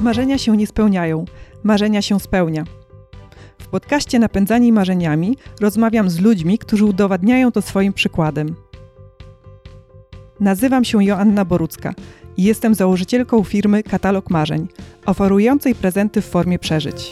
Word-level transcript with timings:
Marzenia 0.00 0.38
się 0.38 0.56
nie 0.56 0.66
spełniają, 0.66 1.24
marzenia 1.62 2.02
się 2.02 2.20
spełnia. 2.20 2.64
W 3.58 3.68
podcaście 3.68 4.18
Napędzani 4.18 4.72
Marzeniami 4.72 5.36
rozmawiam 5.60 6.10
z 6.10 6.20
ludźmi, 6.20 6.58
którzy 6.58 6.84
udowadniają 6.84 7.52
to 7.52 7.62
swoim 7.62 7.92
przykładem. 7.92 8.54
Nazywam 10.40 10.84
się 10.84 11.04
Joanna 11.04 11.44
Borucka 11.44 11.94
i 12.36 12.42
jestem 12.42 12.74
założycielką 12.74 13.44
firmy 13.44 13.82
Katalog 13.82 14.30
Marzeń, 14.30 14.68
oferującej 15.06 15.74
prezenty 15.74 16.20
w 16.20 16.26
formie 16.26 16.58
przeżyć. 16.58 17.10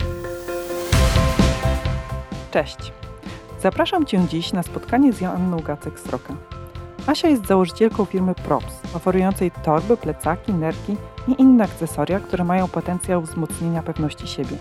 Cześć! 2.50 2.92
Zapraszam 3.62 4.06
Cię 4.06 4.26
dziś 4.28 4.52
na 4.52 4.62
spotkanie 4.62 5.12
z 5.12 5.20
Joanną 5.20 5.58
Gacek-Sroka. 5.58 6.34
Asia 7.06 7.28
jest 7.28 7.46
założycielką 7.46 8.04
firmy 8.04 8.34
Props, 8.34 8.74
oferującej 8.94 9.50
torby, 9.64 9.96
plecaki, 9.96 10.52
nerki 10.52 10.96
i 11.28 11.42
inne 11.42 11.64
akcesoria, 11.64 12.20
które 12.20 12.44
mają 12.44 12.68
potencjał 12.68 13.22
wzmocnienia 13.22 13.82
pewności 13.82 14.26
siebie. 14.26 14.56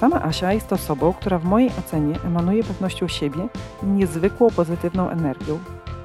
Sama 0.00 0.22
Asia 0.22 0.52
jest 0.52 0.72
osobą, 0.72 1.12
która 1.12 1.38
w 1.38 1.44
mojej 1.44 1.70
ocenie 1.78 2.14
emanuje 2.24 2.64
pewnością 2.64 3.08
siebie 3.08 3.48
i 3.82 3.86
niezwykłą 3.86 4.50
pozytywną 4.50 5.10
energią. 5.10 5.58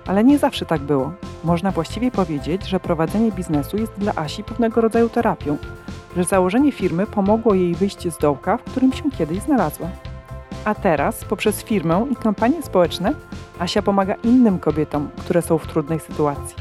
Ale 0.08 0.24
nie 0.24 0.38
zawsze 0.38 0.66
tak 0.66 0.82
było. 0.82 1.14
Można 1.44 1.72
właściwie 1.72 2.12
powiedzieć, 2.12 2.68
że 2.68 2.80
prowadzenie 2.80 3.32
biznesu 3.32 3.78
jest 3.78 3.94
dla 3.98 4.16
Asi 4.16 4.44
pewnego 4.44 4.82
rodzaju 4.82 5.10
terapią, 5.10 5.58
że 6.18 6.24
założenie 6.24 6.72
firmy 6.72 7.08
pomogło 7.08 7.54
jej 7.54 7.76
wyjść 7.76 8.14
z 8.14 8.18
dołka, 8.18 8.58
w 8.58 8.64
którym 8.64 8.94
się 8.94 9.12
kiedyś 9.12 9.40
znalazła. 9.40 9.88
A 10.66 10.76
teraz, 10.76 11.26
poprzez 11.26 11.64
firmę 11.64 12.06
i 12.12 12.16
kampanie 12.16 12.64
społeczne, 12.64 13.14
Asia 13.60 13.82
pomaga 13.82 14.14
innym 14.14 14.60
kobietom, 14.60 15.10
które 15.18 15.42
są 15.42 15.58
w 15.58 15.68
trudnej 15.68 16.00
sytuacji. 16.00 16.56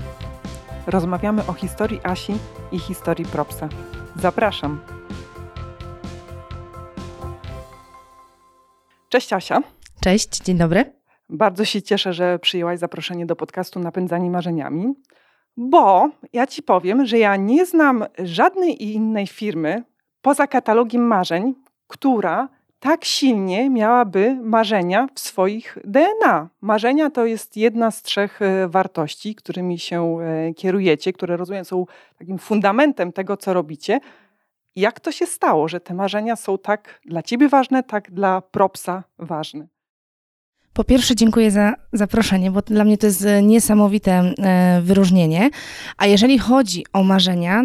Rozmawiamy 0.87 1.43
o 1.47 1.53
historii 1.53 2.01
Asi 2.03 2.35
i 2.73 2.79
historii 2.79 3.25
Propsa. 3.25 3.69
Zapraszam! 4.17 4.81
Cześć 9.09 9.33
Asia. 9.33 9.63
Cześć, 10.01 10.39
dzień 10.39 10.59
dobry. 10.59 10.93
Bardzo 11.29 11.65
się 11.65 11.83
cieszę, 11.83 12.13
że 12.13 12.39
przyjęłaś 12.39 12.79
zaproszenie 12.79 13.27
do 13.27 13.37
podcastu 13.37 13.81
Napędzani 13.81 14.31
Marzeniami, 14.31 14.95
bo 15.57 16.09
ja 16.33 16.47
Ci 16.47 16.63
powiem, 16.63 17.07
że 17.07 17.19
ja 17.19 17.37
nie 17.37 17.67
znam 17.67 18.05
żadnej 18.19 18.93
innej 18.93 19.27
firmy 19.27 19.85
poza 20.23 20.47
katalogiem 20.47 21.03
marzeń, 21.07 21.55
która 21.87 22.49
tak 22.83 23.05
silnie 23.05 23.71
miałaby 23.71 24.39
marzenia 24.43 25.07
w 25.15 25.21
swoich 25.21 25.79
DNA. 25.85 26.49
Marzenia 26.61 27.11
to 27.11 27.27
jest 27.27 27.57
jedna 27.57 27.91
z 27.91 28.03
trzech 28.03 28.43
e, 28.43 28.69
wartości, 28.69 29.35
którymi 29.35 29.79
się 29.79 30.19
e, 30.21 30.55
kierujecie, 30.55 31.13
które 31.13 31.37
rozumiem 31.37 31.65
są 31.65 31.87
takim 32.19 32.39
fundamentem 32.39 33.13
tego, 33.13 33.37
co 33.37 33.53
robicie. 33.53 34.01
Jak 34.77 35.01
to 35.01 35.13
się 35.13 35.27
stało, 35.27 35.69
że 35.69 35.81
te 35.81 35.95
marzenia 35.95 36.37
są 36.37 36.59
tak 36.59 37.01
dla 37.05 37.23
ciebie 37.23 37.49
ważne, 37.49 37.83
tak 37.83 38.11
dla 38.11 38.41
propsa 38.41 39.05
ważne? 39.19 39.67
Po 40.73 40.85
pierwsze, 40.85 41.15
dziękuję 41.15 41.51
za 41.51 41.75
zaproszenie, 41.93 42.51
bo 42.51 42.63
dla 42.63 42.85
mnie 42.85 42.99
to 42.99 43.07
jest 43.07 43.25
e, 43.25 43.43
niesamowite 43.43 44.33
wyróżnienie. 44.83 45.51
A 45.97 46.07
jeżeli 46.07 46.39
chodzi 46.39 46.85
o 46.93 47.03
marzenia, 47.03 47.65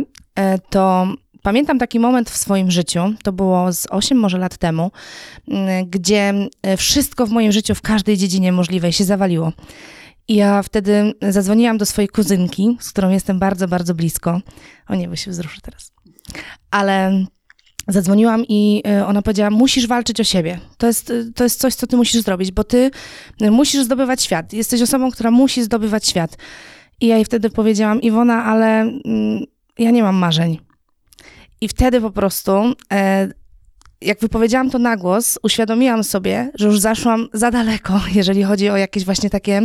to 0.69 1.07
Pamiętam 1.47 1.79
taki 1.79 1.99
moment 1.99 2.29
w 2.29 2.37
swoim 2.37 2.71
życiu, 2.71 3.13
to 3.23 3.31
było 3.31 3.73
z 3.73 3.87
8 3.89 4.17
może 4.17 4.37
lat 4.37 4.57
temu, 4.57 4.91
mm, 5.47 5.89
gdzie 5.89 6.33
e, 6.61 6.77
wszystko 6.77 7.25
w 7.25 7.29
moim 7.29 7.51
życiu 7.51 7.75
w 7.75 7.81
każdej 7.81 8.17
dziedzinie 8.17 8.51
możliwej 8.51 8.93
się 8.93 9.03
zawaliło. 9.03 9.53
I 10.27 10.35
ja 10.35 10.63
wtedy 10.63 11.13
zadzwoniłam 11.21 11.77
do 11.77 11.85
swojej 11.85 12.09
kuzynki, 12.09 12.77
z 12.79 12.89
którą 12.89 13.09
jestem 13.09 13.39
bardzo, 13.39 13.67
bardzo 13.67 13.95
blisko. 13.95 14.41
O 14.87 14.95
nie, 14.95 15.07
bo 15.07 15.15
się 15.15 15.31
wzruszę 15.31 15.61
teraz. 15.61 15.91
Ale 16.71 17.25
zadzwoniłam 17.87 18.43
i 18.49 18.83
e, 18.87 19.05
ona 19.05 19.21
powiedziała: 19.21 19.49
Musisz 19.49 19.87
walczyć 19.87 20.19
o 20.19 20.23
siebie. 20.23 20.59
To 20.77 20.87
jest, 20.87 21.09
e, 21.09 21.31
to 21.35 21.43
jest 21.43 21.59
coś, 21.59 21.75
co 21.75 21.87
ty 21.87 21.97
musisz 21.97 22.21
zrobić, 22.21 22.51
bo 22.51 22.63
ty 22.63 22.91
musisz 23.51 23.83
zdobywać 23.83 24.21
świat. 24.21 24.53
Jesteś 24.53 24.81
osobą, 24.81 25.11
która 25.11 25.31
musi 25.31 25.63
zdobywać 25.63 26.07
świat. 26.07 26.37
I 27.01 27.07
ja 27.07 27.15
jej 27.15 27.25
wtedy 27.25 27.49
powiedziałam: 27.49 28.01
Iwona, 28.01 28.43
ale 28.43 28.81
mm, 28.81 29.43
ja 29.79 29.91
nie 29.91 30.03
mam 30.03 30.15
marzeń. 30.15 30.66
I 31.61 31.67
wtedy 31.67 32.01
po 32.01 32.11
prostu, 32.11 32.51
e, 32.93 33.27
jak 34.01 34.19
wypowiedziałam 34.19 34.69
to 34.69 34.79
na 34.79 34.97
głos, 34.97 35.39
uświadomiłam 35.43 36.03
sobie, 36.03 36.51
że 36.55 36.67
już 36.67 36.79
zaszłam 36.79 37.27
za 37.33 37.51
daleko, 37.51 38.01
jeżeli 38.15 38.43
chodzi 38.43 38.69
o 38.69 38.77
jakieś 38.77 39.05
właśnie 39.05 39.29
takie, 39.29 39.61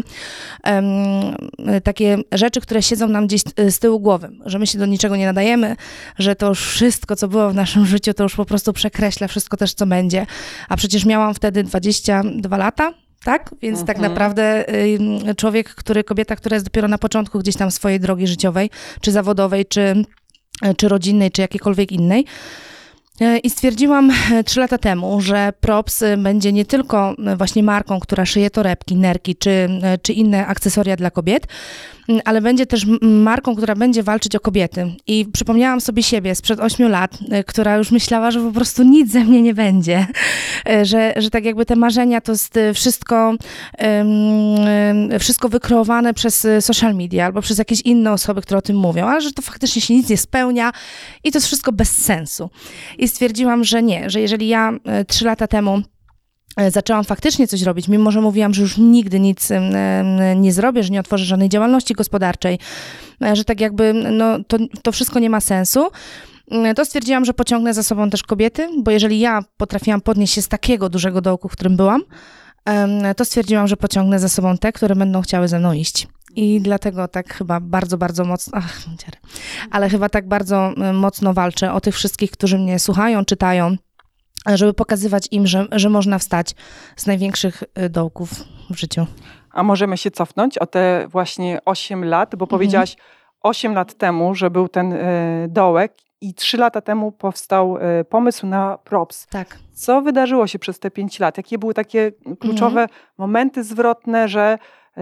takie 1.84 2.18
rzeczy, 2.32 2.60
które 2.60 2.82
siedzą 2.82 3.08
nam 3.08 3.26
gdzieś 3.26 3.42
z 3.70 3.78
tyłu 3.78 4.00
głowy, 4.00 4.30
że 4.46 4.58
my 4.58 4.66
się 4.66 4.78
do 4.78 4.86
niczego 4.86 5.16
nie 5.16 5.26
nadajemy, 5.26 5.76
że 6.18 6.36
to 6.36 6.48
już 6.48 6.66
wszystko, 6.66 7.16
co 7.16 7.28
było 7.28 7.50
w 7.50 7.54
naszym 7.54 7.86
życiu, 7.92 8.14
to 8.14 8.22
już 8.22 8.34
po 8.34 8.44
prostu 8.44 8.72
przekreśla 8.72 9.28
wszystko 9.28 9.56
też, 9.56 9.74
co 9.74 9.86
będzie. 9.86 10.26
A 10.68 10.76
przecież 10.76 11.04
miałam 11.04 11.34
wtedy 11.34 11.62
22 11.62 12.56
lata, 12.56 12.94
tak? 13.24 13.54
Więc 13.62 13.78
tak 13.78 13.88
mhm. 13.88 13.98
tak 13.98 13.98
naprawdę 13.98 14.64
człowiek, 15.36 15.74
który, 15.74 16.04
kobieta, 16.04 16.36
która 16.36 16.54
jest 16.56 16.66
dopiero 16.66 16.88
na 16.88 16.98
początku 16.98 17.38
gdzieś 17.38 17.56
tam 17.56 17.70
swojej 17.70 18.00
drogi 18.00 18.26
życiowej, 18.26 18.70
czy 19.00 19.12
zawodowej, 19.12 19.66
czy 19.66 19.80
E, 19.90 20.04
czy 20.76 20.88
rodzinnej, 20.88 21.30
czy 21.30 21.42
jakiejkolwiek 21.42 21.92
innej. 21.92 22.24
E, 23.20 23.38
I 23.38 23.50
stwierdziłam 23.50 24.10
e, 24.10 24.44
trzy 24.44 24.60
lata 24.60 24.78
temu, 24.78 25.20
że 25.20 25.52
Props 25.60 26.04
będzie 26.18 26.52
nie 26.52 26.64
tylko 26.64 27.14
właśnie 27.36 27.62
marką, 27.62 28.00
która 28.00 28.26
szyje 28.26 28.50
torebki, 28.50 28.96
nerki 28.96 29.36
czy, 29.36 29.68
czy 30.02 30.12
inne 30.12 30.46
akcesoria 30.46 30.96
dla 30.96 31.10
kobiet, 31.10 31.46
ale 32.24 32.40
będzie 32.40 32.66
też 32.66 32.86
marką, 33.02 33.56
która 33.56 33.74
będzie 33.74 34.02
walczyć 34.02 34.36
o 34.36 34.40
kobiety. 34.40 34.94
I 35.06 35.26
przypomniałam 35.32 35.80
sobie 35.80 36.02
siebie 36.02 36.34
sprzed 36.34 36.60
ośmiu 36.60 36.88
lat, 36.88 37.18
y, 37.40 37.44
która 37.44 37.76
już 37.76 37.90
myślała, 37.90 38.30
że 38.30 38.40
po 38.40 38.52
prostu 38.52 38.82
nic 38.82 39.12
ze 39.12 39.24
mnie 39.24 39.42
nie 39.42 39.54
będzie. 39.54 40.06
Y, 40.70 40.84
że, 40.84 41.14
że 41.16 41.30
tak 41.30 41.44
jakby 41.44 41.66
te 41.66 41.76
marzenia 41.76 42.20
to 42.20 42.32
jest 42.32 42.56
y, 42.56 42.74
wszystko, 42.74 43.34
wszystko 45.20 45.48
wykreowane 45.48 46.14
przez 46.14 46.46
social 46.60 46.94
media 46.94 47.26
albo 47.26 47.42
przez 47.42 47.58
jakieś 47.58 47.80
inne 47.80 48.12
osoby, 48.12 48.42
które 48.42 48.58
o 48.58 48.62
tym 48.62 48.76
mówią, 48.76 49.06
ale 49.06 49.20
że 49.20 49.32
to 49.32 49.42
faktycznie 49.42 49.82
się 49.82 49.94
nic 49.94 50.08
nie 50.08 50.16
spełnia 50.16 50.72
i 51.24 51.32
to 51.32 51.36
jest 51.36 51.46
wszystko 51.46 51.72
bez 51.72 51.92
sensu. 51.92 52.50
I 52.98 53.08
stwierdziłam, 53.08 53.64
że 53.64 53.82
nie, 53.82 54.10
że 54.10 54.20
jeżeli 54.20 54.48
ja 54.48 54.72
trzy 55.08 55.24
lata 55.24 55.46
temu 55.46 55.82
zaczęłam 56.68 57.04
faktycznie 57.04 57.48
coś 57.48 57.62
robić, 57.62 57.88
mimo 57.88 58.10
że 58.10 58.20
mówiłam, 58.20 58.54
że 58.54 58.62
już 58.62 58.78
nigdy 58.78 59.20
nic 59.20 59.48
nie 60.36 60.52
zrobię, 60.52 60.82
że 60.82 60.90
nie 60.90 61.00
otworzę 61.00 61.24
żadnej 61.24 61.48
działalności 61.48 61.94
gospodarczej, 61.94 62.58
e, 63.22 63.36
że 63.36 63.44
tak 63.44 63.60
jakby 63.60 63.92
no, 63.92 64.44
to, 64.44 64.58
to 64.82 64.92
wszystko 64.92 65.18
nie 65.18 65.30
ma 65.30 65.40
sensu, 65.40 65.88
mm, 66.50 66.74
to 66.74 66.84
stwierdziłam, 66.84 67.24
że 67.24 67.34
pociągnę 67.34 67.74
za 67.74 67.82
sobą 67.82 68.10
też 68.10 68.22
kobiety, 68.22 68.68
bo 68.78 68.90
jeżeli 68.90 69.20
ja 69.20 69.40
potrafiłam 69.56 70.00
podnieść 70.00 70.34
się 70.34 70.42
z 70.42 70.48
takiego 70.48 70.88
dużego 70.88 71.20
dołku, 71.20 71.48
w 71.48 71.52
którym 71.52 71.76
byłam, 71.76 72.02
to 73.16 73.24
stwierdziłam, 73.24 73.68
że 73.68 73.76
pociągnę 73.76 74.18
za 74.18 74.28
sobą 74.28 74.58
te, 74.58 74.72
które 74.72 74.96
będą 74.96 75.22
chciały 75.22 75.48
ze 75.48 75.58
mną 75.58 75.72
iść. 75.72 76.08
I 76.36 76.60
dlatego 76.60 77.08
tak 77.08 77.34
chyba 77.34 77.60
bardzo, 77.60 77.98
bardzo 77.98 78.24
mocno, 78.24 78.58
ach, 78.58 78.80
ale 79.70 79.88
chyba 79.88 80.08
tak 80.08 80.28
bardzo 80.28 80.72
mocno 80.94 81.34
walczę 81.34 81.72
o 81.72 81.80
tych 81.80 81.94
wszystkich, 81.94 82.30
którzy 82.30 82.58
mnie 82.58 82.78
słuchają, 82.78 83.24
czytają, 83.24 83.76
żeby 84.46 84.74
pokazywać 84.74 85.28
im, 85.30 85.46
że, 85.46 85.66
że 85.72 85.88
można 85.88 86.18
wstać 86.18 86.54
z 86.96 87.06
największych 87.06 87.62
y, 87.78 87.88
dołków 87.88 88.30
w 88.70 88.78
życiu. 88.78 89.06
A 89.50 89.62
możemy 89.62 89.96
się 89.96 90.10
cofnąć 90.10 90.58
o 90.58 90.66
te 90.66 91.06
właśnie 91.08 91.58
8 91.64 92.04
lat, 92.04 92.36
bo 92.36 92.44
mhm. 92.44 92.48
powiedziałaś 92.48 92.96
8 93.40 93.74
lat 93.74 93.94
temu, 93.94 94.34
że 94.34 94.50
był 94.50 94.68
ten 94.68 94.92
y, 94.92 95.46
dołek 95.48 95.94
i 96.20 96.34
3 96.34 96.56
lata 96.56 96.80
temu 96.80 97.12
powstał 97.12 97.76
y, 97.76 98.04
pomysł 98.04 98.46
na 98.46 98.78
props. 98.78 99.26
Tak. 99.26 99.58
Co 99.72 100.02
wydarzyło 100.02 100.46
się 100.46 100.58
przez 100.58 100.78
te 100.78 100.90
5 100.90 101.18
lat? 101.18 101.36
Jakie 101.36 101.58
były 101.58 101.74
takie 101.74 102.12
kluczowe 102.40 102.82
mhm. 102.82 103.00
momenty 103.18 103.64
zwrotne, 103.64 104.28
że, 104.28 104.58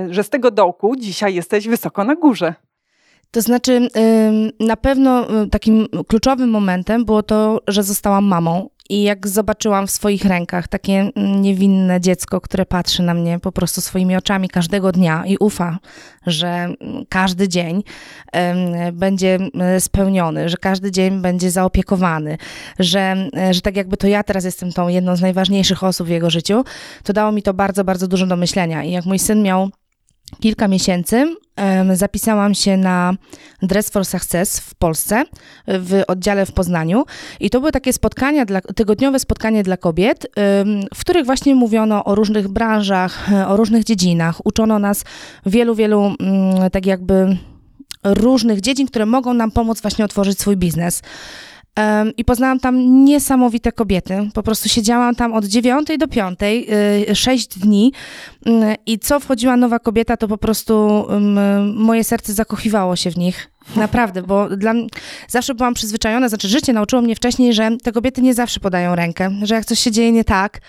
że 0.08 0.24
z 0.24 0.30
tego 0.30 0.50
dołku 0.50 0.96
dzisiaj 0.96 1.34
jesteś 1.34 1.68
wysoko 1.68 2.04
na 2.04 2.14
górze? 2.14 2.54
To 3.30 3.40
znaczy, 3.40 3.88
na 4.60 4.76
pewno 4.76 5.26
takim 5.50 5.86
kluczowym 6.08 6.50
momentem 6.50 7.04
było 7.04 7.22
to, 7.22 7.60
że 7.68 7.82
zostałam 7.82 8.24
mamą 8.24 8.68
i 8.90 9.02
jak 9.02 9.28
zobaczyłam 9.28 9.86
w 9.86 9.90
swoich 9.90 10.24
rękach 10.24 10.68
takie 10.68 11.10
niewinne 11.16 12.00
dziecko, 12.00 12.40
które 12.40 12.66
patrzy 12.66 13.02
na 13.02 13.14
mnie 13.14 13.38
po 13.38 13.52
prostu 13.52 13.80
swoimi 13.80 14.16
oczami 14.16 14.48
każdego 14.48 14.92
dnia 14.92 15.26
i 15.26 15.36
ufa, 15.36 15.78
że 16.26 16.68
każdy 17.08 17.48
dzień 17.48 17.82
będzie 18.92 19.38
spełniony, 19.78 20.48
że 20.48 20.56
każdy 20.56 20.90
dzień 20.90 21.20
będzie 21.22 21.50
zaopiekowany, 21.50 22.38
że, 22.78 23.28
że 23.50 23.60
tak 23.60 23.76
jakby 23.76 23.96
to 23.96 24.06
ja 24.06 24.22
teraz 24.22 24.44
jestem 24.44 24.72
tą 24.72 24.88
jedną 24.88 25.16
z 25.16 25.20
najważniejszych 25.20 25.84
osób 25.84 26.06
w 26.06 26.10
jego 26.10 26.30
życiu, 26.30 26.64
to 27.04 27.12
dało 27.12 27.32
mi 27.32 27.42
to 27.42 27.54
bardzo, 27.54 27.84
bardzo 27.84 28.08
dużo 28.08 28.26
do 28.26 28.36
myślenia. 28.36 28.84
I 28.84 28.90
jak 28.90 29.04
mój 29.04 29.18
syn 29.18 29.42
miał 29.42 29.70
kilka 30.40 30.68
miesięcy 30.68 31.36
zapisałam 31.94 32.54
się 32.54 32.76
na 32.76 33.14
Dress 33.62 33.90
for 33.90 34.04
Success 34.04 34.60
w 34.60 34.74
Polsce, 34.74 35.24
w 35.66 36.02
oddziale 36.08 36.46
w 36.46 36.52
Poznaniu. 36.52 37.04
I 37.40 37.50
to 37.50 37.60
były 37.60 37.72
takie 37.72 37.92
spotkania, 37.92 38.44
dla, 38.44 38.60
tygodniowe 38.60 39.18
spotkanie 39.18 39.62
dla 39.62 39.76
kobiet, 39.76 40.26
w 40.94 41.00
których 41.00 41.26
właśnie 41.26 41.54
mówiono 41.54 42.04
o 42.04 42.14
różnych 42.14 42.48
branżach, 42.48 43.28
o 43.46 43.56
różnych 43.56 43.84
dziedzinach. 43.84 44.46
Uczono 44.46 44.78
nas 44.78 45.04
wielu, 45.46 45.74
wielu 45.74 46.14
mm, 46.20 46.70
tak 46.70 46.86
jakby 46.86 47.36
różnych 48.04 48.60
dziedzin, 48.60 48.86
które 48.86 49.06
mogą 49.06 49.34
nam 49.34 49.50
pomóc 49.50 49.80
właśnie 49.80 50.04
otworzyć 50.04 50.40
swój 50.40 50.56
biznes. 50.56 51.02
I 52.16 52.24
poznałam 52.24 52.60
tam 52.60 53.04
niesamowite 53.04 53.72
kobiety. 53.72 54.30
Po 54.34 54.42
prostu 54.42 54.68
siedziałam 54.68 55.14
tam 55.14 55.32
od 55.32 55.44
dziewiątej 55.44 55.98
do 55.98 56.08
piątej, 56.08 56.66
y, 57.10 57.14
sześć 57.14 57.58
dni 57.58 57.92
mm, 58.46 58.74
i 58.86 58.98
co 58.98 59.20
wchodziła 59.20 59.56
nowa 59.56 59.78
kobieta, 59.78 60.16
to 60.16 60.28
po 60.28 60.38
prostu 60.38 61.06
moje 61.74 62.04
serce 62.04 62.32
zakochiwało 62.32 62.96
się 62.96 63.10
w 63.10 63.16
nich. 63.16 63.50
Naprawdę, 63.76 64.22
bo 64.22 64.56
dla 64.56 64.74
zawsze 65.28 65.54
byłam 65.54 65.74
przyzwyczajona, 65.74 66.28
znaczy 66.28 66.48
życie 66.48 66.72
nauczyło 66.72 67.02
mnie 67.02 67.16
wcześniej, 67.16 67.54
że 67.54 67.70
te 67.82 67.92
kobiety 67.92 68.22
nie 68.22 68.34
zawsze 68.34 68.60
podają 68.60 68.94
rękę, 68.94 69.30
że 69.42 69.54
jak 69.54 69.64
coś 69.64 69.78
się 69.78 69.90
dzieje 69.90 70.12
nie 70.12 70.24
tak, 70.24 70.60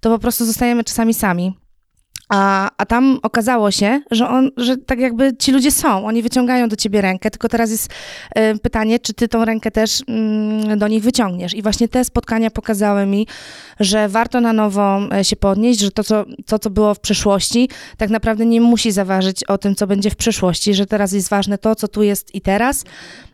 to 0.00 0.10
po 0.10 0.18
prostu 0.18 0.44
zostajemy 0.44 0.84
czasami 0.84 1.14
sami. 1.14 1.52
A, 2.28 2.70
a 2.76 2.86
tam 2.86 3.18
okazało 3.22 3.70
się, 3.70 4.00
że, 4.10 4.28
on, 4.28 4.50
że 4.56 4.76
tak 4.76 4.98
jakby 4.98 5.36
ci 5.36 5.52
ludzie 5.52 5.70
są, 5.70 6.06
oni 6.06 6.22
wyciągają 6.22 6.68
do 6.68 6.76
ciebie 6.76 7.00
rękę, 7.00 7.30
tylko 7.30 7.48
teraz 7.48 7.70
jest 7.70 7.92
y, 8.38 8.58
pytanie, 8.58 8.98
czy 8.98 9.14
ty 9.14 9.28
tą 9.28 9.44
rękę 9.44 9.70
też 9.70 10.00
y, 10.00 10.76
do 10.76 10.88
nich 10.88 11.02
wyciągniesz. 11.02 11.54
I 11.54 11.62
właśnie 11.62 11.88
te 11.88 12.04
spotkania 12.04 12.50
pokazały 12.50 13.06
mi, 13.06 13.26
że 13.80 14.08
warto 14.08 14.40
na 14.40 14.52
nowo 14.52 15.00
e, 15.12 15.24
się 15.24 15.36
podnieść, 15.36 15.80
że 15.80 15.90
to 15.90 16.04
co, 16.04 16.24
to, 16.46 16.58
co 16.58 16.70
było 16.70 16.94
w 16.94 17.00
przeszłości, 17.00 17.68
tak 17.96 18.10
naprawdę 18.10 18.46
nie 18.46 18.60
musi 18.60 18.92
zaważyć 18.92 19.44
o 19.44 19.58
tym, 19.58 19.74
co 19.74 19.86
będzie 19.86 20.10
w 20.10 20.16
przyszłości, 20.16 20.74
że 20.74 20.86
teraz 20.86 21.12
jest 21.12 21.28
ważne 21.28 21.58
to, 21.58 21.74
co 21.74 21.88
tu 21.88 22.02
jest 22.02 22.34
i 22.34 22.40
teraz. 22.40 22.84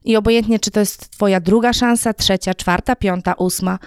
I 0.04 0.16
obojętnie, 0.16 0.58
czy 0.58 0.70
to 0.70 0.80
jest 0.80 1.10
twoja 1.10 1.40
druga 1.40 1.72
szansa, 1.72 2.12
trzecia, 2.12 2.54
czwarta, 2.54 2.96
piąta, 2.96 3.34
ósma, 3.34 3.78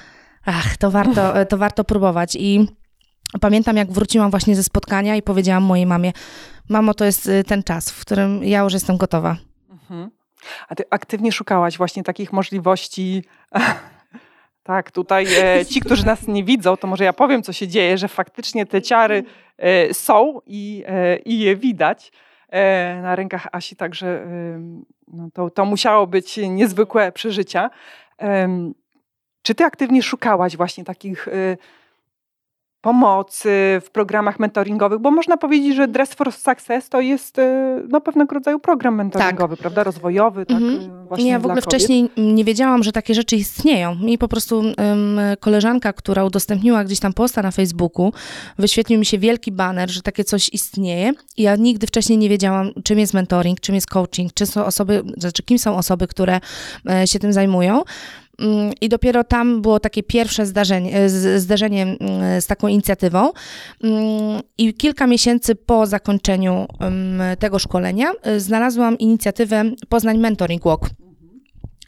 ach, 0.46 0.78
to 0.78 0.92
warto, 0.92 1.46
to 1.46 1.58
warto 1.58 1.84
próbować. 1.84 2.36
I 2.36 2.68
Pamiętam, 3.42 3.78
jak 3.78 3.92
wróciłam 3.92 4.32
właśnie 4.32 4.56
ze 4.56 4.64
spotkania 4.64 5.16
i 5.16 5.22
powiedziałam 5.22 5.64
mojej 5.64 5.86
mamie: 5.86 6.12
Mamo, 6.70 6.94
to 6.94 7.06
jest 7.06 7.28
y, 7.28 7.44
ten 7.44 7.64
czas, 7.64 7.92
w 7.92 8.02
którym 8.02 8.44
ja 8.44 8.60
już 8.60 8.74
jestem 8.74 8.98
gotowa. 8.98 9.36
Mhm. 9.70 10.12
A 10.68 10.76
ty 10.76 10.84
aktywnie 10.90 11.32
szukałaś 11.32 11.78
właśnie 11.78 12.04
takich 12.04 12.34
możliwości. 12.34 13.24
tak, 14.64 14.92
tutaj 14.92 15.26
e, 15.40 15.66
ci, 15.66 15.82
którzy 15.82 16.06
nas 16.06 16.28
nie 16.28 16.44
widzą, 16.44 16.78
to 16.78 16.88
może 16.88 17.04
ja 17.04 17.14
powiem, 17.14 17.44
co 17.44 17.54
się 17.54 17.68
dzieje, 17.68 17.98
że 17.98 18.08
faktycznie 18.08 18.66
te 18.66 18.82
ciary 18.82 19.24
e, 19.58 19.94
są 19.94 20.40
i, 20.46 20.84
e, 20.88 21.18
i 21.18 21.40
je 21.40 21.56
widać. 21.56 22.12
E, 22.50 23.02
na 23.02 23.16
rękach 23.16 23.48
Asi, 23.52 23.76
także 23.76 24.28
no 25.08 25.30
to, 25.34 25.50
to 25.50 25.66
musiało 25.66 26.08
być 26.08 26.38
niezwykłe 26.38 27.12
przeżycia. 27.12 27.70
Czy 29.42 29.56
ty 29.56 29.66
aktywnie 29.66 30.04
szukałaś 30.04 30.58
właśnie 30.58 30.84
takich 30.84 31.28
y, 31.28 31.58
pomocy 32.82 33.82
w 33.86 33.90
programach 33.92 34.40
mentoringowych, 34.40 35.00
bo 35.00 35.12
można 35.12 35.38
powiedzieć, 35.38 35.76
że 35.76 35.88
Dress 35.88 36.14
for 36.14 36.34
Success 36.34 36.90
to 36.90 37.02
jest 37.02 37.40
e, 37.40 37.82
no, 37.90 38.02
pewnego 38.02 38.36
rodzaju 38.36 38.60
program 38.60 38.96
mentoringowy, 38.96 39.56
tak. 39.56 39.62
prawda, 39.62 39.84
rozwojowy. 39.84 40.46
Tak, 40.46 40.58
mhm. 40.58 41.08
właśnie 41.08 41.30
ja 41.30 41.40
w 41.40 41.46
ogóle 41.46 41.62
wcześniej 41.62 42.10
nie 42.18 42.44
wiedziałam, 42.44 42.84
że 42.84 42.92
takie 42.92 43.14
rzeczy 43.14 43.36
istnieją. 43.36 43.96
Mi 43.96 44.18
po 44.18 44.28
prostu 44.28 44.58
um, 44.58 44.76
koleżanka, 45.40 45.94
która 45.94 46.26
udostępniła 46.26 46.84
gdzieś 46.84 47.00
tam 47.00 47.14
posta 47.14 47.42
na 47.42 47.52
Facebooku, 47.52 48.14
wyświetlił 48.58 49.00
mi 49.00 49.06
się 49.06 49.18
wielki 49.18 49.52
banner, 49.52 49.90
że 49.90 50.02
takie 50.02 50.24
coś 50.24 50.50
istnieje 50.50 51.14
i 51.38 51.42
ja 51.42 51.56
nigdy 51.56 51.88
wcześniej 51.88 52.18
nie 52.18 52.30
wiedziałam, 52.30 52.72
czym 52.84 53.00
jest 53.00 53.14
mentoring, 53.14 53.60
czym 53.60 53.76
jest 53.76 53.88
coaching, 53.88 54.34
czy 54.34 54.46
są 54.46 54.66
osoby, 54.66 55.04
znaczy 55.18 55.44
kim 55.44 55.60
są 55.60 55.78
osoby, 55.78 56.08
które 56.08 56.40
e, 56.90 57.08
się 57.08 57.20
tym 57.20 57.34
zajmują. 57.34 57.84
Mm, 58.42 58.72
I 58.82 58.90
dopiero 58.90 59.24
tam 59.24 59.62
było 59.62 59.80
takie 59.80 60.04
pierwsze 60.04 60.46
zdarzenie, 60.46 60.98
e, 60.98 61.10
zderzenie 61.40 61.84
mm, 61.84 62.42
z 62.42 62.48
taką 62.48 62.68
inicjatywą. 62.68 63.32
Mm, 63.84 64.42
I 64.58 64.74
kilka 64.74 65.08
miesięcy 65.08 65.56
po 65.56 65.86
zakończeniu 65.88 66.68
tego 67.40 67.60
szkolenia 67.60 68.12
e, 68.22 68.40
znalazłam 68.40 68.98
inicjatywę 68.98 69.64
Poznań 69.90 70.18
Mentoring 70.18 70.64
Walk. 70.64 70.90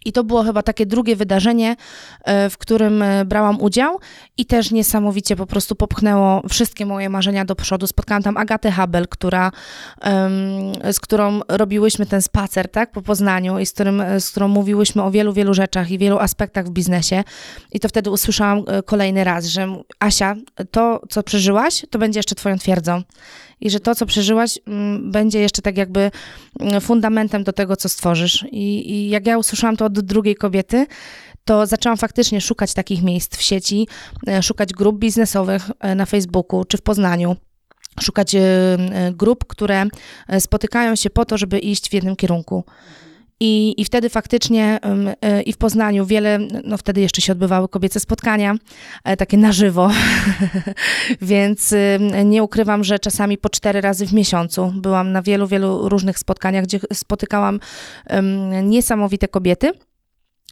I 0.06 0.12
to 0.12 0.24
było 0.24 0.44
chyba 0.44 0.64
takie 0.64 0.86
drugie 0.86 1.16
wydarzenie, 1.16 1.76
e, 2.24 2.50
w 2.50 2.58
którym 2.58 3.02
e, 3.02 3.26
brałam 3.26 3.62
udział 3.62 4.00
i 4.38 4.46
też 4.46 4.72
niesamowicie 4.72 5.36
po 5.36 5.46
prostu 5.46 5.76
popchnęło 5.76 6.42
wszystkie 6.50 6.86
moje 6.86 7.10
marzenia 7.10 7.46
do 7.46 7.56
przodu. 7.56 7.88
Spotkałam 7.88 8.24
tam 8.24 8.38
Agatę 8.38 8.72
Habel, 8.72 9.08
która, 9.08 9.52
z 10.92 11.00
którą 11.00 11.40
robiłyśmy 11.48 12.06
ten 12.06 12.22
spacer 12.22 12.72
tak, 12.72 12.92
po 12.92 13.02
Poznaniu 13.02 13.60
i 13.60 13.66
z, 13.66 13.74
którym, 13.74 14.04
z 14.20 14.30
którą 14.32 14.48
mówiłyśmy 14.48 15.04
o 15.04 15.12
wielu, 15.12 15.34
wielu 15.34 15.54
rzeczach 15.54 15.92
i 15.92 15.98
wielu 15.98 16.20
aspektach 16.20 16.66
w 16.66 16.70
biznesie. 16.70 17.24
I 17.72 17.80
to 17.80 17.90
wtedy 17.90 18.10
usłyszałam 18.10 18.64
e, 18.68 18.84
kolejny 18.84 19.24
raz, 19.24 19.46
że 19.46 19.68
Asia, 20.00 20.36
to 20.72 21.02
co 21.10 21.24
przeżyłaś, 21.24 21.86
to 21.90 22.00
będzie 22.00 22.20
jeszcze 22.20 22.36
twoją 22.36 22.58
twierdzą 22.58 23.02
i 23.62 23.70
że 23.70 23.80
to, 23.80 23.96
co 23.96 24.06
przeżyłaś, 24.06 24.60
mm, 24.68 25.12
będzie 25.12 25.40
jeszcze 25.40 25.62
tak 25.62 25.78
jakby 25.78 26.12
mm, 26.60 26.82
fundamentem 26.82 27.44
do 27.44 27.54
tego, 27.54 27.76
co 27.76 27.90
stworzysz. 27.90 28.46
I, 28.52 28.92
I, 28.92 29.10
jak 29.10 29.28
ja 29.28 29.38
usłyszałam 29.38 29.78
to 29.78 29.86
od 29.86 30.00
drugiej 30.00 30.36
kobiety, 30.36 30.86
to 31.46 31.66
zaczęłam 31.66 31.98
faktycznie 31.98 32.42
szukać 32.42 32.74
takich 32.74 33.04
miejsc 33.04 33.38
w 33.38 33.42
sieci, 33.42 33.88
e, 34.28 34.44
szukać 34.44 34.74
grup 34.74 35.00
biznesowych 35.00 35.72
e, 35.80 35.96
na 35.96 36.06
Facebooku 36.06 36.66
czy 36.66 36.78
w 36.78 36.82
Poznaniu 36.82 37.36
szukać 38.02 38.36
e, 38.36 38.42
grup, 39.14 39.46
które 39.46 39.86
spotykają 40.40 40.96
się 40.96 41.10
po 41.10 41.26
to, 41.26 41.38
żeby 41.38 41.60
iść 41.60 41.90
w 41.90 41.94
jednym 41.94 42.16
kierunku. 42.16 42.64
I, 43.40 43.82
I 43.82 43.86
wtedy 43.86 44.10
faktycznie 44.10 44.80
e, 45.22 45.42
i 45.42 45.54
w 45.54 45.58
Poznaniu 45.58 46.06
wiele, 46.06 46.40
no 46.64 46.78
wtedy 46.78 47.02
jeszcze 47.02 47.22
się 47.22 47.32
odbywały 47.32 47.70
kobiece 47.70 48.00
spotkania, 48.00 48.56
e, 49.04 49.18
takie 49.18 49.38
na 49.38 49.52
żywo, 49.52 49.92
więc 51.22 51.74
nie 52.26 52.44
ukrywam, 52.44 52.84
że 52.84 53.00
czasami 53.00 53.38
po 53.38 53.50
cztery 53.50 53.82
razy 53.82 54.06
w 54.06 54.14
miesiącu 54.14 54.74
byłam 54.76 55.12
na 55.12 55.22
wielu, 55.22 55.48
wielu 55.48 55.90
różnych 55.90 56.20
spotkaniach, 56.20 56.64
gdzie 56.64 56.80
spotykałam 56.94 57.60
niesamowite 58.64 59.28
kobiety. 59.28 59.72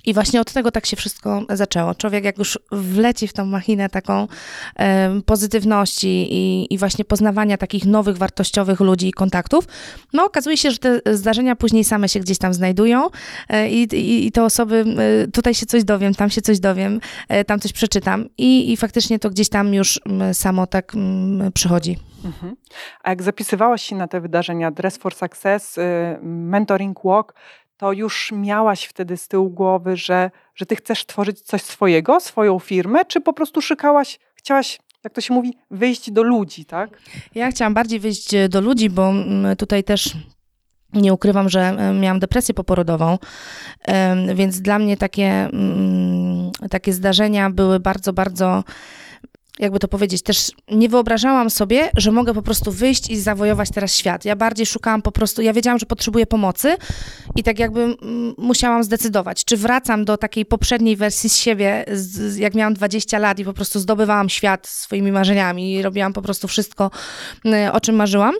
I 0.07 0.13
właśnie 0.13 0.42
od 0.42 0.54
tego 0.54 0.71
tak 0.71 0.86
się 0.86 0.95
wszystko 0.95 1.44
zaczęło. 1.50 1.95
Człowiek 1.95 2.24
jak 2.24 2.38
już 2.38 2.59
wleci 2.71 3.27
w 3.27 3.33
tą 3.33 3.45
machinę 3.45 3.89
taką 3.89 4.27
e, 4.75 5.21
pozytywności 5.25 6.27
i, 6.30 6.74
i, 6.74 6.77
właśnie 6.77 7.06
poznawania 7.06 7.57
takich 7.57 7.86
nowych, 7.86 8.18
wartościowych 8.18 8.80
ludzi 8.80 9.07
i 9.07 9.13
kontaktów, 9.13 9.68
no 10.13 10.25
okazuje 10.25 10.57
się, 10.57 10.71
że 10.71 10.77
te 10.77 11.15
zdarzenia 11.15 11.56
później 11.56 11.83
same 11.83 12.09
się 12.09 12.19
gdzieś 12.19 12.38
tam 12.38 12.54
znajdują 12.54 13.09
e, 13.50 13.69
i, 13.69 13.83
i, 13.83 14.27
i 14.27 14.31
te 14.31 14.44
osoby, 14.44 14.86
e, 15.25 15.27
tutaj 15.27 15.54
się 15.54 15.65
coś 15.65 15.83
dowiem, 15.83 16.15
tam 16.15 16.30
się 16.30 16.42
coś 16.42 16.60
dowiem, 16.60 17.00
e, 17.30 17.45
tam 17.45 17.60
coś 17.60 17.74
przeczytam 17.74 18.25
i, 18.38 18.74
i 18.74 18.77
faktycznie 18.77 19.19
to 19.19 19.30
gdzieś 19.30 19.50
tam 19.50 19.74
już 19.74 20.00
samo 20.33 20.68
tak 20.68 20.94
przychodzi. 21.53 22.00
Mhm. 22.25 22.56
A 23.03 23.10
jak 23.10 23.24
zapisywałaś 23.24 23.81
się 23.81 23.95
na 23.95 24.07
te 24.07 24.21
wydarzenia 24.21 24.71
Dress 24.71 24.98
for 24.98 25.15
Success, 25.15 25.77
y, 25.77 25.81
Mentoring 26.21 27.00
Walk, 27.03 27.33
to 27.77 27.91
już 27.91 28.31
miałaś 28.31 28.83
wtedy 28.83 29.18
z 29.18 29.27
tyłu 29.27 29.50
głowy, 29.50 29.97
że, 29.97 30.31
że 30.56 30.65
ty 30.65 30.75
chcesz 30.75 31.05
tworzyć 31.05 31.41
coś 31.41 31.62
swojego, 31.62 32.19
swoją 32.19 32.60
firmę, 32.60 33.05
czy 33.05 33.22
po 33.22 33.34
prostu 33.34 33.62
szykałaś, 33.62 34.19
chciałaś 34.36 34.79
jak 35.03 35.13
to 35.13 35.22
się 35.22 35.34
mówi, 35.34 35.57
wyjść 35.72 36.12
do 36.12 36.24
ludzi, 36.24 36.65
tak? 36.65 36.89
Ja 37.36 37.51
chciałam 37.51 37.74
bardziej 37.74 38.00
wyjść 38.00 38.34
e, 38.34 38.50
do 38.50 38.62
ludzi, 38.62 38.89
bo 38.89 39.10
mm, 39.10 39.55
tutaj 39.55 39.84
też 39.84 40.13
nie 40.93 41.13
ukrywam, 41.13 41.50
że 41.50 41.62
e, 41.62 41.93
miałam 41.93 42.19
depresję 42.19 42.53
poporodową, 42.53 43.17
więc 44.36 44.62
dla 44.62 44.79
mnie 44.79 44.98
takie, 44.98 45.29
mm, 45.29 46.51
takie 46.69 46.93
zdarzenia 46.93 47.50
były 47.50 47.79
bardzo, 47.79 48.13
bardzo 48.13 48.63
jakby 49.60 49.80
to 49.80 49.88
powiedzieć, 49.88 50.22
też 50.22 50.52
nie 50.72 50.90
wyobrażałam 50.90 51.50
sobie, 51.50 51.90
że 51.98 52.12
mogę 52.12 52.34
po 52.34 52.42
prostu 52.42 52.72
wyjść 52.72 53.10
i 53.10 53.18
zawojować 53.18 53.70
teraz 53.72 53.96
świat. 53.96 54.26
Ja 54.26 54.36
bardziej 54.36 54.66
szukałam 54.66 55.02
po 55.02 55.12
prostu, 55.12 55.42
ja 55.42 55.54
wiedziałam, 55.54 55.80
że 55.80 55.86
potrzebuję 55.86 56.26
pomocy 56.26 56.78
i 57.36 57.44
tak 57.44 57.60
jakby 57.60 57.96
musiałam 58.38 58.84
zdecydować, 58.84 59.46
czy 59.46 59.58
wracam 59.58 60.06
do 60.06 60.18
takiej 60.18 60.46
poprzedniej 60.46 60.96
wersji 60.96 61.30
z 61.30 61.36
siebie, 61.36 61.86
z, 61.94 62.38
jak 62.38 62.56
miałam 62.56 62.74
20 62.74 63.20
lat 63.20 63.40
i 63.40 63.46
po 63.46 63.54
prostu 63.54 63.80
zdobywałam 63.80 64.30
świat 64.30 64.68
swoimi 64.68 65.12
marzeniami 65.12 65.74
i 65.74 65.82
robiłam 65.82 66.14
po 66.14 66.22
prostu 66.22 66.48
wszystko, 66.48 66.92
o 67.72 67.82
czym 67.82 67.96
marzyłam, 67.96 68.36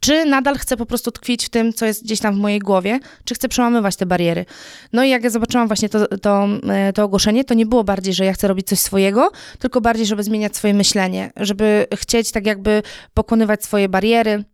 czy 0.00 0.24
nadal 0.24 0.58
chcę 0.58 0.76
po 0.76 0.86
prostu 0.86 1.10
tkwić 1.10 1.46
w 1.46 1.48
tym, 1.48 1.72
co 1.72 1.86
jest 1.86 2.04
gdzieś 2.04 2.20
tam 2.20 2.34
w 2.34 2.38
mojej 2.38 2.58
głowie, 2.58 2.98
czy 3.24 3.34
chcę 3.34 3.48
przełamywać 3.48 3.96
te 3.96 4.06
bariery. 4.06 4.44
No 4.92 5.04
i 5.04 5.10
jak 5.10 5.24
ja 5.24 5.30
zobaczyłam 5.30 5.66
właśnie 5.66 5.88
to, 5.88 6.18
to, 6.18 6.48
e, 6.68 6.92
to 6.92 7.04
ogłoszenie, 7.04 7.44
to 7.44 7.54
nie 7.54 7.66
było 7.66 7.84
bardziej, 7.84 8.14
że 8.14 8.24
ja 8.24 8.32
chcę 8.32 8.48
robić 8.48 8.66
coś 8.66 8.78
swojego, 8.78 9.30
tylko 9.58 9.80
bardziej, 9.80 10.06
żeby 10.06 10.22
zmieniać 10.22 10.56
swoje 10.56 10.74
myślenie, 10.74 11.30
żeby 11.36 11.86
chcieć 11.94 12.32
tak 12.32 12.46
jakby 12.46 12.82
pokonywać 13.14 13.64
swoje 13.64 13.88
bariery, 13.88 14.44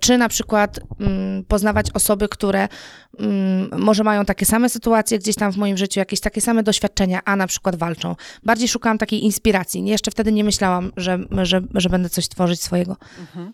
czy 0.00 0.18
na 0.18 0.28
przykład 0.28 0.80
mm, 1.00 1.44
poznawać 1.44 1.86
osoby, 1.94 2.28
które 2.28 2.68
mm, 3.18 3.70
może 3.78 4.04
mają 4.04 4.24
takie 4.24 4.46
same 4.46 4.68
sytuacje 4.68 5.18
gdzieś 5.18 5.36
tam 5.36 5.52
w 5.52 5.56
moim 5.56 5.76
życiu, 5.76 6.00
jakieś 6.00 6.20
takie 6.20 6.40
same 6.40 6.62
doświadczenia, 6.62 7.20
a 7.24 7.36
na 7.36 7.46
przykład 7.46 7.76
walczą. 7.76 8.16
Bardziej 8.42 8.68
szukałam 8.68 8.98
takiej 8.98 9.24
inspiracji. 9.24 9.86
Jeszcze 9.86 10.10
wtedy 10.10 10.32
nie 10.32 10.44
myślałam, 10.44 10.92
że, 10.96 11.18
że, 11.30 11.60
że 11.74 11.88
będę 11.88 12.08
coś 12.08 12.28
tworzyć 12.28 12.62
swojego. 12.62 12.96
Mhm 13.20 13.52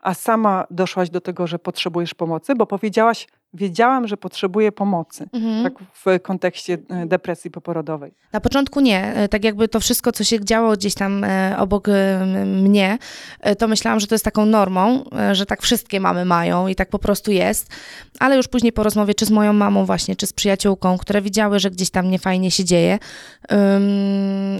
a 0.00 0.14
sama 0.14 0.66
doszłaś 0.70 1.10
do 1.10 1.20
tego, 1.20 1.46
że 1.46 1.58
potrzebujesz 1.58 2.14
pomocy, 2.14 2.54
bo 2.54 2.66
powiedziałaś, 2.66 3.26
wiedziałam, 3.54 4.08
że 4.08 4.16
potrzebuję 4.16 4.72
pomocy, 4.72 5.28
mhm. 5.32 5.64
tak 5.64 5.72
w 5.92 6.22
kontekście 6.22 6.78
e, 6.88 7.06
depresji 7.06 7.50
poporodowej? 7.50 8.12
Na 8.32 8.40
początku 8.40 8.80
nie. 8.80 9.14
E, 9.14 9.28
tak 9.28 9.44
jakby 9.44 9.68
to 9.68 9.80
wszystko, 9.80 10.12
co 10.12 10.24
się 10.24 10.44
działo 10.44 10.72
gdzieś 10.72 10.94
tam 10.94 11.24
e, 11.24 11.56
obok 11.58 11.88
mnie, 12.46 12.98
to 13.58 13.68
myślałam, 13.68 14.00
że 14.00 14.06
to 14.06 14.14
jest 14.14 14.24
taką 14.24 14.46
normą, 14.46 15.04
że 15.32 15.46
tak 15.46 15.62
wszystkie 15.62 16.00
mamy 16.00 16.24
mają 16.24 16.68
i 16.68 16.74
tak 16.74 16.88
po 16.88 16.98
prostu 16.98 17.30
jest. 17.30 17.70
Ale 18.18 18.36
już 18.36 18.48
później 18.48 18.72
po 18.72 18.82
rozmowie, 18.82 19.14
czy 19.14 19.26
z 19.26 19.30
moją 19.30 19.52
mamą 19.52 19.84
właśnie, 19.84 20.16
czy 20.16 20.26
z 20.26 20.32
przyjaciółką, 20.32 20.98
które 20.98 21.22
widziały, 21.22 21.58
że 21.58 21.70
gdzieś 21.70 21.90
tam 21.90 22.10
niefajnie 22.10 22.50
się 22.50 22.64
dzieje 22.64 22.98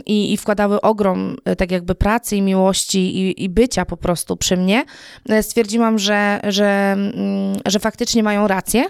i, 0.06 0.32
i 0.32 0.36
wkładały 0.36 0.80
ogrom 0.80 1.36
tak 1.58 1.70
jakby 1.70 1.94
pracy 1.94 2.36
i 2.36 2.42
miłości 2.42 3.16
i, 3.16 3.44
i 3.44 3.48
bycia 3.48 3.84
po 3.84 3.96
prostu 3.96 4.36
przy 4.36 4.56
mnie, 4.56 4.84
stwierdziłam, 5.42 5.98
że, 5.98 6.40
że, 6.48 6.92
mm, 6.92 7.56
że 7.66 7.78
faktycznie 7.78 8.22
mają 8.22 8.48
rację 8.48 8.83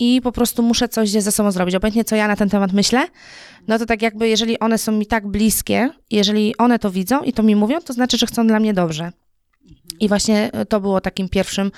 i 0.00 0.20
po 0.22 0.32
prostu 0.32 0.62
muszę 0.62 0.88
coś 0.88 1.10
ze 1.10 1.32
sobą 1.32 1.50
zrobić. 1.50 1.74
Obojętnie 1.74 2.04
co 2.04 2.16
ja 2.16 2.28
na 2.28 2.36
ten 2.36 2.48
temat 2.48 2.72
myślę, 2.72 3.06
no 3.68 3.78
to 3.78 3.86
tak 3.86 4.02
jakby 4.02 4.28
jeżeli 4.28 4.58
one 4.58 4.78
są 4.78 4.92
mi 4.92 5.06
tak 5.06 5.26
bliskie, 5.26 5.90
jeżeli 6.10 6.56
one 6.56 6.78
to 6.78 6.90
widzą 6.90 7.22
i 7.22 7.32
to 7.32 7.42
mi 7.42 7.56
mówią, 7.56 7.80
to 7.80 7.92
znaczy, 7.92 8.18
że 8.18 8.26
chcą 8.26 8.46
dla 8.46 8.60
mnie 8.60 8.74
dobrze. 8.74 9.12
I 10.00 10.08
właśnie 10.08 10.50
to 10.68 10.80
było 10.80 11.00
takim 11.00 11.28
pierwszym 11.28 11.70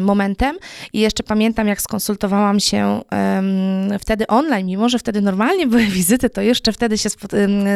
momentem. 0.00 0.56
I 0.92 1.00
jeszcze 1.00 1.22
pamiętam, 1.22 1.68
jak 1.68 1.82
skonsultowałam 1.82 2.60
się 2.60 3.00
wtedy 4.00 4.26
online, 4.26 4.66
mimo 4.66 4.88
że 4.88 4.98
wtedy 4.98 5.20
normalnie 5.20 5.66
były 5.66 5.86
wizyty, 6.00 6.30
to 6.30 6.40
jeszcze 6.40 6.72
wtedy 6.72 6.98
się 6.98 7.08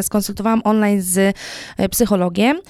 skonsultowałam 0.02 0.61
online 0.64 1.02
z 1.02 1.37
e, 1.76 1.88
psychologiem 1.88 2.61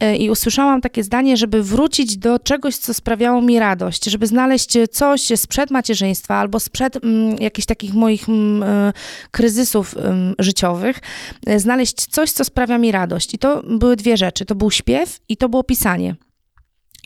e, 0.00 0.16
i 0.16 0.30
usłyszałam 0.30 0.80
takie 0.80 1.04
zdanie, 1.04 1.36
żeby 1.36 1.62
wrócić 1.62 2.16
do 2.16 2.38
czegoś, 2.38 2.76
co 2.76 2.94
sprawiało 2.94 3.40
mi 3.40 3.58
radość, 3.58 4.04
żeby 4.04 4.26
znaleźć 4.26 4.78
coś 4.92 5.22
sprzed 5.36 5.70
macierzyństwa 5.70 6.34
albo 6.34 6.60
sprzed 6.60 6.98
jakichś 7.40 7.66
takich 7.66 7.94
moich 7.94 8.28
e, 8.28 8.92
kryzysów 9.30 9.94
życiowych, 10.38 11.00
znaleźć 11.56 12.06
coś, 12.06 12.30
co 12.30 12.44
sprawia 12.44 12.78
mi 12.78 12.92
radość. 12.92 13.34
I 13.34 13.38
to 13.38 13.62
były 13.62 13.96
dwie 13.96 14.16
rzeczy. 14.16 14.44
To 14.44 14.54
był 14.54 14.70
śpiew 14.70 15.18
i 15.28 15.36
to 15.36 15.48
było 15.48 15.64
pisanie. 15.64 15.81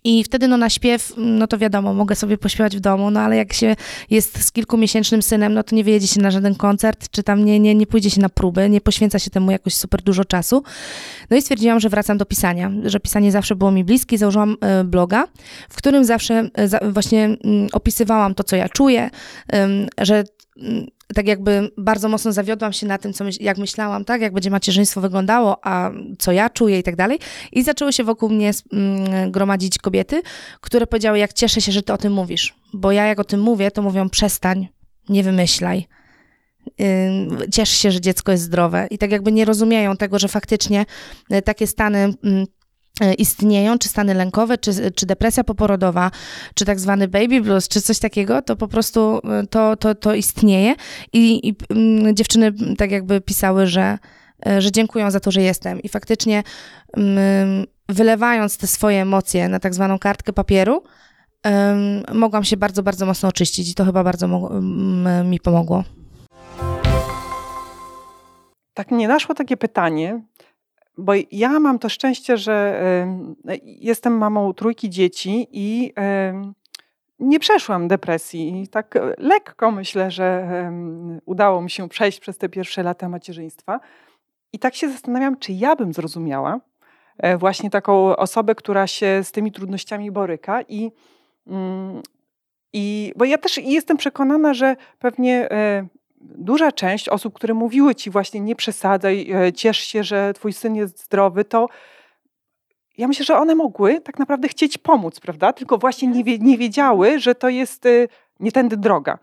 I 0.07 0.25
wtedy 0.25 0.49
no 0.49 0.57
na 0.57 0.71
śpiew, 0.71 1.13
no 1.17 1.47
to 1.47 1.59
wiadomo, 1.59 1.95
mogę 1.95 2.15
sobie 2.15 2.39
pośpiewać 2.39 2.77
w 2.77 2.81
domu, 2.81 3.11
no 3.11 3.21
ale 3.21 3.37
jak 3.37 3.53
się 3.53 3.77
jest 4.11 4.45
z 4.45 4.53
kilkumiesięcznym 4.53 5.23
synem, 5.23 5.55
no 5.55 5.63
to 5.63 5.77
nie 5.77 5.85
wyjedzie 5.85 6.07
się 6.07 6.21
na 6.21 6.31
żaden 6.31 6.55
koncert, 6.55 7.09
czy 7.11 7.23
tam 7.23 7.45
nie, 7.45 7.61
nie, 7.61 7.75
nie 7.75 7.87
pójdzie 7.87 8.11
się 8.11 8.21
na 8.21 8.29
próby, 8.29 8.71
nie 8.71 8.81
poświęca 8.81 9.19
się 9.19 9.31
temu 9.31 9.51
jakoś 9.51 9.75
super 9.75 10.03
dużo 10.03 10.25
czasu. 10.25 10.63
No 11.31 11.37
i 11.37 11.43
stwierdziłam, 11.43 11.81
że 11.81 11.89
wracam 11.89 12.19
do 12.19 12.27
pisania, 12.27 12.73
że 12.85 13.01
pisanie 13.01 13.33
zawsze 13.33 13.57
było 13.57 13.71
mi 13.71 13.85
bliskie, 13.85 14.19
założyłam 14.19 14.57
y, 14.81 14.85
bloga, 14.85 15.25
w 15.69 15.77
którym 15.77 16.05
zawsze 16.05 16.51
y, 16.85 16.93
właśnie 16.93 17.29
y, 17.29 17.37
opisywałam 17.73 18.35
to, 18.35 18.45
co 18.45 18.57
ja 18.57 18.69
czuję, 18.69 19.11
że 19.99 20.25
mm, 20.57 20.87
tak 21.15 21.27
jakby 21.27 21.71
bardzo 21.77 22.09
mocno 22.09 22.33
zawiodłam 22.33 22.73
się 22.73 22.87
na 22.87 22.99
tym, 22.99 23.13
co 23.13 23.25
myśl, 23.25 23.39
jak 23.43 23.59
myślałam, 23.59 24.05
tak, 24.05 24.21
jak 24.21 24.33
będzie 24.33 24.51
macierzyństwo 24.51 25.01
wyglądało, 25.01 25.59
a 25.63 25.91
co 26.19 26.33
ja 26.33 26.51
czuję 26.51 26.79
i 26.79 26.83
tak 26.83 26.97
dalej. 26.97 27.19
I 27.53 27.63
zaczęły 27.63 27.93
się 27.93 28.05
wokół 28.05 28.29
mnie 28.29 28.51
mm, 28.73 29.31
gromadzić 29.31 29.79
kobiety, 29.79 30.23
które 30.61 30.87
powiedziały, 30.87 31.19
jak 31.19 31.33
cieszę 31.33 31.61
się, 31.61 31.73
że 31.73 31.83
ty 31.83 31.93
o 31.93 31.99
tym 31.99 32.13
mówisz. 32.13 32.55
Bo 32.73 32.93
ja 32.93 33.07
jak 33.07 33.21
o 33.21 33.25
tym 33.25 33.41
mówię, 33.41 33.71
to 33.71 33.83
mówią 33.83 34.11
przestań, 34.11 34.69
nie 35.09 35.23
wymyślaj. 35.23 35.87
Ciesz 37.53 37.71
się, 37.71 37.91
że 37.91 38.01
dziecko 38.01 38.33
jest 38.33 38.45
zdrowe. 38.45 38.87
I 38.91 38.99
tak 38.99 39.11
jakby 39.11 39.33
nie 39.33 39.45
rozumieją 39.45 39.97
tego, 39.97 40.19
że 40.19 40.29
faktycznie 40.29 40.87
y, 41.33 41.43
takie 41.43 41.67
stany 41.67 41.99
mm, 42.25 42.47
istnieją, 43.19 43.79
czy 43.79 43.89
stany 43.89 44.15
lękowe, 44.15 44.59
czy, 44.59 44.91
czy 44.91 45.07
depresja 45.07 45.45
poporodowa, 45.45 46.11
czy 46.55 46.65
tak 46.65 46.81
zwany 46.81 47.09
baby 47.09 47.41
blues, 47.41 47.69
czy 47.69 47.83
coś 47.83 47.99
takiego, 47.99 48.43
to 48.43 48.57
po 48.57 48.69
prostu 48.69 49.21
e, 49.25 49.47
to, 49.47 49.77
to, 49.77 49.95
to 49.95 50.15
istnieje 50.15 50.75
i, 51.13 51.49
i 51.49 51.57
mm, 51.71 52.17
dziewczyny 52.17 52.53
tak 52.79 52.91
jakby 52.91 53.21
pisały, 53.21 53.67
że, 53.67 53.99
e, 54.47 54.61
że 54.61 54.73
dziękują 54.73 55.11
za 55.11 55.21
to, 55.21 55.31
że 55.31 55.43
jestem 55.43 55.83
i 55.83 55.89
faktycznie 55.89 56.43
mm, 56.97 57.67
wylewając 57.89 58.59
te 58.59 58.67
swoje 58.67 59.03
emocje 59.03 59.49
na 59.49 59.61
tak 59.61 59.75
zwaną 59.75 59.99
kartkę 59.99 60.33
papieru, 60.33 60.83
mogłam 62.15 62.45
się 62.45 62.57
bardzo, 62.57 62.83
bardzo 62.83 63.07
mocno 63.07 63.29
oczyścić 63.29 63.71
i 63.71 63.75
to 63.75 63.85
chyba 63.85 64.05
bardzo 64.05 64.51
mi 65.25 65.41
pomogło. 65.41 65.85
Tak 68.75 68.91
mnie 68.91 69.09
naszło 69.09 69.35
takie 69.35 69.57
pytanie, 69.57 70.23
bo 70.99 71.13
ja 71.33 71.61
mam 71.61 71.79
to 71.79 71.89
szczęście, 71.89 72.37
że 72.37 72.83
jestem 73.65 74.19
mamą 74.19 74.53
trójki 74.53 74.91
dzieci 74.91 75.49
i 75.53 75.93
nie 77.19 77.41
przeszłam 77.41 77.89
depresji. 77.89 78.69
Tak 78.71 78.95
lekko 79.19 79.71
myślę, 79.71 80.11
że 80.11 80.49
udało 81.25 81.63
mi 81.63 81.71
się 81.71 81.89
przejść 81.89 82.21
przez 82.21 82.39
te 82.39 82.49
pierwsze 82.49 82.83
lata 82.83 83.09
macierzyństwa. 83.09 83.81
I 84.53 84.59
tak 84.59 84.75
się 84.75 84.89
zastanawiam, 84.89 85.37
czy 85.39 85.53
ja 85.53 85.77
bym 85.77 85.93
zrozumiała 85.93 86.61
e, 87.19 87.37
właśnie 87.37 87.71
taką 87.71 88.17
osobę, 88.17 88.55
która 88.55 88.87
się 88.87 89.21
z 89.25 89.33
tymi 89.33 89.53
trudnościami 89.53 90.11
boryka. 90.11 90.63
I, 90.63 90.93
mm, 91.47 92.03
i 92.73 93.13
bo 93.17 93.25
ja 93.25 93.39
też 93.39 93.59
jestem 93.59 93.97
przekonana, 93.97 94.55
że 94.55 94.77
pewnie 94.99 95.51
e, 95.51 95.87
duża 96.35 96.73
część 96.73 97.09
osób, 97.09 97.35
które 97.35 97.55
mówiły 97.55 97.95
ci 97.95 98.11
właśnie 98.11 98.41
nie 98.41 98.57
przesadzaj, 98.57 99.31
e, 99.33 99.53
ciesz 99.53 99.79
się, 99.79 100.05
że 100.05 100.33
twój 100.35 100.53
syn 100.53 100.75
jest 100.75 101.05
zdrowy, 101.05 101.45
to 101.45 101.69
ja 102.99 103.09
myślę, 103.09 103.25
że 103.25 103.39
one 103.39 103.55
mogły 103.55 104.01
tak 104.01 104.19
naprawdę 104.19 104.49
chcieć 104.49 104.79
pomóc, 104.79 105.21
prawda? 105.21 105.53
Tylko 105.53 105.79
właśnie 105.79 106.09
nie, 106.09 106.39
nie 106.39 106.59
wiedziały, 106.59 107.21
że 107.21 107.35
to 107.35 107.49
jest 107.49 107.87
e, 107.87 108.09
nie 108.41 108.53
tędy 108.53 108.77
droga. 108.77 109.19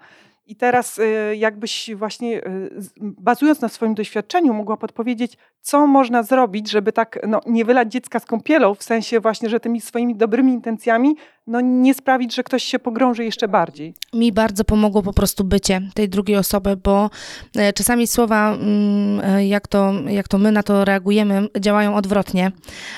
I 0.45 0.55
teraz 0.55 0.99
y, 0.99 1.35
jakbyś 1.37 1.95
właśnie 1.95 2.37
y, 2.37 2.69
bazując 3.01 3.61
na 3.61 3.69
swoim 3.69 3.93
doświadczeniu 3.93 4.53
mogła 4.53 4.77
podpowiedzieć, 4.77 5.37
co 5.63 5.87
można 5.87 6.23
zrobić, 6.23 6.71
żeby 6.71 6.91
tak 6.93 7.19
no, 7.27 7.41
nie 7.45 7.65
wylać 7.65 7.91
dziecka 7.91 8.19
z 8.19 8.25
kąpielą, 8.25 8.75
w 8.75 8.83
sensie 8.83 9.19
właśnie, 9.19 9.49
że 9.49 9.59
tymi 9.59 9.81
swoimi 9.81 10.15
dobrymi 10.15 10.53
intencjami 10.53 11.15
no, 11.47 11.61
nie 11.61 11.93
sprawić, 11.93 12.35
że 12.35 12.43
ktoś 12.43 12.63
się 12.63 12.79
pogrąży 12.79 13.25
jeszcze 13.25 13.47
bardziej. 13.47 13.93
Mi 14.13 14.31
bardzo 14.31 14.63
pomogło 14.63 15.03
po 15.03 15.13
prostu 15.13 15.43
bycie 15.43 15.81
tej 15.93 16.09
drugiej 16.09 16.37
osoby, 16.37 16.77
bo 16.77 17.09
e, 17.55 17.73
czasami 17.73 18.07
słowa, 18.07 18.53
mm, 18.53 19.21
e, 19.23 19.47
jak 19.47 19.67
to, 19.67 19.93
jak 20.07 20.27
to 20.27 20.37
my 20.37 20.51
na 20.51 20.63
to 20.63 20.85
reagujemy, 20.85 21.47
działają 21.59 21.95
odwrotnie. 21.95 22.51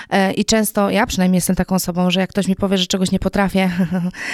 E, 0.09 0.33
I 0.33 0.45
często, 0.45 0.89
ja 0.89 1.05
przynajmniej 1.05 1.37
jestem 1.37 1.55
taką 1.55 1.75
osobą, 1.75 2.11
że 2.11 2.19
jak 2.19 2.29
ktoś 2.29 2.47
mi 2.47 2.55
powie, 2.55 2.77
że 2.77 2.87
czegoś 2.87 3.11
nie 3.11 3.19
potrafię, 3.19 3.69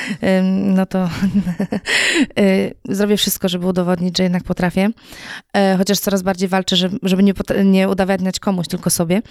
no 0.75 0.85
to 0.85 1.09
zrobię 2.89 3.17
wszystko, 3.17 3.49
żeby 3.49 3.67
udowodnić, 3.67 4.17
że 4.17 4.23
jednak 4.23 4.43
potrafię. 4.43 4.89
Chociaż 5.77 5.99
coraz 5.99 6.21
bardziej 6.21 6.49
walczę, 6.49 6.75
żeby 7.03 7.23
nie, 7.23 7.33
nie 7.63 7.89
udowadniać 8.21 8.39
komuś, 8.39 8.67
tylko 8.67 8.89
sobie. 8.89 9.21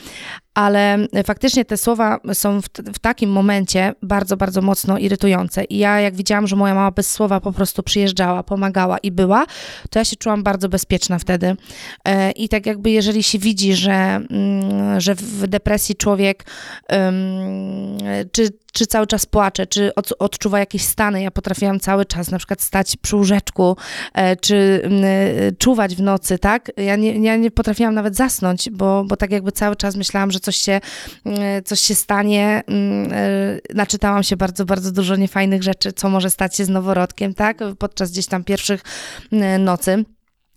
Ale 0.54 0.98
faktycznie 1.24 1.64
te 1.64 1.76
słowa 1.76 2.18
są 2.32 2.60
w, 2.60 2.68
w 2.94 2.98
takim 2.98 3.30
momencie 3.30 3.94
bardzo, 4.02 4.36
bardzo 4.36 4.62
mocno 4.62 4.98
irytujące. 4.98 5.64
I 5.64 5.78
ja, 5.78 6.00
jak 6.00 6.14
widziałam, 6.14 6.46
że 6.46 6.56
moja 6.56 6.74
mama 6.74 6.90
bez 6.90 7.10
słowa 7.10 7.40
po 7.40 7.52
prostu 7.52 7.82
przyjeżdżała, 7.82 8.42
pomagała 8.42 8.98
i 8.98 9.10
była, 9.10 9.46
to 9.90 9.98
ja 9.98 10.04
się 10.04 10.16
czułam 10.16 10.42
bardzo 10.42 10.68
bezpieczna 10.68 11.18
wtedy. 11.18 11.56
E, 12.04 12.30
I 12.30 12.48
tak 12.48 12.66
jakby, 12.66 12.90
jeżeli 12.90 13.22
się 13.22 13.38
widzi, 13.38 13.74
że, 13.74 13.92
mm, 13.92 15.00
że 15.00 15.14
w 15.14 15.46
depresji 15.46 15.96
człowiek 15.96 16.44
czy 18.32 18.48
czy 18.72 18.86
cały 18.86 19.06
czas 19.06 19.26
płacze, 19.26 19.66
czy 19.66 19.94
od, 19.94 20.12
odczuwa 20.18 20.58
jakieś 20.58 20.82
stany. 20.82 21.22
Ja 21.22 21.30
potrafiłam 21.30 21.80
cały 21.80 22.04
czas 22.04 22.30
na 22.30 22.38
przykład 22.38 22.62
stać 22.62 22.96
przy 22.96 23.16
łóżeczku, 23.16 23.76
e, 24.14 24.36
czy 24.36 24.82
e, 25.04 25.52
czuwać 25.52 25.96
w 25.96 26.02
nocy, 26.02 26.38
tak? 26.38 26.70
Ja 26.76 26.96
nie, 26.96 27.18
ja 27.18 27.36
nie 27.36 27.50
potrafiłam 27.50 27.94
nawet 27.94 28.16
zasnąć, 28.16 28.70
bo, 28.70 29.04
bo 29.04 29.16
tak 29.16 29.30
jakby 29.30 29.52
cały 29.52 29.76
czas 29.76 29.96
myślałam, 29.96 30.30
że 30.30 30.40
coś 30.40 30.56
się, 30.56 30.80
e, 31.26 31.62
coś 31.62 31.80
się 31.80 31.94
stanie. 31.94 32.62
Naczytałam 33.74 34.22
się 34.22 34.36
bardzo, 34.36 34.64
bardzo 34.64 34.92
dużo 34.92 35.16
niefajnych 35.16 35.62
rzeczy, 35.62 35.92
co 35.92 36.08
może 36.10 36.30
stać 36.30 36.56
się 36.56 36.64
z 36.64 36.68
noworodkiem, 36.68 37.34
tak? 37.34 37.58
Podczas 37.78 38.10
gdzieś 38.10 38.26
tam 38.26 38.44
pierwszych 38.44 38.82
nocy. 39.58 40.04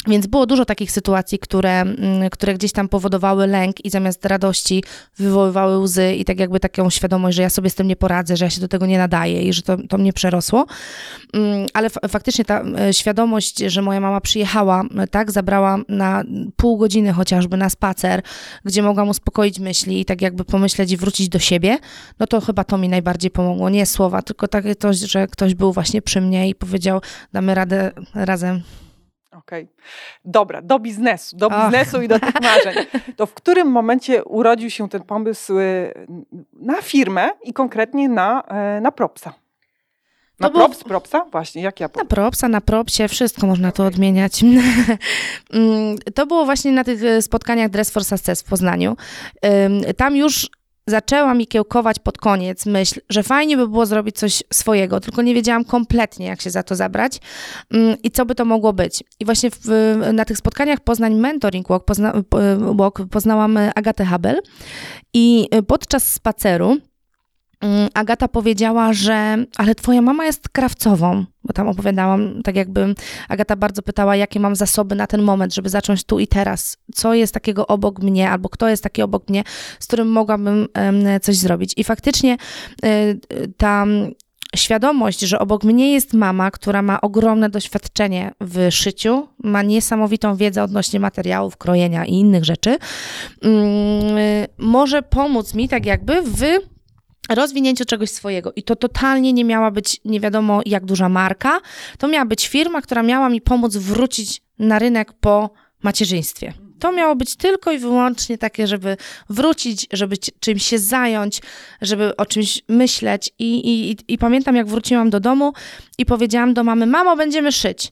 Więc 0.07 0.27
było 0.27 0.45
dużo 0.45 0.65
takich 0.65 0.91
sytuacji, 0.91 1.39
które, 1.39 1.81
mm, 1.81 2.29
które 2.29 2.53
gdzieś 2.53 2.71
tam 2.71 2.89
powodowały 2.89 3.47
lęk 3.47 3.85
i 3.85 3.89
zamiast 3.89 4.25
radości 4.25 4.83
wywoływały 5.17 5.77
łzy 5.77 6.13
i 6.13 6.25
tak 6.25 6.39
jakby 6.39 6.59
taką 6.59 6.89
świadomość, 6.89 7.37
że 7.37 7.41
ja 7.41 7.49
sobie 7.49 7.69
z 7.69 7.75
tym 7.75 7.87
nie 7.87 7.95
poradzę, 7.95 8.37
że 8.37 8.45
ja 8.45 8.49
się 8.49 8.61
do 8.61 8.67
tego 8.67 8.85
nie 8.85 8.97
nadaję 8.97 9.43
i 9.43 9.53
że 9.53 9.61
to, 9.61 9.77
to 9.89 9.97
mnie 9.97 10.13
przerosło. 10.13 10.65
Mm, 11.33 11.67
ale 11.73 11.89
faktycznie 11.89 12.45
ta 12.45 12.61
e, 12.61 12.93
świadomość, 12.93 13.57
że 13.59 13.81
moja 13.81 13.99
mama 13.99 14.21
przyjechała, 14.21 14.83
e, 14.97 15.07
tak, 15.07 15.31
zabrała 15.31 15.77
na 15.89 16.23
pół 16.55 16.77
godziny 16.77 17.13
chociażby 17.13 17.57
na 17.57 17.69
spacer, 17.69 18.21
gdzie 18.65 18.83
mogłam 18.83 19.09
uspokoić 19.09 19.59
myśli 19.59 19.99
i 19.99 20.05
tak 20.05 20.21
jakby 20.21 20.45
pomyśleć 20.45 20.91
i 20.91 20.97
wrócić 20.97 21.29
do 21.29 21.39
siebie, 21.39 21.77
no 22.19 22.27
to 22.27 22.41
chyba 22.41 22.63
to 22.63 22.77
mi 22.77 22.89
najbardziej 22.89 23.31
pomogło. 23.31 23.69
Nie 23.69 23.85
słowa, 23.85 24.21
tylko 24.21 24.47
takie 24.47 24.75
to, 24.75 24.93
że 24.93 25.27
ktoś 25.27 25.55
był 25.55 25.73
właśnie 25.73 26.01
przy 26.01 26.21
mnie 26.21 26.49
i 26.49 26.55
powiedział, 26.55 27.01
damy 27.33 27.55
radę 27.55 27.91
razem. 28.13 28.61
Okej. 29.37 29.63
Okay. 29.63 29.85
Dobra, 30.25 30.61
do 30.61 30.79
biznesu, 30.79 31.37
do 31.37 31.49
biznesu 31.49 32.01
i 32.01 32.07
do 32.07 32.19
tych 32.19 32.41
marzeń. 32.51 32.85
To 33.15 33.25
w 33.25 33.33
którym 33.33 33.67
momencie 33.67 34.23
urodził 34.23 34.69
się 34.69 34.89
ten 34.89 35.01
pomysł 35.01 35.59
y, 35.59 35.93
na 36.53 36.81
firmę 36.81 37.29
i 37.43 37.53
konkretnie 37.53 38.09
na, 38.09 38.43
e, 38.43 38.81
na 38.81 38.91
propsa? 38.91 39.33
Na 40.39 40.49
To 40.49 40.55
props, 40.55 40.83
propsa? 40.83 41.25
Właśnie, 41.31 41.61
jak 41.61 41.79
ja 41.79 41.89
Na 41.95 42.05
propsa, 42.05 42.47
na 42.47 42.61
propsie, 42.61 43.07
wszystko 43.07 43.47
można 43.47 43.71
tu 43.71 43.83
odmieniać. 43.83 44.41
Mm, 45.53 45.97
to 46.15 46.25
było 46.25 46.45
właśnie 46.45 46.71
na 46.71 46.83
tych 46.83 47.03
e, 47.03 47.21
spotkaniach 47.21 47.69
Dress 47.69 47.91
for 47.91 48.05
Success 48.05 48.41
w 48.41 48.45
Poznaniu. 48.45 48.97
Tam 49.97 50.15
już 50.15 50.49
zaczęła 50.87 51.33
mi 51.33 51.47
kiełkować 51.47 51.99
pod 51.99 52.17
koniec 52.17 52.65
myśl, 52.65 53.01
że 53.09 53.23
fajnie 53.23 53.57
by 53.57 53.67
było 53.67 53.85
zrobić 53.85 54.15
coś 54.15 54.43
swojego, 54.53 54.99
tylko 54.99 55.21
nie 55.21 55.33
wiedziałam 55.33 55.65
kompletnie, 55.65 56.25
jak 56.25 56.41
się 56.41 56.49
za 56.49 56.63
to 56.63 56.75
zabrać 56.75 57.19
ym, 57.73 57.95
i 58.03 58.11
co 58.11 58.25
by 58.25 58.35
to 58.35 58.45
mogło 58.45 58.73
być. 58.73 59.03
I 59.19 59.25
właśnie 59.25 59.49
w, 59.51 59.67
na 60.13 60.25
tych 60.25 60.37
spotkaniach 60.37 60.79
Poznań 60.79 61.15
Mentoring 61.15 61.67
Walk, 61.67 61.85
pozna, 61.85 62.13
po- 62.29 62.39
walk 62.75 62.99
poznałam 63.11 63.57
e, 63.57 63.71
Agatę 63.75 64.05
Habel 64.05 64.41
i 65.13 65.47
e, 65.51 65.63
podczas 65.63 66.11
spaceru 66.13 66.63
Mm, 66.63 66.81
Agata 67.93 68.27
powiedziała, 68.27 68.93
że 68.93 69.45
ale 69.57 69.75
twoja 69.75 70.01
mama 70.01 70.25
jest 70.25 70.49
krawcową, 70.49 71.25
bo 71.43 71.53
tam 71.53 71.67
opowiadałam, 71.67 72.43
tak 72.43 72.55
jakby 72.55 72.95
Agata 73.29 73.55
bardzo 73.55 73.81
pytała, 73.81 74.15
jakie 74.15 74.39
mam 74.39 74.55
zasoby 74.55 74.95
na 74.95 75.07
ten 75.07 75.21
moment, 75.21 75.53
żeby 75.53 75.69
zacząć 75.69 76.03
tu 76.03 76.19
i 76.19 76.27
teraz. 76.27 76.77
Co 76.95 77.13
jest 77.13 77.33
takiego 77.33 77.67
obok 77.67 77.99
mnie, 77.99 78.29
albo 78.29 78.49
kto 78.49 78.69
jest 78.69 78.83
taki 78.83 79.01
obok 79.01 79.29
mnie, 79.29 79.43
z 79.79 79.87
którym 79.87 80.07
mogłabym 80.07 80.67
coś 81.21 81.35
zrobić. 81.35 81.73
I 81.77 81.83
faktycznie 81.83 82.37
y, 82.85 83.19
ta 83.57 83.85
świadomość, 84.55 85.19
że 85.19 85.39
obok 85.39 85.63
mnie 85.63 85.93
jest 85.93 86.13
mama, 86.13 86.51
która 86.51 86.81
ma 86.81 87.01
ogromne 87.01 87.49
doświadczenie 87.49 88.31
w 88.41 88.67
szyciu, 88.71 89.27
ma 89.43 89.61
niesamowitą 89.61 90.35
wiedzę 90.35 90.63
odnośnie 90.63 90.99
materiałów, 90.99 91.57
krojenia 91.57 92.05
i 92.05 92.13
innych 92.13 92.45
rzeczy, 92.45 92.77
mm, 93.41 94.47
może 94.57 95.01
pomóc 95.01 95.53
mi 95.53 95.69
tak 95.69 95.85
jakby 95.85 96.21
w 96.21 96.43
rozwinięciu 97.29 97.85
czegoś 97.85 98.09
swojego. 98.09 98.53
I 98.55 98.63
to 98.63 98.75
totalnie 98.75 99.33
nie 99.33 99.45
miała 99.45 99.71
być 99.71 100.01
nie 100.05 100.19
wiadomo 100.19 100.61
jak 100.65 100.85
duża 100.85 101.09
marka. 101.09 101.59
To 101.97 102.07
miała 102.07 102.25
być 102.25 102.47
firma, 102.47 102.81
która 102.81 103.03
miała 103.03 103.29
mi 103.29 103.41
pomóc 103.41 103.77
wrócić 103.77 104.41
na 104.59 104.79
rynek 104.79 105.13
po 105.13 105.49
macierzyństwie. 105.83 106.53
To 106.79 106.91
miało 106.91 107.15
być 107.15 107.35
tylko 107.35 107.71
i 107.71 107.77
wyłącznie 107.77 108.37
takie, 108.37 108.67
żeby 108.67 108.97
wrócić, 109.29 109.87
żeby 109.93 110.17
czymś 110.39 110.65
się 110.65 110.79
zająć, 110.79 111.41
żeby 111.81 112.15
o 112.15 112.25
czymś 112.25 112.61
myśleć. 112.67 113.31
I, 113.39 113.71
i, 113.91 113.97
I 114.07 114.17
pamiętam, 114.17 114.55
jak 114.55 114.67
wróciłam 114.67 115.09
do 115.09 115.19
domu 115.19 115.53
i 115.97 116.05
powiedziałam 116.05 116.53
do 116.53 116.63
mamy: 116.63 116.85
Mamo, 116.85 117.15
będziemy 117.15 117.51
szyć. 117.51 117.91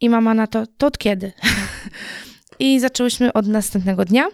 I 0.00 0.10
mama 0.10 0.34
na 0.34 0.46
to: 0.46 0.64
To 0.78 0.86
od 0.86 0.98
kiedy? 0.98 1.32
I 2.58 2.80
zaczęłyśmy 2.80 3.32
od 3.32 3.46
następnego 3.46 4.04
dnia. 4.04 4.28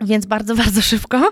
Więc 0.00 0.26
bardzo, 0.26 0.54
bardzo 0.64 0.82
szybko. 0.82 1.30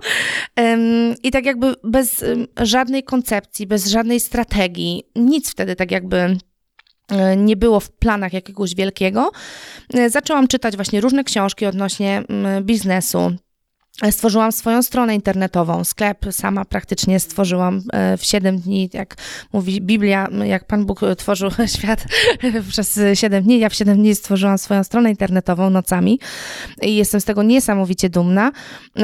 I 1.23 1.31
tak 1.31 1.45
jakby 1.45 1.75
bez 1.85 2.25
żadnej 2.61 3.03
koncepcji, 3.03 3.67
bez 3.67 3.87
żadnej 3.87 4.21
strategii, 4.21 5.05
nic 5.17 5.51
wtedy 5.51 5.77
tak 5.77 5.91
jakby 5.91 6.17
y, 6.17 7.37
nie 7.37 7.57
było 7.57 7.81
w 7.81 7.91
planach 7.91 8.33
jakiegoś 8.33 8.75
wielkiego. 8.75 9.31
Y, 9.95 10.11
Zaczęłam 10.11 10.49
czytać 10.49 10.77
właśnie 10.77 11.01
różne 11.01 11.25
książki 11.25 11.67
odnośnie 11.67 12.23
biznesu. 12.63 13.37
Stworzyłam 14.11 14.53
swoją 14.53 14.83
stronę 14.83 15.15
internetową, 15.15 15.85
sklep 15.85 16.27
sama 16.31 16.65
praktycznie 16.65 17.21
stworzyłam 17.21 17.83
e, 17.93 18.17
w 18.17 18.25
7 18.25 18.59
dni, 18.59 18.91
jak 18.93 19.17
mówi 19.53 19.81
Biblia, 19.81 20.29
jak 20.45 20.65
Pan 20.65 20.85
Bóg 20.85 21.01
tworzył 21.19 21.51
świat 21.77 22.05
przez 22.71 23.01
7 23.15 23.45
dni, 23.45 23.59
ja 23.59 23.69
w 23.69 23.75
7 23.75 23.97
dni 23.97 24.15
stworzyłam 24.15 24.59
swoją 24.59 24.85
stronę 24.85 25.11
internetową 25.11 25.71
nocami 25.71 26.21
i 26.83 26.97
jestem 26.97 27.21
z 27.21 27.25
tego 27.25 27.43
niesamowicie 27.43 28.11
dumna. 28.11 28.53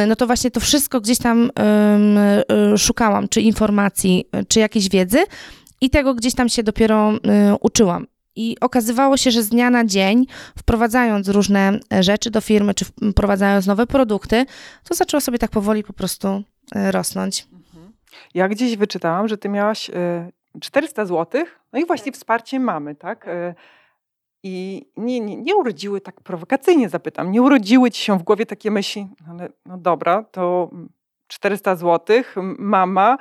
No 0.09 0.17
to 0.17 0.27
właśnie 0.27 0.51
to 0.51 0.61
wszystko 0.61 1.01
gdzieś 1.01 1.19
tam 1.19 1.51
e, 1.59 2.79
szukałam, 2.79 3.29
czy 3.29 3.41
informacji, 3.41 4.29
czy 4.49 4.61
jakiejś 4.61 4.89
wiedzy 4.89 5.19
i 5.81 5.91
tego 5.91 6.15
gdzieś 6.15 6.35
tam 6.35 6.49
się 6.49 6.63
dopiero 6.63 7.13
e, 7.13 7.57
uczyłam. 7.61 8.07
I 8.39 8.57
okazywało 8.61 9.17
się, 9.17 9.31
że 9.31 9.43
z 9.43 9.49
dnia 9.49 9.71
na 9.71 9.85
dzień, 9.85 10.27
wprowadzając 10.59 11.29
różne 11.29 11.81
e, 11.93 12.03
rzeczy 12.03 12.31
do 12.31 12.41
firmy, 12.41 12.75
czy 12.75 12.85
wprowadzając 12.85 13.67
nowe 13.67 13.87
produkty, 13.87 14.47
to 14.85 14.95
zaczęło 14.95 15.21
sobie 15.21 15.39
tak 15.39 15.51
powoli 15.51 15.85
po 15.85 15.93
prostu 15.93 16.43
e, 16.75 16.93
rosnąć. 16.93 17.47
Ja 18.35 18.49
gdzieś 18.49 18.77
wyczytałam, 18.77 19.29
że 19.29 19.39
ty 19.39 19.49
miałaś 19.49 19.91
e, 19.91 20.31
400 20.61 21.07
zł, 21.07 21.45
no 21.73 21.79
i 21.79 21.87
właśnie 21.87 22.13
wsparcie 22.13 22.61
mamy, 22.61 22.95
tak? 22.95 23.29
E, 23.29 23.55
I 24.43 24.87
nie, 24.97 25.21
nie, 25.21 25.37
nie 25.37 25.57
urodziły, 25.57 26.01
tak 26.01 26.21
prowokacyjnie 26.21 26.89
zapytam, 26.89 27.33
nie 27.33 27.43
urodziły 27.43 27.91
ci 27.91 28.03
się 28.03 28.19
w 28.19 28.23
głowie 28.23 28.47
takie 28.47 28.71
myśli, 28.71 29.09
ale 29.31 29.49
no 29.67 29.79
dobra, 29.79 30.23
to 30.23 30.71
400 31.27 31.77
zł, 31.77 32.23
mama, 32.59 33.19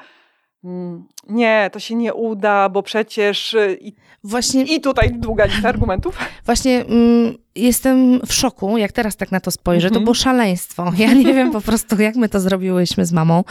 nie, 1.30 1.70
to 1.74 1.80
się 1.80 1.96
nie 1.96 2.14
uda, 2.14 2.70
bo 2.70 2.84
przecież 2.84 3.54
e, 3.54 3.74
i, 3.74 3.96
Właśnie, 4.24 4.64
i 4.64 4.82
tutaj 4.82 5.12
długa 5.12 5.46
lista 5.46 5.70
argumentów. 5.70 6.18
właśnie 6.46 6.86
mm, 6.86 7.38
jestem 7.58 8.20
w 8.28 8.34
szoku, 8.34 8.78
jak 8.78 8.92
teraz 8.92 9.16
tak 9.16 9.32
na 9.32 9.40
to 9.40 9.52
spojrzę. 9.52 9.88
To 9.88 9.96
Mhm. 9.96 10.04
było 10.04 10.14
szaleństwo. 10.14 10.92
Ja 10.98 11.14
nie 11.14 11.34
wiem 11.34 11.52
po 11.52 11.62
prostu, 11.62 12.02
jak 12.02 12.16
my 12.16 12.30
to 12.30 12.40
zrobiłyśmy 12.40 13.06
z 13.06 13.12
mamą, 13.12 13.44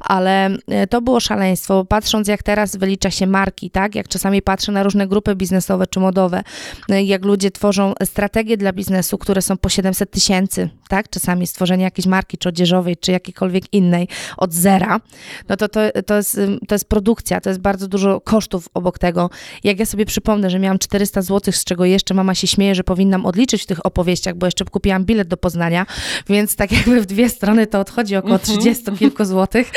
ale 0.00 0.50
e, 0.68 0.86
to 0.86 1.00
było 1.02 1.20
szaleństwo. 1.20 1.84
Patrząc, 1.84 2.28
jak 2.28 2.42
teraz 2.42 2.76
wylicza 2.76 3.10
się 3.10 3.26
marki, 3.26 3.70
tak? 3.70 3.94
Jak 3.94 4.08
czasami 4.08 4.42
patrzę 4.42 4.72
na 4.72 4.82
różne 4.82 5.06
grupy 5.06 5.34
biznesowe 5.36 5.86
czy 5.86 6.00
modowe, 6.00 6.42
e, 6.88 7.02
jak 7.02 7.24
ludzie 7.24 7.50
tworzą 7.50 7.94
strategie 8.04 8.56
dla 8.56 8.72
biznesu, 8.72 9.18
które 9.18 9.42
są 9.42 9.56
po 9.56 9.68
700 9.68 10.10
tysięcy, 10.10 10.68
tak? 10.88 11.08
Czasami 11.10 11.46
stworzenie 11.46 11.84
jakiejś 11.84 12.06
marki, 12.06 12.38
czy 12.38 12.48
odzieżowej, 12.48 12.96
czy 12.96 13.12
jakiejkolwiek 13.12 13.72
innej 13.72 14.08
od 14.36 14.52
zera, 14.52 15.00
no 15.48 15.56
to, 15.56 15.68
to, 15.68 15.80
to, 16.06 16.16
jest, 16.16 16.40
to 16.68 16.74
jest 16.74 16.88
produkcja, 16.88 17.40
to 17.40 17.48
jest 17.50 17.60
bardzo 17.60 17.88
dużo 17.88 18.20
kosztów 18.20 18.68
obok 18.74 18.98
tego. 18.98 19.30
Jak 19.64 19.78
ja 19.78 19.86
sobie 19.86 20.06
przypomnę, 20.06 20.50
że 20.50 20.58
miałam 20.58 20.78
400 20.78 21.22
zł, 21.22 21.52
z 21.52 21.64
czego 21.64 21.84
jeszcze 21.84 22.14
mama 22.14 22.34
się 22.34 22.46
śmieje, 22.46 22.74
że 22.74 22.84
powinnam 22.84 23.26
odliczyć 23.26 23.51
w 23.60 23.66
tych 23.66 23.86
opowieściach, 23.86 24.34
bo 24.34 24.46
jeszcze 24.46 24.64
kupiłam 24.64 25.04
bilet 25.04 25.28
do 25.28 25.36
Poznania, 25.36 25.86
więc 26.28 26.56
tak 26.56 26.72
jakby 26.72 27.00
w 27.00 27.06
dwie 27.06 27.28
strony 27.28 27.66
to 27.66 27.80
odchodzi 27.80 28.16
około 28.16 28.34
Mhm. 28.34 28.58
30 28.60 28.92
kilku 28.98 29.24
złotych 29.24 29.70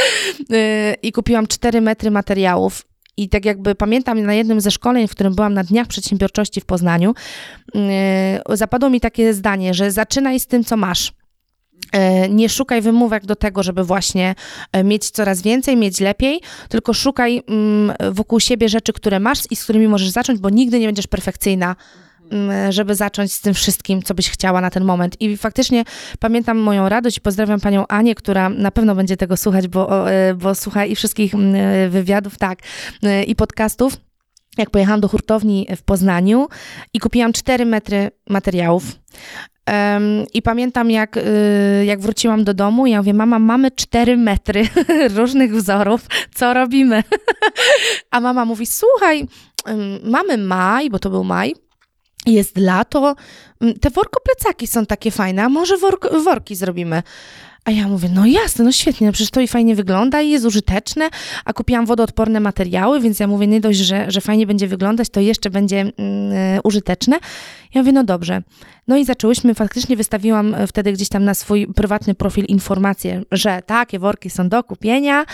yy, 0.50 0.58
i 1.02 1.12
kupiłam 1.12 1.48
4 1.48 1.82
metry 1.82 2.12
materiałów. 2.12 2.82
I 3.18 3.30
tak 3.30 3.46
jakby 3.46 3.76
pamiętam 3.76 4.22
na 4.24 4.34
jednym 4.34 4.62
ze 4.62 4.72
szkoleń, 4.72 5.08
w 5.08 5.12
którym 5.12 5.36
byłam 5.36 5.54
na 5.54 5.64
Dniach 5.64 5.88
Przedsiębiorczości 5.88 6.62
w 6.62 6.66
Poznaniu, 6.66 7.14
yy, 7.76 7.82
zapadło 8.58 8.90
mi 8.90 9.00
takie 9.02 9.34
zdanie, 9.34 9.74
że 9.74 9.92
zaczynaj 9.92 10.40
z 10.40 10.48
tym, 10.48 10.64
co 10.64 10.78
masz. 10.78 11.12
E, 11.92 12.30
Nie 12.30 12.50
szukaj 12.50 12.82
wymówek 12.82 13.26
do 13.26 13.36
tego, 13.36 13.64
żeby 13.64 13.84
właśnie 13.84 14.36
mieć 14.84 15.10
coraz 15.10 15.42
więcej, 15.42 15.78
mieć 15.78 16.00
lepiej, 16.00 16.42
tylko 16.70 16.94
szukaj 16.94 17.44
mm, 17.48 17.96
wokół 18.12 18.40
siebie 18.40 18.70
rzeczy, 18.70 18.94
które 18.94 19.20
masz 19.20 19.40
i 19.52 19.56
z 19.56 19.64
którymi 19.64 19.88
możesz 19.88 20.10
zacząć, 20.10 20.40
bo 20.40 20.50
nigdy 20.50 20.80
nie 20.80 20.86
będziesz 20.86 21.08
perfekcyjna, 21.08 21.76
żeby 22.70 22.96
zacząć 22.96 23.34
z 23.34 23.42
tym 23.42 23.54
wszystkim, 23.54 24.04
co 24.04 24.14
byś 24.14 24.30
chciała 24.30 24.62
na 24.62 24.70
ten 24.70 24.84
moment. 24.84 25.22
I 25.22 25.38
faktycznie 25.38 25.84
pamiętam 26.20 26.58
moją 26.58 26.90
radość 26.90 27.18
i 27.18 27.22
pozdrawiam 27.22 27.60
panią 27.60 27.88
Anię, 27.88 28.16
która 28.16 28.50
na 28.50 28.72
pewno 28.72 28.96
będzie 28.96 29.18
tego 29.18 29.38
słuchać, 29.38 29.68
bo, 29.68 30.12
e, 30.12 30.34
bo 30.34 30.56
słucha 30.56 30.86
i 30.86 30.96
wszystkich 30.96 31.34
e, 31.36 31.90
wywiadów, 31.90 32.38
tak, 32.38 32.60
e, 33.04 33.24
i 33.24 33.36
podcastów. 33.36 33.98
Jak 34.58 34.70
pojechałam 34.70 35.02
do 35.02 35.08
hurtowni 35.08 35.68
w 35.76 35.84
Poznaniu 35.84 36.48
i 36.94 37.00
kupiłam 37.00 37.34
4 37.34 37.66
metry 37.66 38.12
materiałów. 38.30 38.84
Em, 39.66 40.26
I 40.34 40.42
pamiętam, 40.42 40.92
jak, 40.92 41.18
y, 41.18 41.86
jak 41.86 42.00
wróciłam 42.00 42.44
do 42.44 42.54
domu, 42.54 42.88
ja 42.88 42.98
mówię, 42.98 43.14
mama, 43.14 43.40
mamy 43.40 43.72
4 43.72 44.18
metry 44.18 44.64
różnych 45.18 45.56
wzorów, 45.56 46.08
co 46.36 46.54
robimy? 46.54 47.04
A 48.12 48.20
mama 48.20 48.46
mówi, 48.46 48.66
słuchaj, 48.66 49.28
mamy 50.04 50.38
maj, 50.38 50.90
bo 50.90 51.00
to 51.00 51.10
był 51.10 51.24
maj, 51.24 51.56
jest 52.26 52.58
lato, 52.58 53.16
ym, 53.64 53.74
te 53.74 53.90
worko-plecaki 53.90 54.68
są 54.68 54.86
takie 54.86 55.12
fajne, 55.12 55.44
a 55.44 55.50
może 55.50 55.78
work, 55.78 56.08
worki 56.24 56.56
zrobimy? 56.56 57.04
A 57.66 57.72
ja 57.72 57.88
mówię, 57.88 58.10
no 58.14 58.26
jasne, 58.26 58.66
no 58.66 58.72
świetnie, 58.72 59.08
no 59.08 59.14
przecież 59.14 59.32
to 59.32 59.42
i 59.42 59.48
fajnie 59.48 59.76
wygląda 59.76 60.22
i 60.22 60.30
jest 60.30 60.46
użyteczne, 60.46 61.10
a 61.46 61.54
kupiłam 61.54 61.86
wodoodporne 61.86 62.40
materiały, 62.40 63.00
więc 63.00 63.20
ja 63.20 63.28
mówię, 63.28 63.48
nie 63.48 63.62
dość, 63.62 63.80
że, 63.80 64.12
że 64.12 64.22
fajnie 64.22 64.48
będzie 64.48 64.68
wyglądać, 64.68 65.10
to 65.10 65.20
jeszcze 65.20 65.50
będzie 65.50 65.80
mm, 65.80 65.94
e, 66.34 66.62
użyteczne. 66.64 67.18
Ja 67.74 67.82
mówię, 67.82 67.92
no 67.92 68.04
dobrze. 68.04 68.42
No 68.88 68.98
i 68.98 69.06
zaczęłyśmy, 69.06 69.56
faktycznie 69.56 69.98
wystawiłam 69.98 70.56
e, 70.56 70.68
wtedy 70.68 70.94
gdzieś 70.94 71.10
tam 71.10 71.24
na 71.24 71.34
swój 71.34 71.68
prywatny 71.68 72.16
profil 72.16 72.46
informację, 72.46 73.24
że 73.32 73.62
takie 73.66 74.00
worki 74.00 74.30
są 74.30 74.50
do 74.50 74.64
kupienia. 74.64 75.26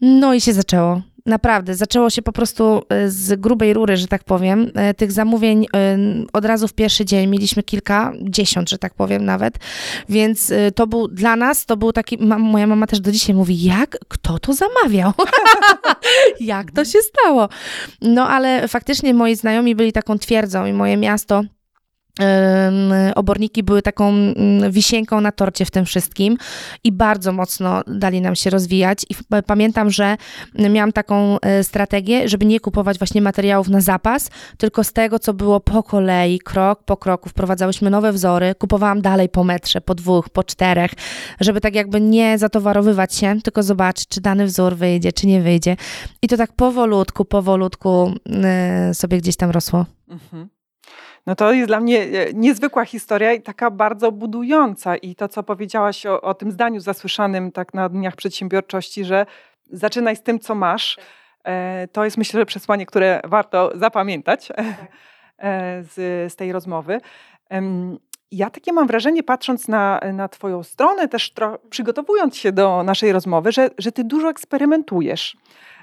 No 0.00 0.34
i 0.34 0.40
się 0.40 0.52
zaczęło. 0.52 1.02
Naprawdę, 1.26 1.74
zaczęło 1.74 2.10
się 2.10 2.22
po 2.22 2.32
prostu 2.32 2.82
e, 2.88 3.10
z 3.10 3.40
grubej 3.40 3.74
rury, 3.74 3.96
że 3.96 4.06
tak 4.06 4.24
powiem. 4.24 4.70
E, 4.74 4.94
Tych 4.94 5.12
zamówień 5.12 5.66
e, 5.76 5.98
od 6.32 6.44
razu 6.44 6.68
w 6.68 6.72
pierwszy 6.72 7.04
dzień 7.04 7.30
mieliśmy 7.30 7.62
kilkadziesiąt, 7.62 8.70
że 8.70 8.78
tak 8.78 8.94
powiem 8.94 9.24
nawet. 9.24 9.58
Więc 10.08 10.52
to 10.74 10.86
był 10.86 11.08
dla 11.08 11.36
nas, 11.36 11.66
to 11.66 11.76
był 11.76 11.92
taki, 11.92 12.18
moja 12.38 12.66
mama 12.66 12.86
też 12.86 13.00
do 13.00 13.12
dzisiaj 13.12 13.34
mówi, 13.34 13.62
jak, 13.62 13.98
kto 14.08 14.38
to 14.38 14.52
zamawiał? 14.52 15.12
jak 16.40 16.72
to 16.72 16.84
się 16.84 16.98
stało? 17.02 17.48
No 18.00 18.28
ale 18.28 18.68
faktycznie 18.68 19.14
moi 19.14 19.36
znajomi 19.36 19.74
byli 19.74 19.92
taką 19.92 20.18
twierdzą 20.18 20.66
i 20.66 20.72
moje 20.72 20.96
miasto 20.96 21.42
oborniki 23.14 23.62
były 23.62 23.82
taką 23.82 24.08
mm, 24.08 24.70
wisienką 24.70 25.20
na 25.20 25.32
torcie 25.32 25.64
w 25.64 25.70
tym 25.70 25.84
wszystkim 25.84 26.36
i 26.84 26.92
bardzo 26.92 27.32
mocno 27.32 27.82
dali 27.86 28.20
nam 28.20 28.36
się 28.36 28.50
rozwijać. 28.50 29.06
I 29.10 29.14
pamiętam, 29.46 29.90
że 29.90 30.16
miałam 30.54 30.92
taką 30.92 31.40
e, 31.40 31.64
strategię, 31.64 32.28
żeby 32.28 32.46
nie 32.46 32.60
kupować 32.60 32.98
właśnie 32.98 33.22
materiałów 33.22 33.68
na 33.68 33.80
zapas, 33.80 34.30
tylko 34.58 34.84
z 34.84 34.92
tego, 34.92 35.18
co 35.18 35.34
było 35.34 35.60
po 35.60 35.82
kolei, 35.82 36.38
krok 36.38 36.82
po 36.84 36.96
kroku. 36.96 37.28
Wprowadzałyśmy 37.28 37.90
nowe 37.90 38.12
wzory, 38.12 38.54
kupowałam 38.58 39.02
dalej 39.02 39.28
po 39.28 39.44
metrze, 39.44 39.80
po 39.80 39.94
dwóch, 39.94 40.28
po 40.28 40.44
czterech, 40.44 40.90
żeby 41.40 41.60
tak 41.60 41.74
jakby 41.74 42.00
nie 42.00 42.38
zatowarowywać 42.38 43.14
się, 43.14 43.40
tylko 43.42 43.62
zobaczyć, 43.62 44.08
czy 44.08 44.20
dany 44.20 44.46
wzór 44.46 44.76
wyjdzie, 44.76 45.12
czy 45.12 45.26
nie 45.26 45.40
wyjdzie. 45.40 45.76
I 46.22 46.28
to 46.28 46.36
tak 46.36 46.52
powolutku, 46.52 47.24
powolutku 47.24 48.12
e, 48.44 48.94
sobie 48.94 49.18
gdzieś 49.18 49.36
tam 49.36 49.50
rosło. 49.50 49.86
Mhm. 50.08 50.53
No 51.26 51.34
to 51.34 51.52
jest 51.52 51.68
dla 51.68 51.80
mnie 51.80 52.02
e, 52.02 52.32
niezwykła 52.34 52.84
historia 52.84 53.32
i 53.32 53.42
taka 53.42 53.70
bardzo 53.70 54.12
budująca. 54.12 54.96
I 54.96 55.14
to, 55.14 55.28
co 55.28 55.42
powiedziałaś 55.42 56.06
o, 56.06 56.20
o 56.20 56.34
tym 56.34 56.52
zdaniu 56.52 56.80
zasłyszanym 56.80 57.52
tak 57.52 57.74
na 57.74 57.88
Dniach 57.88 58.16
Przedsiębiorczości, 58.16 59.04
że 59.04 59.26
zaczynaj 59.70 60.16
z 60.16 60.22
tym, 60.22 60.38
co 60.38 60.54
masz, 60.54 60.98
e, 61.44 61.88
to 61.92 62.04
jest 62.04 62.16
myślę, 62.16 62.40
że 62.40 62.46
przesłanie, 62.46 62.86
które 62.86 63.20
warto 63.24 63.72
zapamiętać 63.74 64.48
tak. 64.56 64.66
e, 65.38 65.82
z, 65.82 66.32
z 66.32 66.36
tej 66.36 66.52
rozmowy. 66.52 67.00
Ja 68.30 68.50
takie 68.50 68.72
mam 68.72 68.86
wrażenie, 68.86 69.22
patrząc 69.22 69.68
na, 69.68 70.00
na 70.12 70.28
Twoją 70.28 70.62
stronę, 70.62 71.08
też 71.08 71.32
tro, 71.32 71.58
przygotowując 71.70 72.36
się 72.36 72.52
do 72.52 72.82
naszej 72.82 73.12
rozmowy, 73.12 73.52
że, 73.52 73.70
że 73.78 73.92
Ty 73.92 74.04
dużo 74.04 74.28
eksperymentujesz. 74.28 75.36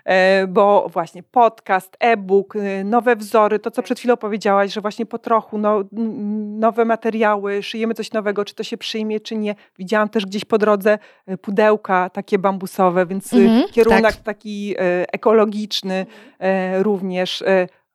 E, 0.06 0.48
bo 0.48 0.90
właśnie 0.90 1.24
podcast, 1.24 1.98
e-book, 2.00 2.56
y, 2.56 2.84
nowe 2.84 3.16
wzory, 3.16 3.60
to 3.60 3.72
co 3.72 3.84
przed 3.84 4.00
chwilą 4.00 4.18
powiedziałaś, 4.18 4.74
że 4.74 4.82
właśnie 4.82 5.06
po 5.06 5.20
trochu 5.20 5.58
no, 5.58 5.84
nowe 6.60 6.86
materiały, 6.86 7.64
szyjemy 7.64 7.94
coś 7.94 8.12
nowego, 8.12 8.46
czy 8.46 8.56
to 8.56 8.64
się 8.64 8.78
przyjmie, 8.78 9.20
czy 9.20 9.36
nie. 9.36 9.56
Widziałam 9.80 10.10
też 10.10 10.26
gdzieś 10.26 10.46
po 10.46 10.58
drodze 10.58 11.00
y, 11.30 11.38
pudełka 11.38 12.10
takie 12.10 12.40
bambusowe, 12.40 13.06
więc 13.06 13.34
mhm, 13.34 13.70
kierunek 13.72 14.16
tak. 14.16 14.16
taki 14.16 14.76
e, 14.78 15.14
ekologiczny 15.14 16.06
e, 16.40 16.84
również. 16.84 17.44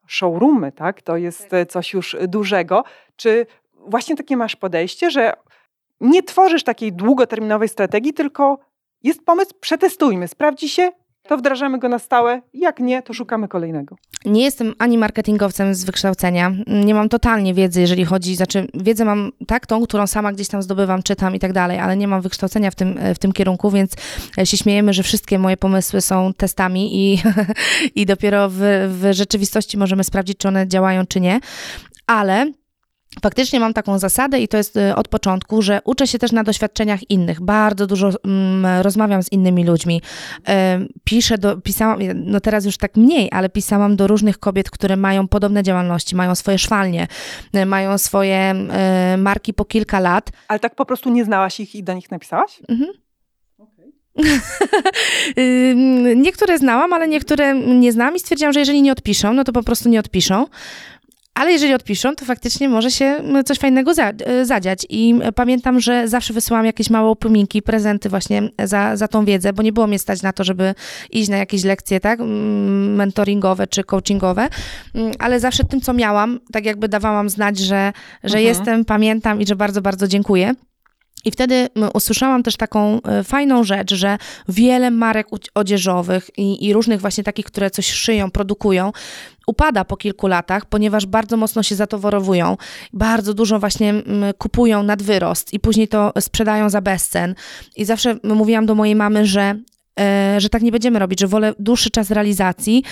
Showroomy, 0.09 0.73
tak? 0.73 1.03
To 1.03 1.17
jest 1.17 1.49
tak. 1.49 1.69
coś 1.69 1.93
już 1.93 2.17
dużego. 2.29 2.85
Czy 3.17 3.47
właśnie 3.87 4.17
takie 4.17 4.37
masz 4.37 4.57
podejście, 4.57 5.11
że 5.11 5.33
nie 6.01 6.23
tworzysz 6.23 6.65
takiej 6.65 6.93
długoterminowej 6.93 7.69
strategii, 7.69 8.13
tylko 8.13 8.59
jest 9.03 9.25
pomysł, 9.25 9.55
przetestujmy, 9.61 10.29
sprawdzi 10.29 10.69
się, 10.69 10.91
to 11.27 11.37
wdrażamy 11.37 11.79
go 11.79 11.89
na 11.89 11.99
stałe. 11.99 12.43
Jak 12.55 12.81
nie, 12.81 13.03
to 13.03 13.13
szukamy 13.13 13.49
kolejnego. 13.49 13.97
Nie 14.25 14.45
jestem 14.45 14.75
ani 14.79 14.99
marketingowcem 14.99 15.75
z 15.75 15.85
wykształcenia. 15.85 16.53
Nie 16.67 16.95
mam 16.95 17.09
totalnie 17.09 17.55
wiedzy, 17.55 17.81
jeżeli 17.81 18.05
chodzi, 18.05 18.37
znaczy 18.37 18.69
wiedzę 18.75 19.05
mam 19.05 19.33
tak, 19.47 19.67
tą, 19.67 19.83
którą 19.83 20.07
sama 20.07 20.33
gdzieś 20.33 20.49
tam 20.49 20.63
zdobywam, 20.63 21.03
czytam 21.03 21.35
i 21.35 21.39
tak 21.39 21.53
dalej, 21.53 21.79
ale 21.79 21.97
nie 21.97 22.09
mam 22.09 22.21
wykształcenia 22.21 22.71
w 22.71 22.75
tym, 22.75 22.99
w 23.15 23.19
tym 23.19 23.33
kierunku, 23.33 23.71
więc 23.71 23.93
się 24.45 24.57
śmiejemy, 24.57 24.93
że 24.93 25.03
wszystkie 25.03 25.39
moje 25.39 25.57
pomysły 25.57 26.01
są 26.01 26.33
testami 26.35 27.13
i, 27.13 27.23
i 28.01 28.07
dopiero 28.07 28.49
w, 28.51 28.59
w 29.01 29.09
rzeczywistości 29.13 29.79
możemy 29.79 30.05
sprawdzić, 30.05 30.39
czy 30.39 30.49
one 30.49 30.69
działają, 30.69 31.07
czy 31.07 31.21
nie. 31.21 31.41
Ale 32.07 32.53
Faktycznie 33.23 33.61
mam 33.61 33.75
taką 33.75 33.99
zasadę 33.99 34.41
i 34.41 34.49
to 34.49 34.57
jest 34.57 34.77
y, 34.77 34.95
od 34.95 35.09
początku, 35.09 35.63
że 35.63 35.81
uczę 35.85 36.07
się 36.07 36.19
też 36.19 36.33
na 36.33 36.45
doświadczeniach 36.45 37.11
innych. 37.11 37.41
Bardzo 37.41 37.87
dużo 37.87 38.11
mm, 38.25 38.83
rozmawiam 38.83 39.23
z 39.23 39.33
innymi 39.33 39.65
ludźmi. 39.65 40.03
Piszę 41.05 41.39
do, 41.39 41.57
pisałam, 41.57 41.99
no 42.15 42.41
teraz 42.41 42.65
już 42.65 42.77
tak 42.77 42.97
mniej, 42.97 43.29
ale 43.33 43.49
pisałam 43.49 43.97
do 43.97 44.07
różnych 44.07 44.39
kobiet, 44.39 44.71
które 44.71 44.97
mają 44.97 45.29
podobne 45.29 45.63
działalności, 45.63 46.17
mają 46.17 46.35
swoje 46.35 46.59
szwalnie, 46.59 47.07
y, 47.57 47.67
mają 47.67 47.99
swoje 47.99 48.55
y, 49.15 49.17
marki 49.17 49.55
po 49.55 49.65
kilka 49.65 50.01
lat. 50.01 50.31
Ale 50.49 50.61
tak 50.61 50.75
po 50.75 50.87
prostu 50.87 51.11
nie 51.11 51.25
znałaś 51.25 51.61
ich 51.61 51.75
i 51.75 51.83
do 51.83 51.95
nich 51.95 52.11
napisałaś? 52.11 52.61
Mhm. 52.69 52.91
niektóre 56.17 56.59
znałam, 56.59 56.93
ale 56.93 57.09
niektóre 57.09 57.55
nie 57.55 57.93
znam 57.93 58.17
i 58.17 58.21
stwierdziłam, 58.21 58.53
że 58.53 58.61
jeżeli 58.61 58.83
nie 58.83 58.93
odpiszą, 58.93 59.33
no 59.33 59.45
to 59.45 59.53
po 59.53 59.63
prostu 59.63 59.89
nie 59.89 60.01
odpiszą. 60.01 60.47
Ale 61.37 61.53
jeżeli 61.53 61.75
odpiszą, 61.75 62.15
to 62.15 62.25
faktycznie 62.25 62.69
może 62.69 62.91
się 62.91 63.23
coś 63.45 63.59
fajnego 63.59 63.93
e, 63.93 64.45
zadziać. 64.45 64.87
I 64.89 65.15
pamiętam, 65.35 65.81
że 65.81 66.09
zawsze 66.09 66.35
wysyłałam 66.35 66.67
jakieś 66.67 66.91
małe 66.91 67.11
upominki, 67.11 67.63
prezenty 67.63 68.09
właśnie 68.09 68.49
za, 68.65 68.97
za 68.97 69.09
tą 69.09 69.25
wiedzę, 69.25 69.53
bo 69.53 69.63
nie 69.63 69.73
było 69.73 69.87
mnie 69.87 69.99
stać 69.99 70.23
na 70.23 70.33
to, 70.33 70.45
żeby 70.45 70.75
iść 71.11 71.29
na 71.29 71.37
jakieś 71.37 71.65
lekcje, 71.65 72.01
tak, 72.01 72.21
mentoringowe 72.97 73.67
czy 73.67 73.85
coachingowe, 73.85 74.49
ale 75.19 75.41
zawsze 75.41 75.65
tym, 75.65 75.81
co 75.81 75.93
miałam, 75.93 76.41
tak 76.53 76.65
jakby 76.65 76.89
dawałam 76.89 77.29
znać, 77.29 77.59
że, 77.59 77.93
że 78.25 78.39
mhm. 78.39 78.45
jestem, 78.45 78.85
pamiętam 78.85 79.41
i 79.41 79.47
że 79.47 79.57
bardzo, 79.57 79.81
bardzo 79.81 80.09
dziękuję. 80.09 80.55
I 81.25 81.31
wtedy 81.31 81.69
usłyszałam 81.95 82.43
też 82.43 82.57
taką 82.57 83.03
e, 83.03 83.25
fajną 83.25 83.65
rzecz, 83.65 83.95
że 83.95 84.19
wiele 84.49 84.91
marek 84.91 85.27
odzieżowych 85.55 86.31
i, 86.37 86.67
i, 86.67 86.73
różnych 86.73 87.01
właśnie 87.01 87.25
takich, 87.25 87.47
które 87.47 87.71
coś 87.71 87.87
szyją, 87.87 88.31
produkują, 88.31 88.93
upada 89.47 89.85
po 89.85 89.97
kilku 89.97 90.27
latach, 90.27 90.67
ponieważ 90.67 91.07
bardzo 91.07 91.37
mocno 91.37 91.63
się 91.63 91.75
zatowarowują, 91.75 92.57
bardzo 92.93 93.35
dużo 93.35 93.59
właśnie 93.59 93.95
kupują 94.39 94.83
nad 94.83 95.03
wyrost 95.03 95.53
i 95.53 95.61
później 95.61 95.89
to 95.89 96.13
sprzedają 96.21 96.71
za 96.71 96.81
bezcen. 96.81 97.35
I 97.77 97.85
zawsze 97.85 98.17
mówiłam 98.25 98.67
do 98.67 98.75
mojej 98.75 98.97
mamy, 98.97 99.27
że 99.27 99.55
że 100.39 100.49
tak 100.49 100.63
nie 100.63 100.73
będziemy 100.73 100.99
robić, 100.99 101.21
że 101.21 101.27
wolę 101.27 101.55
dłuższy 101.59 101.91
czas 101.91 102.11
realizacji, 102.11 102.85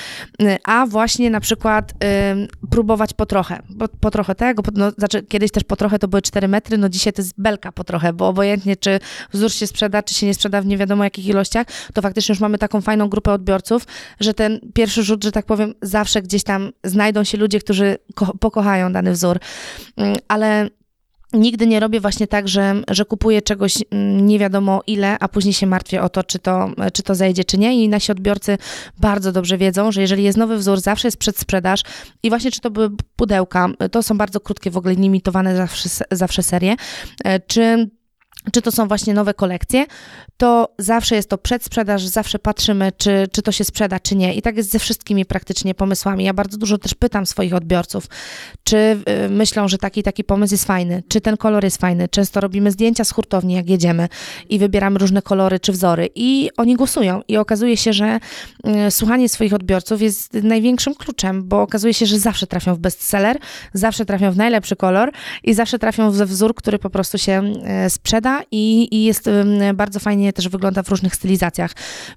e, 0.42 0.58
a 0.64 0.86
właśnie 0.86 1.30
na 1.30 1.40
przykład 1.40 1.92
e, 2.04 2.36
próbować 2.70 3.12
po 3.12 3.26
trochę, 3.26 3.62
po, 3.78 3.88
po 3.88 4.10
trochę 4.10 4.34
tego, 4.34 4.62
no, 4.72 4.90
znaczy 4.90 5.22
kiedyś 5.22 5.50
też 5.50 5.64
po 5.64 5.76
trochę 5.76 5.98
to 5.98 6.08
były 6.08 6.22
4 6.22 6.48
metry, 6.48 6.78
no 6.78 6.88
dzisiaj 6.88 7.12
to 7.12 7.22
jest 7.22 7.34
belka 7.38 7.72
po 7.72 7.84
trochę, 7.84 8.12
bo 8.12 8.28
obojętnie 8.28 8.76
czy 8.76 8.98
wzór 9.32 9.52
się 9.52 9.66
sprzeda, 9.66 10.02
czy 10.02 10.14
się 10.14 10.26
nie 10.26 10.34
sprzeda 10.34 10.62
w 10.62 10.66
nie 10.66 10.78
wiadomo 10.78 11.04
jakich 11.04 11.26
ilościach, 11.26 11.66
to 11.94 12.02
faktycznie 12.02 12.32
już 12.32 12.40
mamy 12.40 12.58
taką 12.58 12.80
fajną 12.80 13.08
grupę 13.08 13.32
odbiorców, 13.32 13.86
że 14.20 14.34
ten 14.34 14.60
pierwszy 14.74 15.02
rzut, 15.02 15.24
że 15.24 15.32
tak 15.32 15.46
powiem, 15.46 15.74
zawsze 15.82 16.22
gdzieś 16.22 16.44
tam 16.44 16.72
znajdą 16.84 17.24
się 17.24 17.38
ludzie, 17.38 17.60
którzy 17.60 17.96
pokochają 18.40 18.92
dany 18.92 19.12
wzór, 19.12 19.38
mm, 19.96 20.16
ale 20.28 20.70
Nigdy 21.34 21.66
nie 21.66 21.80
robię 21.80 22.00
właśnie 22.00 22.26
tak, 22.26 22.48
że, 22.48 22.74
że 22.88 23.04
kupuję 23.04 23.42
czegoś 23.42 23.78
mm, 23.90 24.26
nie 24.26 24.38
wiadomo 24.38 24.82
ile, 24.86 25.18
a 25.18 25.28
później 25.28 25.54
się 25.54 25.66
martwię 25.66 26.02
o 26.02 26.08
to, 26.08 26.24
czy 26.24 26.38
to, 26.38 26.70
czy 26.92 27.02
to 27.02 27.14
zejdzie, 27.14 27.44
czy 27.44 27.58
nie. 27.58 27.84
I 27.84 27.88
nasi 27.88 28.12
odbiorcy 28.12 28.58
bardzo 28.98 29.32
dobrze 29.32 29.58
wiedzą, 29.58 29.92
że 29.92 30.00
jeżeli 30.00 30.24
jest 30.24 30.38
nowy 30.38 30.56
wzór, 30.56 30.80
zawsze 30.80 31.08
jest 31.08 31.16
przedsprzedaż 31.16 31.82
i 32.22 32.28
właśnie 32.28 32.50
czy 32.50 32.60
to 32.60 32.70
były 32.70 32.90
pudełka, 33.16 33.68
to 33.92 34.02
są 34.02 34.18
bardzo 34.18 34.40
krótkie, 34.40 34.70
w 34.70 34.76
ogóle 34.76 34.94
limitowane 34.94 35.56
zawsze, 35.56 35.88
zawsze 36.10 36.42
serie, 36.42 36.76
e, 37.24 37.40
czy 37.40 37.90
czy 38.52 38.62
to 38.62 38.72
są 38.72 38.88
właśnie 38.88 39.14
nowe 39.14 39.34
kolekcje, 39.34 39.86
to 40.36 40.74
zawsze 40.78 41.16
jest 41.16 41.30
to 41.30 41.38
przedsprzedaż, 41.38 42.06
zawsze 42.06 42.38
patrzymy, 42.38 42.92
czy, 42.98 43.28
czy 43.32 43.42
to 43.42 43.52
się 43.52 43.64
sprzeda, 43.64 44.00
czy 44.00 44.16
nie. 44.16 44.34
I 44.34 44.42
tak 44.42 44.56
jest 44.56 44.70
ze 44.70 44.78
wszystkimi 44.78 45.24
praktycznie 45.24 45.74
pomysłami. 45.74 46.24
Ja 46.24 46.34
bardzo 46.34 46.58
dużo 46.58 46.78
też 46.78 46.94
pytam 46.94 47.26
swoich 47.26 47.54
odbiorców, 47.54 48.06
czy 48.64 48.76
y, 49.26 49.28
myślą, 49.28 49.68
że 49.68 49.78
taki 49.78 50.02
taki 50.02 50.24
pomysł 50.24 50.54
jest 50.54 50.64
fajny, 50.64 51.02
czy 51.08 51.20
ten 51.20 51.36
kolor 51.36 51.64
jest 51.64 51.76
fajny. 51.76 52.08
Często 52.08 52.40
robimy 52.40 52.70
zdjęcia 52.70 53.04
z 53.04 53.10
hurtowni, 53.10 53.54
jak 53.54 53.70
jedziemy 53.70 54.08
i 54.48 54.58
wybieramy 54.58 54.98
różne 54.98 55.22
kolory 55.22 55.60
czy 55.60 55.72
wzory 55.72 56.08
i 56.14 56.50
oni 56.56 56.76
głosują. 56.76 57.22
I 57.28 57.36
okazuje 57.36 57.76
się, 57.76 57.92
że 57.92 58.20
y, 58.86 58.90
słuchanie 58.90 59.28
swoich 59.28 59.54
odbiorców 59.54 60.02
jest 60.02 60.34
największym 60.34 60.94
kluczem, 60.94 61.48
bo 61.48 61.62
okazuje 61.62 61.94
się, 61.94 62.06
że 62.06 62.18
zawsze 62.18 62.46
trafią 62.46 62.74
w 62.74 62.78
bestseller, 62.78 63.38
zawsze 63.72 64.04
trafią 64.04 64.30
w 64.30 64.36
najlepszy 64.36 64.76
kolor 64.76 65.12
i 65.44 65.54
zawsze 65.54 65.78
trafią 65.78 66.10
w 66.10 66.14
wzór, 66.14 66.54
który 66.54 66.78
po 66.78 66.90
prostu 66.90 67.18
się 67.18 67.42
y, 67.86 67.90
i, 68.50 68.88
i 68.96 69.04
jest 69.04 69.30
bardzo 69.74 70.00
fajnie 70.00 70.32
też 70.32 70.48
wygląda 70.48 70.82
w 70.82 70.88
różnych 70.88 71.14
stylizacjach. 71.14 71.70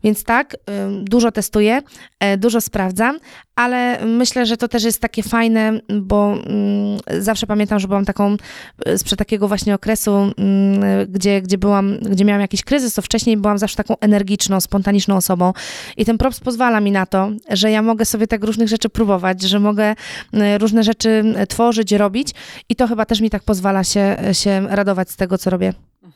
Więc 0.04 0.24
tak, 0.24 0.58
dużo 1.02 1.32
testuję, 1.32 1.82
e, 2.20 2.38
dużo 2.38 2.62
sprawdzam, 2.62 3.20
ale 3.56 4.06
myślę, 4.06 4.46
że 4.46 4.58
to 4.58 4.68
też 4.68 4.84
jest 4.84 5.02
takie 5.02 5.24
fajne, 5.24 5.80
bo 6.02 6.34
mm, 6.34 7.00
zawsze 7.20 7.48
pamiętam, 7.48 7.80
że 7.80 7.88
byłam 7.88 8.06
taką 8.06 8.38
e, 8.86 8.98
sprzed 8.98 9.20
takiego 9.20 9.48
właśnie 9.48 9.76
okresu, 9.76 10.12
mm, 10.12 10.82
gdzie, 11.10 11.42
gdzie 11.42 11.58
byłam, 11.58 11.98
gdzie 11.98 12.26
miałam 12.26 12.42
jakiś 12.42 12.64
kryzys, 12.64 12.94
to 12.94 13.02
wcześniej 13.02 13.38
byłam 13.38 13.58
zawsze 13.58 13.78
taką 13.78 14.00
energiczną, 14.00 14.62
spontaniczną 14.62 15.16
osobą 15.16 15.54
i 15.98 16.06
ten 16.06 16.18
props 16.18 16.40
pozwala 16.40 16.80
mi 16.80 16.92
na 16.92 17.06
to, 17.06 17.30
że 17.50 17.72
ja 17.72 17.82
mogę 17.82 18.06
sobie 18.06 18.28
tak 18.28 18.44
różnych 18.44 18.68
rzeczy 18.68 18.90
próbować, 18.90 19.42
że 19.42 19.60
mogę 19.60 19.96
e, 20.34 20.58
różne 20.58 20.84
rzeczy 20.84 21.24
tworzyć, 21.50 21.92
robić 21.92 22.32
i 22.70 22.76
to 22.76 22.88
chyba 22.88 23.06
też 23.06 23.22
mi 23.22 23.30
tak 23.30 23.44
pozwala 23.44 23.84
się, 23.84 24.18
się 24.34 24.68
radować 24.70 25.10
z 25.10 25.16
tego, 25.16 25.38
co 25.38 25.50
robię. 25.50 25.74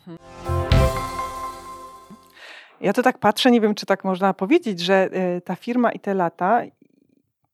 Mhm. 0.08 0.18
Ja 2.82 2.94
to 2.94 3.02
tak 3.02 3.18
patrzę, 3.18 3.52
nie 3.52 3.62
wiem, 3.62 3.76
czy 3.76 3.86
tak 3.86 4.04
można 4.04 4.34
powiedzieć, 4.34 4.80
że 4.80 5.10
e, 5.12 5.42
ta 5.42 5.56
firma 5.56 5.92
i 5.92 6.00
te 6.00 6.14
lata, 6.14 6.62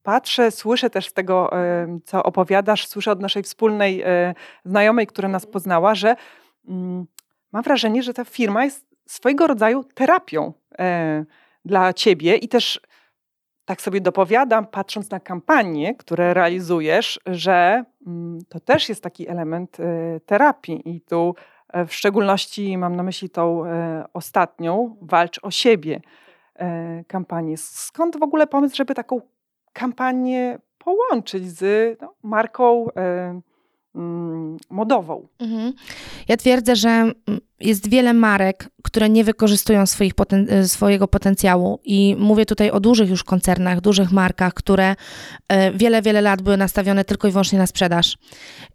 patrzę, 0.04 0.52
słyszę 0.52 0.90
też 0.90 1.08
z 1.08 1.14
tego, 1.14 1.60
e, 1.62 2.00
co 2.06 2.24
opowiadasz, 2.24 2.88
słyszę 2.88 3.12
od 3.12 3.22
naszej 3.22 3.44
wspólnej 3.44 4.02
e, 4.02 4.34
znajomej, 4.66 5.08
która 5.08 5.30
nas 5.30 5.46
poznała, 5.46 5.96
że 5.96 6.16
mm, 6.68 7.06
mam 7.52 7.64
wrażenie, 7.64 8.04
że 8.04 8.14
ta 8.14 8.26
firma 8.26 8.66
jest 8.66 8.88
swojego 9.08 9.48
rodzaju 9.48 9.84
terapią 9.84 10.54
dla 11.66 11.94
ciebie 11.94 12.36
i 12.36 12.48
też 12.48 12.82
tak 13.68 13.82
sobie 13.82 14.02
dopowiadam, 14.02 14.68
patrząc 14.68 15.10
na 15.10 15.20
kampanie, 15.20 15.96
które 15.96 16.34
realizujesz, 16.34 17.20
że 17.26 17.84
mm, 18.08 18.40
to 18.50 18.60
też 18.60 18.90
jest 18.90 19.04
taki 19.04 19.30
element 19.30 19.80
e, 19.80 20.20
terapii. 20.20 20.90
I 20.96 21.02
tu 21.02 21.36
e, 21.38 21.57
w 21.88 21.94
szczególności 21.94 22.78
mam 22.78 22.96
na 22.96 23.04
myśli 23.04 23.30
tą 23.30 23.66
e, 23.66 24.06
ostatnią, 24.14 24.98
walcz 25.02 25.40
o 25.42 25.52
siebie 25.52 26.02
kampanię. 27.08 27.58
Skąd 27.58 28.20
w 28.20 28.24
ogóle 28.24 28.48
pomysł, 28.48 28.76
żeby 28.76 28.96
taką 28.96 29.22
kampanię 29.74 30.60
połączyć 30.78 31.58
z 31.58 31.98
no, 32.02 32.14
marką 32.24 32.88
mm, 33.96 34.58
modową? 34.70 35.28
Mhm. 35.40 35.74
Ja 36.28 36.38
twierdzę, 36.38 36.76
że 36.76 37.12
jest 37.60 37.90
wiele 37.90 38.14
marek, 38.14 38.70
które 38.84 39.10
nie 39.10 39.24
wykorzystują 39.24 39.86
swoich 39.86 40.14
poten 40.14 40.48
e, 40.50 40.68
swojego 40.68 41.08
potencjału 41.08 41.80
i 41.84 42.16
mówię 42.20 42.46
tutaj 42.46 42.72
o 42.72 42.80
dużych 42.80 43.10
już 43.10 43.24
koncernach, 43.24 43.82
dużych 43.82 44.12
markach, 44.12 44.54
które 44.54 44.96
e, 45.50 45.72
wiele, 45.72 46.02
wiele 46.02 46.22
lat 46.22 46.42
były 46.42 46.58
nastawione 46.58 47.06
tylko 47.06 47.28
i 47.28 47.32
wyłącznie 47.32 47.60
na 47.60 47.68
sprzedaż 47.68 48.18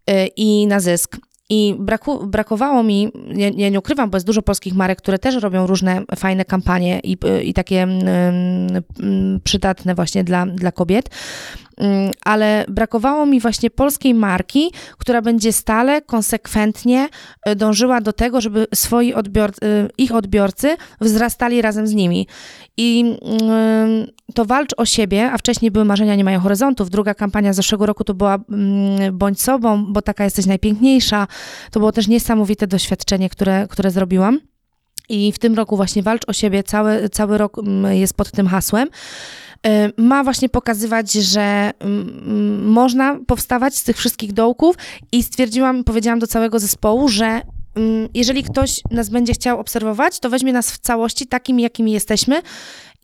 e, 0.06 0.26
i 0.26 0.66
na 0.66 0.80
zysk. 0.80 1.16
I 1.54 1.74
braku, 1.78 2.26
brakowało 2.26 2.82
mi, 2.82 3.12
ja, 3.56 3.68
nie 3.68 3.78
ukrywam, 3.78 4.10
bo 4.10 4.16
jest 4.16 4.26
dużo 4.26 4.42
polskich 4.42 4.74
marek, 4.74 4.98
które 4.98 5.18
też 5.18 5.34
robią 5.34 5.66
różne 5.66 6.02
fajne 6.16 6.44
kampanie 6.44 7.00
i, 7.00 7.18
i 7.42 7.54
takie 7.54 7.82
mm, 7.82 8.82
przydatne 9.44 9.94
właśnie 9.94 10.24
dla, 10.24 10.46
dla 10.46 10.72
kobiet, 10.72 11.10
ale 12.24 12.64
brakowało 12.68 13.26
mi 13.26 13.40
właśnie 13.40 13.70
polskiej 13.70 14.14
marki, 14.14 14.72
która 14.98 15.22
będzie 15.22 15.52
stale, 15.52 16.02
konsekwentnie 16.02 17.08
e, 17.46 17.56
dążyła 17.56 18.00
do 18.00 18.12
tego, 18.12 18.40
żeby 18.40 18.66
swoi 18.74 19.14
e, 19.14 19.18
ich 19.98 20.14
odbiorcy 20.14 20.76
wzrastali 21.00 21.62
razem 21.62 21.86
z 21.86 21.94
nimi. 21.94 22.26
I 22.76 23.16
mm, 23.22 24.06
to 24.34 24.44
walcz 24.44 24.70
o 24.76 24.84
siebie, 24.84 25.30
a 25.32 25.38
wcześniej 25.38 25.70
były 25.70 25.84
marzenia 25.84 26.14
nie 26.14 26.24
mają 26.24 26.40
horyzontów. 26.40 26.90
Druga 26.90 27.14
kampania 27.14 27.52
z 27.52 27.56
zeszłego 27.56 27.86
roku 27.86 28.04
to 28.04 28.14
była 28.14 28.38
mm, 28.50 29.18
bądź 29.18 29.42
sobą, 29.42 29.92
bo 29.92 30.02
taka 30.02 30.24
jesteś 30.24 30.46
najpiękniejsza. 30.46 31.26
To 31.70 31.80
było 31.80 31.92
też 31.92 32.08
niesamowite 32.08 32.66
doświadczenie, 32.66 33.28
które, 33.28 33.66
które 33.70 33.90
zrobiłam. 33.90 34.40
I 35.08 35.32
w 35.32 35.38
tym 35.38 35.54
roku 35.54 35.76
właśnie 35.76 36.02
walcz 36.02 36.22
o 36.26 36.32
siebie, 36.32 36.62
cały, 36.62 37.08
cały 37.08 37.38
rok 37.38 37.58
mm, 37.58 37.96
jest 37.96 38.14
pod 38.14 38.30
tym 38.30 38.46
hasłem 38.46 38.88
ma 39.96 40.24
właśnie 40.24 40.48
pokazywać, 40.48 41.12
że 41.12 41.70
mm, 41.78 42.70
można 42.70 43.18
powstawać 43.26 43.76
z 43.76 43.84
tych 43.84 43.96
wszystkich 43.96 44.32
dołków 44.32 44.76
i 45.12 45.22
stwierdziłam, 45.22 45.84
powiedziałam 45.84 46.18
do 46.18 46.26
całego 46.26 46.58
zespołu, 46.58 47.08
że 47.08 47.40
jeżeli 48.14 48.42
ktoś 48.42 48.80
nas 48.90 49.08
będzie 49.08 49.32
chciał 49.32 49.60
obserwować, 49.60 50.20
to 50.20 50.30
weźmie 50.30 50.52
nas 50.52 50.72
w 50.72 50.78
całości 50.78 51.26
takimi, 51.26 51.62
jakimi 51.62 51.92
jesteśmy 51.92 52.42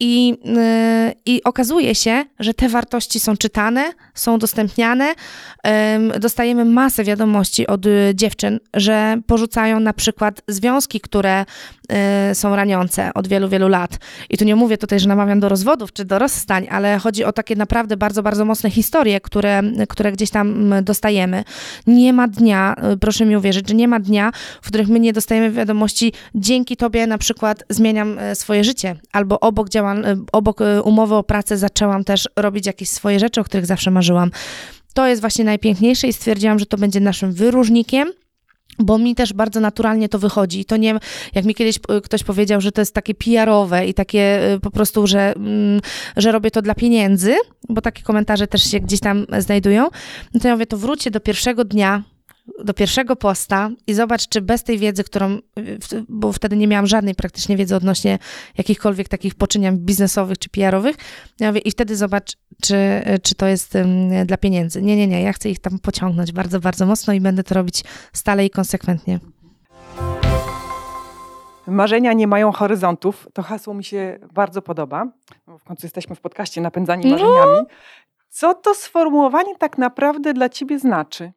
i, 0.00 0.28
yy, 0.44 1.14
I 1.26 1.44
okazuje 1.44 1.94
się, 1.94 2.24
że 2.38 2.54
te 2.54 2.68
wartości 2.68 3.20
są 3.20 3.36
czytane, 3.36 3.92
są 4.14 4.34
udostępniane. 4.34 5.14
Dostajemy 6.20 6.64
masę 6.64 7.04
wiadomości 7.04 7.66
od 7.66 7.86
y, 7.86 8.12
dziewczyn, 8.14 8.60
że 8.74 9.20
porzucają 9.26 9.80
na 9.80 9.92
przykład 9.92 10.42
związki, 10.48 11.00
które 11.00 11.44
są 12.34 12.56
raniące 12.56 13.14
od 13.14 13.28
wielu, 13.28 13.48
wielu 13.48 13.68
lat. 13.68 13.98
I 14.30 14.38
tu 14.38 14.44
nie 14.44 14.56
mówię 14.56 14.78
tutaj, 14.78 15.00
że 15.00 15.08
namawiam 15.08 15.40
do 15.40 15.48
rozwodów 15.48 15.92
czy 15.92 16.04
do 16.04 16.18
rozstań, 16.18 16.66
ale 16.70 16.98
chodzi 16.98 17.24
o 17.24 17.32
takie 17.32 17.56
naprawdę 17.56 17.96
bardzo, 17.96 18.22
bardzo 18.22 18.44
mocne 18.44 18.70
historie, 18.70 19.20
które, 19.20 19.62
które 19.88 20.12
gdzieś 20.12 20.30
tam 20.30 20.74
dostajemy. 20.82 21.44
Nie 21.86 22.12
ma 22.12 22.28
dnia, 22.28 22.76
y, 22.92 22.96
proszę 22.96 23.26
mi 23.26 23.36
uwierzyć, 23.36 23.68
że 23.68 23.74
nie 23.74 23.88
ma 23.88 24.00
dnia, 24.00 24.32
w 24.62 24.68
których 24.68 24.88
my 24.88 25.00
nie 25.00 25.12
dostajemy 25.12 25.50
wiadomości, 25.50 26.12
dzięki 26.34 26.76
tobie 26.76 27.06
na 27.06 27.18
przykład 27.18 27.64
zmieniam 27.68 28.18
e, 28.18 28.34
swoje 28.34 28.64
życie, 28.64 28.96
albo 29.12 29.40
obok 29.40 29.68
działam 29.68 29.98
Y, 30.04 30.16
obok 30.32 30.60
y, 30.60 30.82
umowy 30.82 31.14
o 31.14 31.22
pracę 31.22 31.58
zaczęłam 31.58 32.04
też 32.04 32.28
robić 32.36 32.66
jakieś 32.66 32.88
swoje 32.88 33.18
rzeczy, 33.18 33.40
o 33.40 33.44
których 33.44 33.66
zawsze 33.66 33.90
marzyłam. 33.90 34.30
To 34.94 35.06
jest 35.06 35.20
właśnie 35.20 35.44
najpiękniejsze 35.44 36.08
i 36.08 36.12
stwierdziłam, 36.12 36.58
że 36.58 36.66
to 36.66 36.76
będzie 36.76 37.00
naszym 37.00 37.32
wyróżnikiem 37.32 38.12
bo 38.78 38.98
mi 38.98 39.14
też 39.14 39.32
bardzo 39.32 39.60
naturalnie 39.60 40.08
to 40.08 40.18
wychodzi. 40.18 40.64
To 40.64 40.76
nie, 40.76 40.98
jak 41.34 41.44
mi 41.44 41.54
kiedyś 41.54 41.76
y, 41.76 42.00
ktoś 42.00 42.24
powiedział, 42.24 42.60
że 42.60 42.72
to 42.72 42.80
jest 42.80 42.94
takie 42.94 43.14
PR-owe 43.14 43.86
i 43.86 43.94
takie 43.94 44.40
po 44.62 44.70
prostu, 44.70 45.06
że, 45.06 45.32
mm, 45.36 45.80
że 46.16 46.32
robię 46.32 46.50
to 46.50 46.62
dla 46.62 46.74
pieniędzy, 46.74 47.34
bo 47.68 47.80
takie 47.80 48.02
komentarze 48.02 48.46
też 48.46 48.62
się 48.70 48.80
gdzieś 48.80 49.00
tam 49.00 49.26
znajdują, 49.38 49.88
no 50.34 50.40
to 50.40 50.48
ja 50.48 50.54
mówię, 50.54 50.66
to 50.66 50.76
wróćcie 50.76 51.10
do 51.10 51.20
pierwszego 51.20 51.64
dnia 51.64 52.02
do 52.64 52.74
pierwszego 52.74 53.16
posta 53.16 53.70
i 53.86 53.94
zobacz, 53.94 54.28
czy 54.28 54.40
bez 54.40 54.64
tej 54.64 54.78
wiedzy, 54.78 55.04
którą, 55.04 55.38
bo 56.08 56.32
wtedy 56.32 56.56
nie 56.56 56.68
miałam 56.68 56.86
żadnej 56.86 57.14
praktycznie 57.14 57.56
wiedzy 57.56 57.76
odnośnie 57.76 58.18
jakichkolwiek 58.58 59.08
takich 59.08 59.34
poczynień 59.34 59.78
biznesowych 59.78 60.38
czy 60.38 60.48
PR-owych, 60.48 60.96
ja 61.40 61.48
mówię, 61.48 61.60
i 61.60 61.70
wtedy 61.70 61.96
zobacz, 61.96 62.36
czy, 62.62 63.02
czy 63.22 63.34
to 63.34 63.46
jest 63.46 63.74
um, 63.74 64.26
dla 64.26 64.36
pieniędzy. 64.36 64.82
Nie, 64.82 64.96
nie, 64.96 65.06
nie, 65.06 65.22
ja 65.22 65.32
chcę 65.32 65.50
ich 65.50 65.58
tam 65.58 65.78
pociągnąć 65.78 66.32
bardzo, 66.32 66.60
bardzo 66.60 66.86
mocno 66.86 67.12
i 67.12 67.20
będę 67.20 67.44
to 67.44 67.54
robić 67.54 67.84
stale 68.12 68.46
i 68.46 68.50
konsekwentnie. 68.50 69.20
Marzenia 71.66 72.12
nie 72.12 72.26
mają 72.26 72.52
horyzontów. 72.52 73.28
To 73.32 73.42
hasło 73.42 73.74
mi 73.74 73.84
się 73.84 74.18
bardzo 74.32 74.62
podoba. 74.62 75.06
W 75.58 75.64
końcu 75.64 75.86
jesteśmy 75.86 76.16
w 76.16 76.20
podcaście 76.20 76.60
Napędzani 76.60 77.04
no. 77.04 77.10
Marzeniami. 77.10 77.66
Co 78.28 78.54
to 78.54 78.74
sformułowanie 78.74 79.56
tak 79.56 79.78
naprawdę 79.78 80.34
dla 80.34 80.48
ciebie 80.48 80.78
znaczy? 80.78 81.32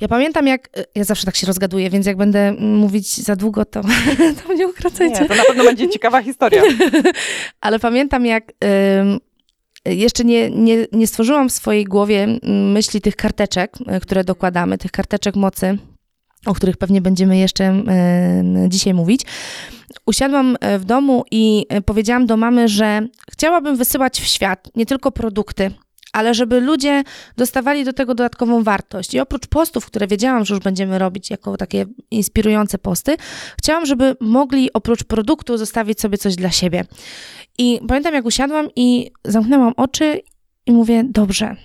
Ja 0.00 0.08
pamiętam, 0.08 0.46
jak. 0.46 0.78
Y, 0.78 0.84
ja 0.94 1.04
zawsze 1.04 1.26
tak 1.26 1.36
się 1.36 1.46
rozgaduję, 1.46 1.90
więc 1.90 2.06
jak 2.06 2.16
będę 2.16 2.52
mówić 2.52 3.16
za 3.16 3.36
długo, 3.36 3.64
to, 3.64 3.80
to 4.42 4.52
mnie 4.52 4.68
ukracajcie. 4.68 5.20
Nie, 5.20 5.28
to 5.28 5.34
na 5.34 5.44
pewno 5.44 5.64
będzie 5.64 5.88
ciekawa 5.94 6.22
historia. 6.22 6.62
Ale 7.60 7.78
pamiętam, 7.78 8.26
jak. 8.26 8.52
jeszcze 9.84 10.24
nie, 10.24 10.50
nie, 10.50 10.86
nie 10.92 11.06
stworzyłam 11.06 11.48
w 11.48 11.52
swojej 11.52 11.84
głowie 11.84 12.38
myśli 12.72 13.00
tych 13.00 13.16
karteczek, 13.16 13.76
y, 13.96 14.00
które 14.00 14.24
dokładamy, 14.24 14.78
tych 14.78 14.90
karteczek 14.90 15.36
mocy, 15.36 15.78
o 16.46 16.54
których 16.54 16.76
pewnie 16.76 17.00
będziemy 17.00 17.38
jeszcze 17.38 17.82
dzisiaj 18.68 18.94
mówić. 18.94 19.24
Usiadłam 20.06 20.56
e, 20.60 20.78
w 20.78 20.84
domu 20.84 21.24
i 21.30 21.66
e, 21.68 21.82
powiedziałam 21.82 22.26
do 22.26 22.36
mamy, 22.36 22.68
że 22.68 23.08
chciałabym 23.30 23.76
wysyłać 23.76 24.20
w 24.20 24.26
świat 24.26 24.68
nie 24.76 24.86
tylko 24.86 25.12
produkty, 25.12 25.70
ale 26.14 26.34
żeby 26.34 26.60
ludzie 26.60 27.02
dostawali 27.36 27.84
do 27.84 27.92
tego 27.92 28.14
dodatkową 28.14 28.62
wartość. 28.62 29.14
I 29.14 29.20
oprócz 29.20 29.46
postów, 29.46 29.86
które 29.86 30.06
wiedziałam, 30.06 30.44
że 30.44 30.54
już 30.54 30.64
będziemy 30.64 30.98
robić 30.98 31.30
jako 31.30 31.56
takie 31.56 31.86
inspirujące 32.10 32.78
posty, 32.78 33.16
chciałam, 33.58 33.86
żeby 33.86 34.16
mogli 34.20 34.72
oprócz 34.72 35.04
produktu 35.04 35.56
zostawić 35.56 36.00
sobie 36.00 36.18
coś 36.18 36.36
dla 36.36 36.50
siebie. 36.50 36.84
I 37.58 37.80
pamiętam, 37.88 38.14
jak 38.14 38.24
usiadłam 38.24 38.68
i 38.76 39.10
zamknęłam 39.24 39.72
oczy 39.76 40.20
i 40.66 40.72
mówię, 40.72 41.04
dobrze. 41.08 41.56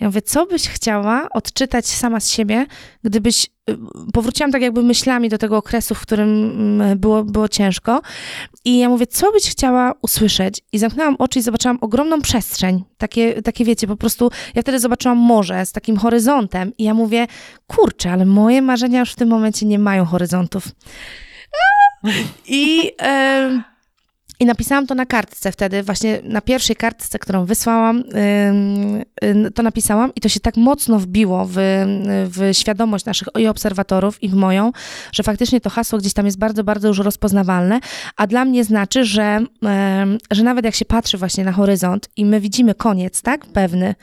Ja 0.00 0.06
mówię, 0.06 0.22
co 0.22 0.46
byś 0.46 0.68
chciała 0.68 1.28
odczytać 1.30 1.86
sama 1.86 2.20
z 2.20 2.30
siebie, 2.30 2.66
gdybyś. 3.04 3.46
Y, 3.70 3.76
powróciłam 4.12 4.52
tak 4.52 4.62
jakby 4.62 4.82
myślami 4.82 5.28
do 5.28 5.38
tego 5.38 5.56
okresu, 5.56 5.94
w 5.94 6.00
którym 6.00 6.50
mm, 6.50 6.98
było, 6.98 7.24
było 7.24 7.48
ciężko. 7.48 8.02
I 8.64 8.78
ja 8.78 8.88
mówię, 8.88 9.06
co 9.06 9.32
byś 9.32 9.50
chciała 9.50 9.94
usłyszeć? 10.02 10.60
I 10.72 10.78
zamknęłam 10.78 11.16
oczy 11.18 11.38
i 11.38 11.42
zobaczyłam 11.42 11.78
ogromną 11.80 12.20
przestrzeń. 12.20 12.84
Takie, 12.98 13.42
takie 13.42 13.64
wiecie, 13.64 13.86
po 13.86 13.96
prostu 13.96 14.30
ja 14.54 14.62
wtedy 14.62 14.78
zobaczyłam 14.78 15.18
morze 15.18 15.66
z 15.66 15.72
takim 15.72 15.96
horyzontem. 15.96 16.72
I 16.78 16.84
ja 16.84 16.94
mówię, 16.94 17.26
kurczę, 17.66 18.12
ale 18.12 18.26
moje 18.26 18.62
marzenia 18.62 19.00
już 19.00 19.12
w 19.12 19.16
tym 19.16 19.28
momencie 19.28 19.66
nie 19.66 19.78
mają 19.78 20.04
horyzontów. 20.04 20.68
I. 22.46 22.90
I 24.40 24.46
napisałam 24.46 24.86
to 24.86 24.94
na 24.94 25.06
kartce 25.06 25.52
wtedy, 25.52 25.82
właśnie 25.82 26.20
na 26.24 26.40
pierwszej 26.40 26.76
kartce, 26.76 27.18
którą 27.18 27.44
wysłałam, 27.44 28.04
to 29.54 29.62
napisałam 29.62 30.12
i 30.14 30.20
to 30.20 30.28
się 30.28 30.40
tak 30.40 30.56
mocno 30.56 30.98
wbiło 30.98 31.46
w, 31.46 31.54
w 32.30 32.50
świadomość 32.52 33.04
naszych 33.04 33.28
i 33.38 33.46
obserwatorów, 33.46 34.22
i 34.22 34.28
w 34.28 34.34
moją, 34.34 34.72
że 35.12 35.22
faktycznie 35.22 35.60
to 35.60 35.70
hasło 35.70 35.98
gdzieś 35.98 36.12
tam 36.12 36.26
jest 36.26 36.38
bardzo, 36.38 36.64
bardzo 36.64 36.88
już 36.88 36.98
rozpoznawalne, 36.98 37.80
a 38.16 38.26
dla 38.26 38.44
mnie 38.44 38.64
znaczy, 38.64 39.04
że, 39.04 39.40
że 40.30 40.42
nawet 40.42 40.64
jak 40.64 40.74
się 40.74 40.84
patrzy 40.84 41.18
właśnie 41.18 41.44
na 41.44 41.52
horyzont 41.52 42.08
i 42.16 42.24
my 42.24 42.40
widzimy 42.40 42.74
koniec, 42.74 43.22
tak, 43.22 43.46
pewny, 43.46 43.94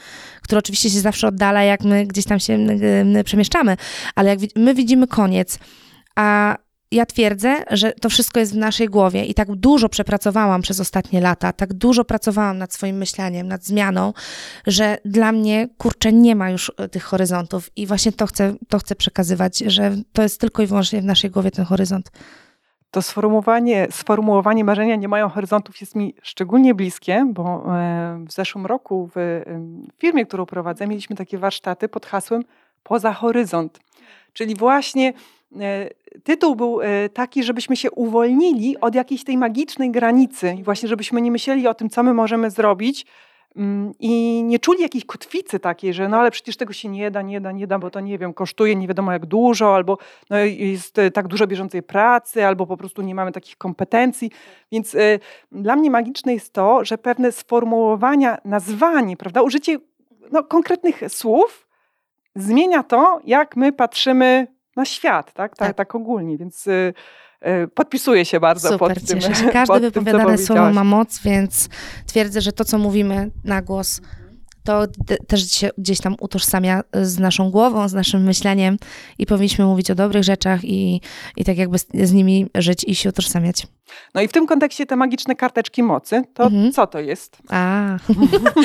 który 0.42 0.60
oczywiście 0.60 0.90
się 0.90 1.00
zawsze 1.00 1.28
oddala, 1.28 1.64
jak 1.64 1.84
my 1.84 2.06
gdzieś 2.06 2.26
tam 2.26 2.40
się 2.40 2.68
przemieszczamy, 3.24 3.78
ale 4.16 4.30
jak 4.30 4.40
my 4.56 4.74
widzimy 4.74 5.08
koniec, 5.08 5.60
a 6.16 6.58
ja 6.92 7.06
twierdzę, 7.06 7.56
że 7.72 7.92
to 7.92 8.10
wszystko 8.10 8.40
jest 8.40 8.54
w 8.54 8.58
naszej 8.58 8.88
głowie 8.88 9.26
i 9.26 9.34
tak 9.34 9.56
dużo 9.56 9.90
przepracowałam 9.90 10.62
przez 10.62 10.80
ostatnie 10.80 11.22
lata, 11.22 11.54
tak 11.54 11.74
dużo 11.74 12.06
pracowałam 12.06 12.58
nad 12.58 12.74
swoim 12.74 12.98
myśleniem, 12.98 13.48
nad 13.48 13.64
zmianą, 13.64 14.14
że 14.68 14.98
dla 15.06 15.32
mnie, 15.32 15.70
kurczę, 15.78 16.14
nie 16.14 16.36
ma 16.36 16.50
już 16.50 16.72
e, 16.78 16.90
tych 16.90 17.04
horyzontów 17.04 17.70
i 17.76 17.88
właśnie 17.88 18.12
to 18.12 18.28
chcę, 18.28 18.56
to 18.70 18.80
chcę 18.80 18.96
przekazywać, 18.96 19.58
że 19.58 19.96
to 20.14 20.22
jest 20.24 20.42
tylko 20.42 20.64
i 20.64 20.68
wyłącznie 20.68 21.02
w 21.02 21.06
naszej 21.06 21.32
głowie 21.32 21.52
ten 21.52 21.66
horyzont. 21.66 22.12
To 22.92 23.02
sformułowanie, 23.02 23.88
sformułowanie 23.92 24.64
marzenia 24.64 24.96
nie 24.96 25.08
mają 25.08 25.30
horyzontów 25.30 25.82
jest 25.82 25.96
mi 25.96 26.16
szczególnie 26.22 26.76
bliskie, 26.76 27.26
bo 27.34 27.64
e, 27.76 28.26
w 28.28 28.32
zeszłym 28.32 28.66
roku 28.66 29.10
w 29.16 29.42
firmie, 30.00 30.26
którą 30.26 30.46
prowadzę, 30.46 30.88
mieliśmy 30.88 31.16
takie 31.16 31.38
warsztaty 31.38 31.90
pod 31.90 32.06
hasłem 32.06 32.44
Poza 32.84 33.14
horyzont 33.14 33.80
Czyli 34.34 34.56
właśnie 34.56 35.08
e, 35.10 35.14
tytuł 36.24 36.56
był 36.56 36.82
e, 36.82 37.10
taki, 37.10 37.44
żebyśmy 37.44 37.76
się 37.76 37.92
uwolnili 37.92 38.80
od 38.80 38.96
jakiejś 38.96 39.24
tej 39.24 39.38
magicznej 39.38 39.92
granicy 39.92 40.56
właśnie 40.64 40.90
żebyśmy 40.90 41.22
nie 41.22 41.32
myśleli 41.32 41.68
o 41.68 41.74
tym, 41.74 41.90
co 41.90 42.04
my 42.04 42.14
możemy 42.14 42.52
zrobić, 42.52 43.06
Mm, 43.58 43.94
I 44.00 44.44
nie 44.44 44.60
czuli 44.60 44.82
jakiejś 44.82 45.06
kotwicy 45.06 45.60
takiej, 45.60 45.94
że 45.94 46.10
no 46.10 46.18
ale 46.18 46.32
przecież 46.32 46.58
tego 46.58 46.74
się 46.74 46.90
nie 46.90 47.12
da, 47.12 47.22
nie 47.22 47.42
da, 47.42 47.52
nie 47.52 47.68
da, 47.68 47.80
bo 47.80 47.90
to 47.90 48.00
nie 48.00 48.18
wiem, 48.18 48.34
kosztuje 48.34 48.76
nie 48.76 48.88
wiadomo 48.88 49.12
jak 49.12 49.26
dużo, 49.26 49.76
albo 49.76 49.98
no 50.30 50.38
jest 50.38 51.00
e, 51.00 51.12
tak 51.12 51.28
dużo 51.28 51.48
bieżącej 51.48 51.84
pracy, 51.84 52.46
albo 52.46 52.66
po 52.66 52.78
prostu 52.78 53.02
nie 53.02 53.16
mamy 53.16 53.32
takich 53.32 53.58
kompetencji. 53.58 54.32
Więc 54.72 54.96
y, 54.96 55.20
dla 55.52 55.76
mnie 55.76 55.92
magiczne 55.92 56.34
jest 56.34 56.54
to, 56.54 56.86
że 56.86 56.98
pewne 56.98 57.32
sformułowania, 57.32 58.38
nazwanie, 58.46 59.18
prawda, 59.18 59.42
użycie 59.42 59.78
no, 60.32 60.44
konkretnych 60.44 61.02
słów 61.08 61.68
zmienia 62.36 62.84
to, 62.84 63.20
jak 63.26 63.56
my 63.56 63.74
patrzymy 63.74 64.48
na 64.78 64.86
świat, 64.86 65.34
tak, 65.34 65.56
tak, 65.56 65.76
tak 65.76 65.96
ogólnie. 65.96 66.38
Więc 66.38 66.68
y, 66.68 66.94
Y, 67.46 67.68
podpisuję 67.68 68.26
się 68.26 68.40
bardzo 68.40 68.70
Super, 68.70 68.94
pod 68.94 69.08
tym. 69.08 69.22
się. 69.22 69.30
Każde 69.54 69.80
wypowiadane 69.80 70.38
słowo 70.38 70.74
ma 70.74 70.84
moc, 70.84 71.20
więc 71.22 71.70
twierdzę, 72.06 72.42
że 72.42 72.52
to, 72.52 72.66
co 72.66 72.78
mówimy 72.78 73.32
na 73.44 73.62
głos, 73.62 74.02
to 74.64 74.84
też 75.28 75.52
się 75.52 75.70
gdzieś 75.78 76.02
tam 76.02 76.16
utożsamia 76.20 76.82
z 76.94 77.20
naszą 77.20 77.52
głową, 77.52 77.90
z 77.90 77.94
naszym 77.94 78.24
myśleniem 78.24 78.78
i 79.18 79.26
powinniśmy 79.26 79.66
mówić 79.66 79.92
o 79.92 79.96
dobrych 79.96 80.24
rzeczach 80.24 80.64
i, 80.64 81.02
i 81.38 81.46
tak 81.46 81.58
jakby 81.58 81.80
z, 81.80 81.88
z 82.04 82.14
nimi 82.14 82.48
żyć 82.56 82.84
i 82.84 82.96
się 82.96 83.10
utożsamiać. 83.10 83.68
No 84.16 84.22
i 84.22 84.28
w 84.28 84.32
tym 84.32 84.48
kontekście 84.48 84.86
te 84.86 84.96
magiczne 84.96 85.36
karteczki 85.36 85.84
mocy, 85.84 86.24
to 86.34 86.44
mhm. 86.44 86.72
co 86.72 86.88
to 86.88 87.00
jest? 87.00 87.38
A, 87.50 87.98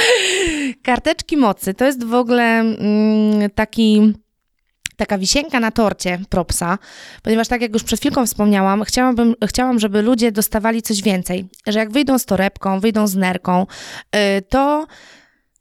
karteczki 0.83 1.37
mocy 1.37 1.75
to 1.75 1.85
jest 1.85 2.05
w 2.05 2.15
ogóle 2.15 2.61
mm, 2.61 3.51
taki 3.55 4.15
taka 4.97 5.19
wisienka 5.19 5.61
na 5.61 5.71
torcie 5.71 6.19
propsa, 6.29 6.79
ponieważ 7.23 7.49
tak 7.49 7.61
jak 7.61 7.73
już 7.73 7.83
przed 7.83 8.01
chwilką 8.01 8.27
wspomniałam, 8.27 8.85
chciałabym, 8.85 9.35
chciałam, 9.47 9.79
żeby 9.79 10.03
ludzie 10.03 10.33
dostawali 10.33 10.83
coś 10.83 11.03
więcej, 11.03 11.49
że 11.67 11.79
jak 11.79 11.93
wyjdą 11.93 12.19
z 12.19 12.25
torebką, 12.25 12.81
wyjdą 12.81 13.07
z 13.07 13.15
nerką, 13.15 13.67
y, 14.17 14.43
to 14.43 14.87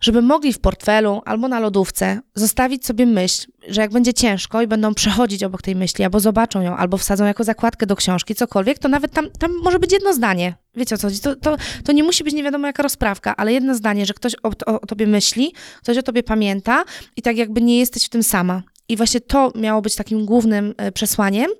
żeby 0.01 0.21
mogli 0.21 0.53
w 0.53 0.59
portfelu 0.59 1.21
albo 1.25 1.47
na 1.47 1.59
lodówce 1.59 2.19
zostawić 2.35 2.85
sobie 2.85 3.05
myśl, 3.05 3.47
że 3.67 3.81
jak 3.81 3.91
będzie 3.91 4.13
ciężko 4.13 4.61
i 4.61 4.67
będą 4.67 4.93
przechodzić 4.93 5.43
obok 5.43 5.61
tej 5.61 5.75
myśli, 5.75 6.03
albo 6.03 6.19
zobaczą 6.19 6.61
ją, 6.61 6.77
albo 6.77 6.97
wsadzą 6.97 7.25
jako 7.25 7.43
zakładkę 7.43 7.85
do 7.85 7.95
książki, 7.95 8.35
cokolwiek, 8.35 8.79
to 8.79 8.89
nawet 8.89 9.11
tam, 9.11 9.29
tam 9.39 9.51
może 9.63 9.79
być 9.79 9.91
jedno 9.91 10.13
zdanie. 10.13 10.55
Wiecie 10.75 10.95
o 10.95 10.97
co 10.97 11.07
chodzi? 11.07 11.19
To, 11.19 11.35
to, 11.35 11.57
to 11.85 11.91
nie 11.91 12.03
musi 12.03 12.23
być 12.23 12.33
nie 12.33 12.43
wiadomo 12.43 12.67
jaka 12.67 12.83
rozprawka, 12.83 13.35
ale 13.37 13.53
jedno 13.53 13.75
zdanie, 13.75 14.05
że 14.05 14.13
ktoś 14.13 14.35
o, 14.43 14.51
o, 14.65 14.81
o 14.81 14.85
tobie 14.85 15.07
myśli, 15.07 15.53
ktoś 15.81 15.97
o 15.97 16.03
tobie 16.03 16.23
pamięta 16.23 16.83
i 17.15 17.21
tak 17.21 17.37
jakby 17.37 17.61
nie 17.61 17.79
jesteś 17.79 18.05
w 18.05 18.09
tym 18.09 18.23
sama. 18.23 18.63
I 18.91 18.97
właśnie 18.97 19.21
to 19.21 19.51
miało 19.55 19.81
być 19.81 19.95
takim 19.95 20.25
głównym 20.25 20.73
e, 20.77 20.91
przesłaniem, 20.91 21.51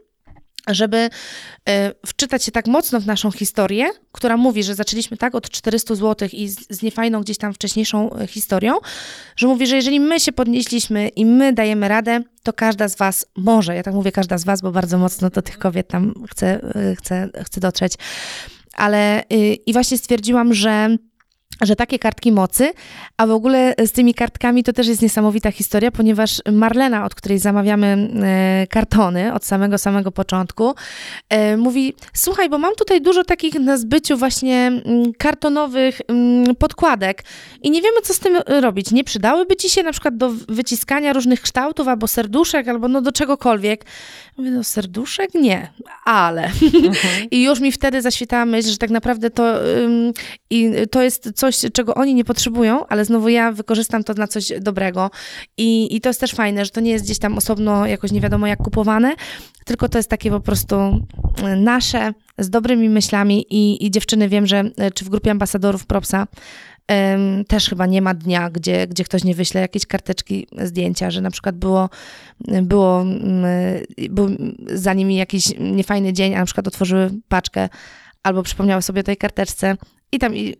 żeby 0.68 1.10
e, 1.70 1.92
wczytać 2.06 2.44
się 2.44 2.52
tak 2.52 2.68
mocno 2.68 3.00
w 3.00 3.06
naszą 3.06 3.32
historię, 3.32 3.90
która 4.12 4.38
mówi, 4.38 4.64
że 4.64 4.76
zaczęliśmy 4.76 5.18
tak 5.18 5.36
od 5.36 5.50
400 5.50 5.96
zł 5.96 6.30
i 6.34 6.48
z, 6.48 6.58
z 6.70 6.82
niefajną 6.82 7.22
gdzieś 7.22 7.38
tam 7.38 7.54
wcześniejszą 7.54 8.14
e, 8.14 8.28
historią, 8.28 8.74
że 9.36 9.48
mówi, 9.48 9.68
że 9.68 9.76
jeżeli 9.76 10.00
my 10.00 10.20
się 10.20 10.32
podnieśliśmy 10.32 11.08
i 11.08 11.26
my 11.26 11.54
dajemy 11.54 11.88
radę, 11.88 12.24
to 12.44 12.54
każda 12.54 12.88
z 12.88 12.96
was 12.96 13.26
może, 13.38 13.76
ja 13.76 13.84
tak 13.84 13.94
mówię 13.94 14.12
każda 14.12 14.38
z 14.38 14.44
was, 14.44 14.62
bo 14.62 14.72
bardzo 14.72 14.98
mocno 14.98 15.30
do 15.30 15.42
tych 15.42 15.58
kobiet 15.58 15.88
tam 15.88 16.14
chcę, 16.32 16.74
chcę, 16.98 17.30
chcę 17.44 17.62
dotrzeć, 17.62 17.94
ale 18.74 19.24
i 19.66 19.74
właśnie 19.74 19.98
stwierdziłam, 19.98 20.54
że 20.54 20.98
że 21.62 21.76
takie 21.76 22.00
kartki 22.00 22.32
mocy, 22.32 22.74
a 23.18 23.28
w 23.28 23.32
ogóle 23.32 23.74
z 23.86 23.92
tymi 23.92 24.14
kartkami 24.14 24.64
to 24.64 24.74
też 24.74 24.88
jest 24.88 25.02
niesamowita 25.02 25.52
historia, 25.52 25.92
ponieważ 25.92 26.42
Marlena, 26.52 27.06
od 27.06 27.16
której 27.16 27.40
zamawiamy 27.40 28.10
e, 28.24 28.68
kartony 28.68 29.34
od 29.34 29.46
samego, 29.46 29.78
samego 29.78 30.12
początku, 30.12 30.74
e, 31.30 31.58
mówi, 31.58 31.94
słuchaj, 32.14 32.50
bo 32.50 32.58
mam 32.58 32.76
tutaj 32.76 33.02
dużo 33.02 33.24
takich 33.24 33.54
na 33.54 33.78
zbyciu 33.78 34.18
właśnie 34.18 34.68
mm, 34.68 35.14
kartonowych 35.18 36.02
mm, 36.08 36.56
podkładek 36.56 37.24
i 37.62 37.72
nie 37.72 37.82
wiemy, 37.82 38.02
co 38.04 38.14
z 38.14 38.20
tym 38.20 38.38
robić. 38.48 38.92
Nie 38.92 39.04
przydałyby 39.04 39.56
ci 39.56 39.70
się 39.70 39.84
na 39.84 39.92
przykład 39.92 40.18
do 40.18 40.30
wyciskania 40.50 41.14
różnych 41.14 41.42
kształtów 41.42 41.88
albo 41.88 42.08
serduszek, 42.08 42.68
albo 42.68 42.88
no 42.88 43.02
do 43.02 43.12
czegokolwiek. 43.12 43.86
Mówię, 44.38 44.52
no 44.52 44.64
serduszek? 44.64 45.34
Nie, 45.34 45.74
ale. 46.06 46.44
Mhm. 46.74 47.30
I 47.32 47.44
już 47.44 47.60
mi 47.60 47.72
wtedy 47.72 48.02
zaświtała 48.02 48.46
myśl, 48.46 48.70
że 48.70 48.78
tak 48.78 48.90
naprawdę 48.90 49.30
to, 49.30 49.54
i 50.50 50.72
to 50.92 51.02
jest 51.02 51.32
coś, 51.36 51.51
czego 51.74 51.96
oni 51.96 52.14
nie 52.16 52.24
potrzebują, 52.24 52.88
ale 52.88 53.06
znowu 53.06 53.30
ja 53.30 53.52
wykorzystam 53.52 54.04
to 54.04 54.14
na 54.14 54.28
coś 54.28 54.52
dobrego. 54.62 55.12
I, 55.58 55.96
I 55.96 56.02
to 56.02 56.10
jest 56.10 56.20
też 56.20 56.32
fajne, 56.32 56.66
że 56.66 56.72
to 56.72 56.82
nie 56.82 56.92
jest 56.92 57.06
gdzieś 57.06 57.20
tam 57.20 57.38
osobno 57.38 57.86
jakoś 57.86 58.12
nie 58.12 58.22
wiadomo 58.22 58.48
jak 58.48 58.60
kupowane, 58.60 59.16
tylko 59.66 59.90
to 59.90 60.00
jest 60.00 60.10
takie 60.10 60.32
po 60.32 60.40
prostu 60.40 60.76
y, 60.76 61.56
nasze, 61.56 62.14
z 62.38 62.50
dobrymi 62.50 62.90
myślami 62.90 63.46
i, 63.50 63.86
i 63.86 63.92
dziewczyny 63.92 64.30
wiem, 64.30 64.48
że 64.48 64.60
y, 64.60 64.92
czy 64.94 65.06
w 65.06 65.10
grupie 65.10 65.32
ambasadorów 65.32 65.86
Propsa 65.86 66.28
też 67.48 67.70
chyba 67.70 67.86
nie 67.86 68.02
ma 68.02 68.14
dnia, 68.14 68.50
gdzie, 68.50 68.88
gdzie 68.88 69.04
ktoś 69.04 69.24
nie 69.24 69.36
wyśle 69.36 69.62
jakieś 69.62 69.86
karteczki, 69.86 70.48
zdjęcia, 70.58 71.12
że 71.12 71.22
na 71.22 71.32
przykład 71.32 71.56
było, 71.56 71.90
było, 72.62 73.06
był 74.10 74.30
za 74.68 74.94
nimi 74.94 75.16
jakiś 75.16 75.46
niefajny 75.60 76.14
dzień, 76.14 76.36
a 76.36 76.40
na 76.40 76.46
przykład 76.46 76.68
otworzyły 76.68 77.12
paczkę 77.28 77.70
albo 78.24 78.44
przypomniały 78.44 78.82
sobie 78.82 79.02
o 79.02 79.04
tej 79.04 79.18
karteczce 79.18 79.78
i 80.12 80.20
tam 80.20 80.36
i, 80.36 80.56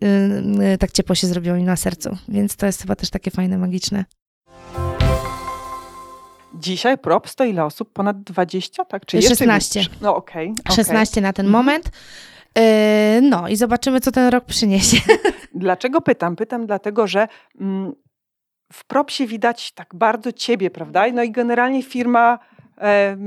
y, 0.74 0.78
tak 0.78 0.92
ciepło 0.92 1.16
się 1.16 1.28
zrobiło 1.28 1.56
mi 1.56 1.64
na 1.64 1.76
sercu. 1.76 2.18
Więc 2.28 2.56
to 2.56 2.66
jest 2.66 2.82
chyba 2.82 2.96
też 2.96 3.10
takie 3.10 3.32
fajne, 3.32 3.58
magiczne. 3.58 4.06
Dzisiaj 6.54 6.98
prop 6.98 7.30
to 7.36 7.44
ile 7.44 7.66
osób? 7.66 7.94
Ponad 7.94 8.24
20, 8.24 8.86
tak? 8.86 9.06
Czy 9.06 9.22
16. 9.22 9.80
Jeszcze... 9.80 9.96
No 10.02 10.16
okej. 10.16 10.54
Okay, 10.66 10.76
16 10.76 11.22
na 11.22 11.34
ten 11.34 11.46
mhm. 11.46 11.66
moment. 11.66 11.92
Yy, 12.56 13.22
no 13.22 13.48
i 13.48 13.56
zobaczymy, 13.56 14.00
co 14.00 14.12
ten 14.12 14.30
rok 14.30 14.46
przyniesie. 14.46 14.98
Dlaczego 15.56 16.02
pytam? 16.02 16.36
Pytam 16.36 16.66
dlatego, 16.66 17.08
że 17.08 17.28
mm, 17.62 17.94
w 18.74 18.86
propsie 18.86 19.28
widać 19.28 19.72
tak 19.72 19.96
bardzo 19.96 20.32
ciebie, 20.32 20.70
prawda? 20.70 21.04
No 21.14 21.24
i 21.24 21.32
generalnie 21.32 21.84
firma, 21.84 22.40
e, 22.78 23.18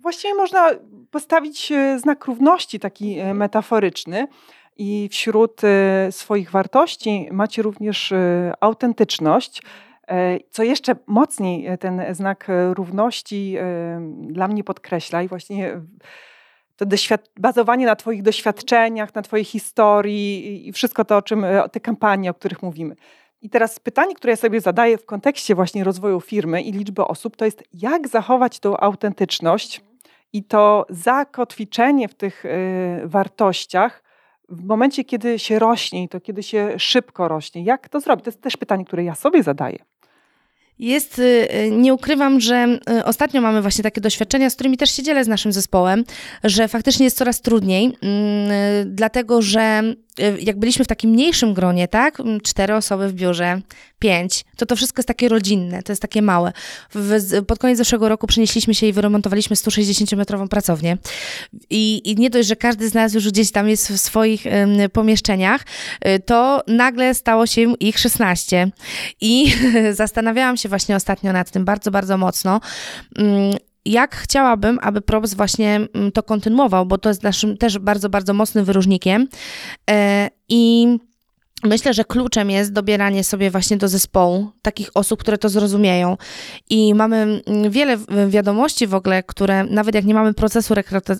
właściwie 0.00 0.34
można 0.34 0.70
postawić 1.10 1.72
e, 1.72 1.98
znak 1.98 2.24
równości 2.24 2.80
taki 2.80 3.18
e, 3.18 3.34
metaforyczny. 3.34 4.28
I 4.76 5.08
wśród 5.12 5.64
e, 5.64 6.12
swoich 6.12 6.50
wartości 6.50 7.28
macie 7.32 7.62
również 7.62 8.12
autentyczność. 8.60 9.62
Co 10.50 10.62
jeszcze 10.62 10.96
mocniej 11.06 11.78
ten 11.78 12.02
znak 12.10 12.48
równości 12.72 13.56
dla 14.20 14.48
mnie 14.48 14.64
podkreśla 14.64 15.22
i 15.22 15.28
właśnie 15.28 15.80
to 16.76 16.86
bazowanie 17.36 17.86
na 17.86 17.96
Twoich 17.96 18.22
doświadczeniach, 18.22 19.14
na 19.14 19.22
Twojej 19.22 19.44
historii 19.44 20.68
i 20.68 20.72
wszystko 20.72 21.04
to, 21.04 21.16
o 21.16 21.22
czym, 21.22 21.46
te 21.72 21.80
kampanie, 21.80 22.30
o 22.30 22.34
których 22.34 22.62
mówimy. 22.62 22.96
I 23.44 23.50
teraz 23.50 23.78
pytanie, 23.80 24.14
które 24.14 24.30
ja 24.30 24.36
sobie 24.36 24.60
zadaję 24.60 24.98
w 24.98 25.06
kontekście 25.06 25.54
właśnie 25.54 25.84
rozwoju 25.84 26.20
firmy 26.20 26.62
i 26.62 26.72
liczby 26.72 27.04
osób, 27.04 27.36
to 27.36 27.44
jest 27.44 27.64
jak 27.72 28.08
zachować 28.08 28.58
tą 28.60 28.76
autentyczność 28.76 29.80
i 30.32 30.44
to 30.44 30.86
zakotwiczenie 30.88 32.08
w 32.08 32.14
tych 32.14 32.44
y, 32.44 32.50
wartościach 33.04 34.03
w 34.48 34.64
momencie, 34.64 35.04
kiedy 35.04 35.38
się 35.38 35.58
rośnie, 35.58 36.08
to 36.08 36.20
kiedy 36.20 36.42
się 36.42 36.74
szybko 36.78 37.28
rośnie. 37.28 37.64
Jak 37.64 37.88
to 37.88 38.00
zrobić? 38.00 38.24
To 38.24 38.30
jest 38.30 38.42
też 38.42 38.56
pytanie, 38.56 38.84
które 38.84 39.04
ja 39.04 39.14
sobie 39.14 39.42
zadaję. 39.42 39.78
Jest, 40.78 41.18
y, 41.18 41.48
nie 41.70 41.94
ukrywam, 41.94 42.40
że 42.40 42.78
y, 42.90 43.04
ostatnio 43.04 43.40
mamy 43.40 43.62
właśnie 43.62 43.84
takie 43.84 44.00
doświadczenia, 44.00 44.50
z 44.50 44.54
którymi 44.54 44.76
też 44.76 44.90
się 44.90 45.02
dzielę 45.02 45.24
z 45.24 45.28
naszym 45.28 45.52
zespołem, 45.52 46.04
że 46.44 46.68
faktycznie 46.68 47.04
jest 47.04 47.16
coraz 47.16 47.40
trudniej, 47.40 47.96
mm, 48.02 48.94
dlatego 48.94 49.42
że 49.42 49.82
Y, 50.13 50.13
jak 50.40 50.58
byliśmy 50.58 50.84
w 50.84 50.88
takim 50.88 51.10
mniejszym 51.10 51.54
gronie, 51.54 51.88
tak, 51.88 52.20
mm, 52.20 52.40
cztery 52.40 52.74
osoby 52.74 53.08
w 53.08 53.12
biurze, 53.12 53.60
pięć, 53.98 54.44
to 54.56 54.66
to 54.66 54.76
wszystko 54.76 55.00
jest 55.00 55.08
takie 55.08 55.28
rodzinne, 55.28 55.82
to 55.82 55.92
jest 55.92 56.02
takie 56.02 56.22
małe. 56.22 56.52
W, 56.94 57.42
pod 57.46 57.58
koniec 57.58 57.78
zeszłego 57.78 58.08
roku 58.08 58.26
przenieśliśmy 58.26 58.74
się 58.74 58.86
i 58.86 58.92
wyremontowaliśmy 58.92 59.56
160-metrową 59.56 60.48
pracownię. 60.48 60.98
I, 61.70 62.10
I 62.10 62.16
nie 62.16 62.30
dość, 62.30 62.48
że 62.48 62.56
każdy 62.56 62.88
z 62.88 62.94
nas 62.94 63.14
już 63.14 63.28
gdzieś 63.28 63.52
tam 63.52 63.68
jest 63.68 63.92
w 63.92 63.98
swoich 63.98 64.44
pomieszczeniach, 64.92 65.64
y, 66.06 66.20
to 66.20 66.62
nagle 66.66 67.14
stało 67.14 67.46
się 67.46 67.74
ich 67.74 67.98
16. 67.98 68.70
I 69.20 69.54
zastanawiałam 69.92 70.56
się 70.56 70.68
właśnie 70.68 70.96
ostatnio 70.96 71.32
nad 71.32 71.50
tym 71.50 71.64
bardzo, 71.64 71.90
bardzo 71.90 72.18
mocno. 72.18 72.60
Mm, 73.18 73.56
jak 73.86 74.16
chciałabym, 74.16 74.78
aby 74.82 75.00
Props 75.00 75.34
właśnie 75.34 75.80
mm, 75.94 76.12
to 76.12 76.22
kontynuował, 76.22 76.86
bo 76.86 76.98
to 76.98 77.08
jest 77.08 77.22
naszym 77.22 77.56
też 77.56 77.78
bardzo, 77.78 78.08
bardzo 78.08 78.34
mocnym 78.34 78.64
wyróżnikiem. 78.64 79.28
E, 79.90 80.30
I 80.48 80.86
Myślę, 81.64 81.94
że 81.94 82.04
kluczem 82.04 82.50
jest 82.50 82.72
dobieranie 82.72 83.24
sobie 83.24 83.50
właśnie 83.50 83.76
do 83.76 83.88
zespołu 83.88 84.50
takich 84.62 84.90
osób, 84.94 85.20
które 85.20 85.38
to 85.38 85.48
zrozumieją. 85.48 86.16
I 86.70 86.94
mamy 86.94 87.42
mm, 87.46 87.70
wiele 87.70 87.98
wiadomości 88.28 88.86
w 88.86 88.94
ogóle, 88.94 89.22
które 89.22 89.64
nawet 89.64 89.94
jak 89.94 90.04
nie 90.04 90.14
mamy 90.14 90.34
procesu 90.34 90.74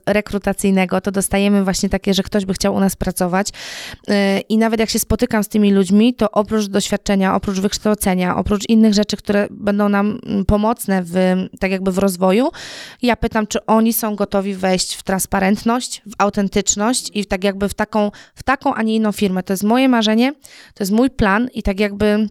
rekrutacyjnego, 0.06 1.00
to 1.00 1.10
dostajemy 1.10 1.64
właśnie 1.64 1.88
takie, 1.88 2.14
że 2.14 2.22
ktoś 2.22 2.44
by 2.44 2.54
chciał 2.54 2.74
u 2.74 2.80
nas 2.80 2.96
pracować. 2.96 3.48
Y, 3.48 4.12
I 4.48 4.58
nawet 4.58 4.80
jak 4.80 4.90
się 4.90 4.98
spotykam 4.98 5.44
z 5.44 5.48
tymi 5.48 5.72
ludźmi, 5.72 6.14
to 6.14 6.30
oprócz 6.30 6.66
doświadczenia, 6.66 7.34
oprócz 7.34 7.60
wykształcenia, 7.60 8.36
oprócz 8.36 8.68
innych 8.68 8.94
rzeczy, 8.94 9.16
które 9.16 9.46
będą 9.50 9.88
nam 9.88 10.20
mm, 10.26 10.44
pomocne 10.44 11.02
w, 11.04 11.14
tak 11.60 11.70
jakby 11.70 11.92
w 11.92 11.98
rozwoju, 11.98 12.48
ja 13.02 13.16
pytam, 13.16 13.46
czy 13.46 13.66
oni 13.66 13.92
są 13.92 14.16
gotowi 14.16 14.54
wejść 14.54 14.94
w 14.94 15.02
transparentność, 15.02 16.02
w 16.06 16.12
autentyczność 16.18 17.10
i 17.14 17.26
tak 17.26 17.44
jakby 17.44 17.68
w 17.68 17.74
taką, 17.74 18.10
w 18.34 18.42
taką, 18.42 18.74
a 18.74 18.82
nie 18.82 18.94
inną 18.94 19.12
firmę. 19.12 19.42
To 19.42 19.52
jest 19.52 19.64
moje 19.64 19.88
marzenie 19.88 20.33
to 20.74 20.82
jest 20.82 20.92
mój 20.92 21.10
plan 21.10 21.48
i 21.54 21.62
tak 21.62 21.80
jakby 21.80 22.28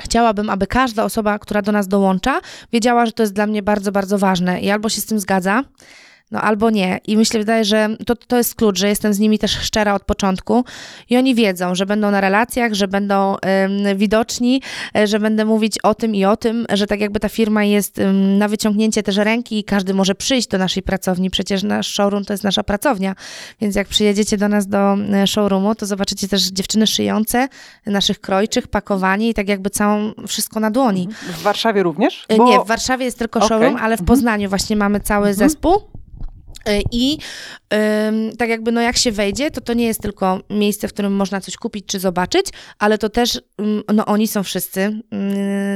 Chciałabym, 0.00 0.50
aby 0.50 0.66
każda 0.66 1.04
osoba, 1.04 1.38
która 1.38 1.62
do 1.62 1.72
nas 1.72 1.88
dołącza, 1.88 2.40
wiedziała, 2.72 3.06
że 3.06 3.12
to 3.12 3.22
jest 3.22 3.32
dla 3.32 3.46
mnie 3.46 3.62
bardzo, 3.62 3.92
bardzo 3.92 4.18
ważne 4.18 4.60
i 4.60 4.70
albo 4.70 4.88
się 4.88 5.00
z 5.00 5.06
tym 5.06 5.20
zgadza, 5.20 5.64
no 6.32 6.40
albo 6.40 6.70
nie. 6.70 7.00
I 7.06 7.16
myślę, 7.16 7.40
wydaje, 7.40 7.64
że 7.64 7.88
to, 8.06 8.16
to 8.16 8.36
jest 8.36 8.54
klucz, 8.54 8.78
że 8.78 8.88
jestem 8.88 9.14
z 9.14 9.18
nimi 9.18 9.38
też 9.38 9.58
szczera 9.58 9.94
od 9.94 10.04
początku 10.04 10.64
i 11.10 11.16
oni 11.16 11.34
wiedzą, 11.34 11.74
że 11.74 11.86
będą 11.86 12.10
na 12.10 12.20
relacjach, 12.20 12.74
że 12.74 12.88
będą 12.88 13.36
ym, 13.36 13.98
widoczni, 13.98 14.62
e, 14.96 15.06
że 15.06 15.20
będę 15.20 15.44
mówić 15.44 15.78
o 15.78 15.94
tym 15.94 16.14
i 16.14 16.24
o 16.24 16.36
tym, 16.36 16.66
że 16.72 16.86
tak 16.86 17.00
jakby 17.00 17.20
ta 17.20 17.28
firma 17.28 17.64
jest 17.64 17.98
ym, 17.98 18.38
na 18.38 18.48
wyciągnięcie 18.48 19.02
też 19.02 19.16
ręki 19.16 19.58
i 19.58 19.64
każdy 19.64 19.94
może 19.94 20.14
przyjść 20.14 20.48
do 20.48 20.58
naszej 20.58 20.82
pracowni. 20.82 21.30
Przecież 21.30 21.62
nasz 21.62 21.86
showroom 21.86 22.24
to 22.24 22.32
jest 22.32 22.44
nasza 22.44 22.62
pracownia, 22.62 23.14
więc 23.60 23.76
jak 23.76 23.88
przyjedziecie 23.88 24.36
do 24.36 24.48
nas 24.48 24.66
do 24.66 24.94
e, 24.94 25.26
showroomu, 25.26 25.74
to 25.74 25.86
zobaczycie 25.86 26.28
też 26.28 26.42
dziewczyny 26.42 26.86
szyjące, 26.86 27.48
naszych 27.86 28.20
krojczych, 28.20 28.68
pakowanie 28.68 29.28
i 29.28 29.34
tak 29.34 29.48
jakby 29.48 29.70
całą, 29.70 30.12
wszystko 30.28 30.60
na 30.60 30.70
dłoni. 30.70 31.08
W 31.38 31.42
Warszawie 31.42 31.82
również? 31.82 32.24
E, 32.28 32.36
Bo... 32.36 32.44
Nie, 32.44 32.60
w 32.60 32.66
Warszawie 32.66 33.04
jest 33.04 33.18
tylko 33.18 33.38
okay. 33.38 33.48
showroom, 33.48 33.76
ale 33.76 33.96
w 33.96 34.00
mhm. 34.00 34.06
Poznaniu 34.06 34.48
właśnie 34.48 34.76
mamy 34.76 35.00
cały 35.00 35.28
mhm. 35.28 35.36
zespół. 35.48 35.91
E, 36.66 36.80
I 36.90 37.18
tak 38.38 38.48
jakby, 38.48 38.72
no 38.72 38.80
jak 38.80 38.96
się 38.96 39.12
wejdzie, 39.12 39.50
to 39.50 39.60
to 39.60 39.72
nie 39.74 39.86
jest 39.86 40.00
tylko 40.00 40.40
miejsce, 40.50 40.88
w 40.88 40.92
którym 40.92 41.12
można 41.16 41.40
coś 41.40 41.56
kupić 41.56 41.86
czy 41.86 41.98
zobaczyć, 41.98 42.46
ale 42.78 42.98
to 42.98 43.08
też, 43.08 43.40
no 43.94 44.06
oni 44.06 44.28
są 44.28 44.42
wszyscy 44.42 45.00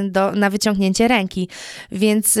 do, 0.09 0.31
na 0.31 0.49
wyciągnięcie 0.49 1.07
ręki. 1.07 1.49
Więc 1.91 2.39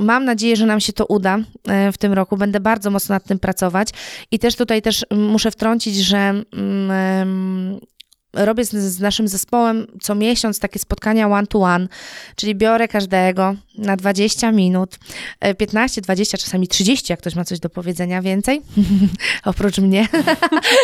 mam 0.00 0.24
nadzieję, 0.24 0.56
że 0.56 0.66
nam 0.66 0.80
się 0.80 0.92
to 0.92 1.06
uda 1.06 1.38
e, 1.68 1.92
w 1.92 1.98
tym 1.98 2.12
roku. 2.12 2.36
Będę 2.36 2.60
bardzo 2.60 2.90
mocno 2.90 3.14
nad 3.14 3.24
tym 3.24 3.38
pracować. 3.38 3.88
I 4.30 4.38
też 4.38 4.56
tutaj 4.56 4.82
też 4.82 5.06
muszę 5.10 5.50
wtrącić, 5.50 5.96
że 5.96 6.42
robię 8.32 8.64
z, 8.64 8.70
z, 8.70 9.00
naszym 9.00 9.28
zespołem 9.28 9.86
co 10.00 10.14
miesiąc 10.14 10.58
takie 10.58 10.78
spotkania 10.78 11.28
one-to-one, 11.28 11.88
czyli 12.36 12.54
biorę 12.54 12.88
każdego 12.88 13.54
na 13.78 13.96
20 13.96 14.52
minut, 14.52 14.98
15, 15.58 16.00
e, 16.00 16.02
20, 16.02 16.38
czasami 16.38 16.68
30, 16.68 17.12
jak 17.12 17.20
ktoś 17.20 17.34
ma 17.34 17.44
coś 17.44 17.60
do 17.60 17.70
powiedzenia 17.70 18.22
więcej, 18.22 18.62
oprócz 19.44 19.78
mnie. 19.78 20.08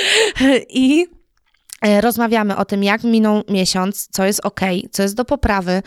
I 0.69 1.18
rozmawiamy 1.83 2.57
o 2.57 2.65
tym, 2.65 2.85
jak 2.85 3.05
minął 3.05 3.43
miesiąc, 3.49 4.09
co 4.13 4.25
jest 4.25 4.41
ok, 4.45 4.61
co 4.91 5.03
jest 5.03 5.15
do 5.15 5.25
poprawy, 5.25 5.83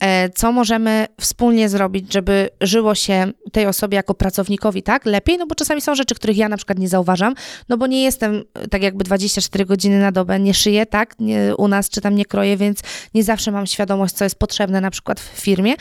e, 0.00 0.28
co 0.28 0.52
możemy 0.52 1.06
wspólnie 1.20 1.68
zrobić, 1.68 2.12
żeby 2.12 2.48
żyło 2.60 2.94
się 2.94 3.32
tej 3.52 3.66
osobie 3.66 3.96
jako 3.96 4.14
pracownikowi 4.14 4.82
tak 4.82 5.06
lepiej, 5.06 5.38
no 5.38 5.46
bo 5.46 5.54
czasami 5.54 5.80
są 5.80 5.94
rzeczy, 5.94 6.14
których 6.14 6.36
ja 6.36 6.48
na 6.48 6.56
przykład 6.56 6.78
nie 6.78 6.88
zauważam, 6.88 7.34
no 7.68 7.76
bo 7.76 7.86
nie 7.86 8.02
jestem 8.02 8.42
tak 8.70 8.82
jakby 8.82 9.04
24 9.04 9.64
godziny 9.64 10.00
na 10.00 10.12
dobę, 10.12 10.40
nie 10.40 10.54
szyję, 10.54 10.86
tak, 10.86 11.14
nie, 11.20 11.56
u 11.58 11.68
nas 11.68 11.90
czy 11.90 12.00
tam 12.00 12.14
nie 12.14 12.24
kroję, 12.24 12.56
więc 12.56 12.80
nie 13.14 13.24
zawsze 13.24 13.50
mam 13.50 13.66
świadomość, 13.66 14.14
co 14.14 14.24
jest 14.24 14.38
potrzebne 14.38 14.80
na 14.80 14.90
przykład 14.90 15.20
w 15.20 15.40
firmie, 15.40 15.74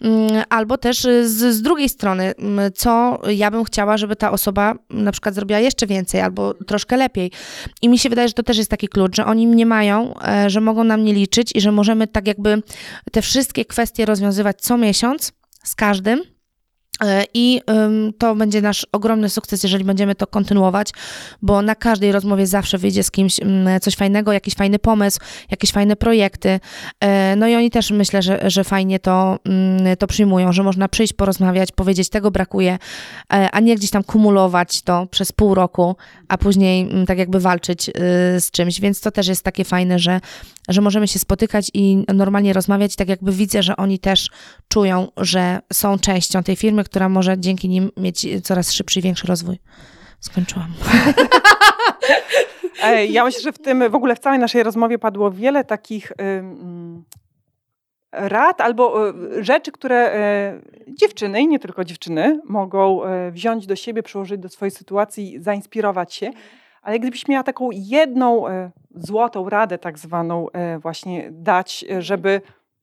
mm, 0.00 0.42
albo 0.48 0.78
też 0.78 1.02
z, 1.24 1.54
z 1.54 1.62
drugiej 1.62 1.88
strony, 1.88 2.34
mm, 2.38 2.72
co 2.72 3.20
ja 3.28 3.50
bym 3.50 3.64
chciała, 3.64 3.96
żeby 3.96 4.16
ta 4.16 4.30
osoba 4.30 4.74
na 4.90 5.12
przykład 5.12 5.34
zrobiła 5.34 5.60
jeszcze 5.60 5.86
więcej 5.86 6.20
albo 6.20 6.54
troszkę 6.54 6.96
lepiej. 6.96 7.30
I 7.82 7.88
mi 7.88 7.98
się 7.98 8.08
wydaje, 8.08 8.28
że 8.28 8.34
to 8.34 8.42
też 8.42 8.58
jest 8.58 8.70
taki 8.70 8.88
klucz, 8.88 9.01
klucz, 9.02 9.16
że 9.16 9.26
oni 9.26 9.46
mnie 9.46 9.66
mają, 9.66 10.14
e, 10.20 10.50
że 10.50 10.60
mogą 10.60 10.84
na 10.84 10.96
mnie 10.96 11.12
liczyć 11.12 11.52
i 11.54 11.60
że 11.60 11.72
możemy 11.72 12.06
tak 12.06 12.26
jakby 12.26 12.62
te 13.12 13.22
wszystkie 13.22 13.64
kwestie 13.64 14.06
rozwiązywać 14.06 14.60
co 14.60 14.78
miesiąc 14.78 15.32
z 15.64 15.74
każdym 15.74 16.20
I 17.34 17.60
to 18.18 18.34
będzie 18.34 18.62
nasz 18.62 18.86
ogromny 18.92 19.28
sukces, 19.28 19.62
jeżeli 19.62 19.84
będziemy 19.84 20.14
to 20.14 20.26
kontynuować, 20.26 20.90
bo 21.42 21.62
na 21.62 21.74
każdej 21.74 22.12
rozmowie 22.12 22.46
zawsze 22.46 22.78
wyjdzie 22.78 23.02
z 23.02 23.10
kimś 23.10 23.40
coś 23.80 23.96
fajnego, 23.96 24.32
jakiś 24.32 24.54
fajny 24.54 24.78
pomysł, 24.78 25.20
jakieś 25.50 25.72
fajne 25.72 25.96
projekty. 25.96 26.60
E, 27.00 27.36
no 27.36 27.48
i 27.48 27.54
oni 27.54 27.70
też 27.70 27.90
myślę, 27.90 28.22
że, 28.22 28.50
że 28.50 28.64
fajnie 28.64 28.98
to, 28.98 29.38
to 29.98 30.06
przyjmują, 30.06 30.52
że 30.52 30.62
można 30.62 30.88
przyjść, 30.88 31.12
porozmawiać, 31.12 31.72
powiedzieć, 31.72 32.08
tego 32.08 32.30
brakuje, 32.30 32.78
e, 33.32 33.50
a 33.50 33.60
nie 33.60 33.76
gdzieś 33.76 33.90
tam 33.90 34.04
kumulować 34.04 34.82
to 34.82 35.06
przez 35.06 35.32
pół 35.32 35.54
roku, 35.54 35.96
a 36.28 36.38
później 36.38 36.88
tak 37.06 37.18
jakby 37.18 37.40
walczyć 37.40 37.88
y, 37.88 37.92
z 38.40 38.50
czymś. 38.50 38.80
Więc 38.80 39.00
to 39.00 39.10
też 39.10 39.28
jest 39.28 39.42
takie 39.44 39.64
fajne, 39.64 39.98
że, 39.98 40.20
że 40.68 40.80
możemy 40.80 41.08
się 41.08 41.18
spotykać 41.18 41.70
i 41.74 42.04
normalnie 42.14 42.52
rozmawiać, 42.52 42.96
tak 42.96 43.08
jakby 43.08 43.32
widzę, 43.32 43.62
że 43.62 43.76
oni 43.76 43.98
też 43.98 44.30
czują, 44.68 45.08
że 45.16 45.60
są 45.72 45.98
częścią 45.98 46.42
tej 46.42 46.56
firmy, 46.56 46.84
która 46.92 47.08
może 47.08 47.38
dzięki 47.38 47.68
nim 47.68 47.90
mieć 47.96 48.26
coraz 48.42 48.72
szybszy 48.72 48.98
i 48.98 49.02
większy 49.02 49.26
rozwój. 49.26 49.58
Skończyłam. 50.20 50.72
Ja 53.08 53.24
myślę, 53.24 53.40
że 53.40 53.52
w 53.52 53.58
tym, 53.58 53.90
w 53.90 53.94
ogóle 53.94 54.14
w 54.14 54.18
całej 54.18 54.38
naszej 54.38 54.62
rozmowie 54.62 54.98
padło 54.98 55.30
wiele 55.30 55.64
takich 55.64 56.12
rad 58.12 58.60
albo 58.60 59.08
y, 59.08 59.44
rzeczy, 59.44 59.72
które 59.72 60.14
y, 60.88 60.94
dziewczyny 60.94 61.40
i 61.40 61.48
nie 61.48 61.58
tylko 61.58 61.84
dziewczyny 61.84 62.40
mogą 62.44 63.04
y, 63.04 63.30
wziąć 63.30 63.66
do 63.66 63.76
siebie, 63.76 64.02
przyłożyć 64.02 64.40
do 64.40 64.48
swojej 64.48 64.70
sytuacji, 64.70 65.40
zainspirować 65.40 66.14
się. 66.14 66.30
Ale 66.82 66.98
gdybyś 66.98 67.28
miała 67.28 67.42
taką 67.42 67.68
jedną 67.72 68.44
złotą 68.94 69.48
radę, 69.48 69.78
tak 69.78 69.98
zwaną, 69.98 70.46
właśnie 70.78 71.28
dać, 71.30 71.84
żeby, 71.98 72.40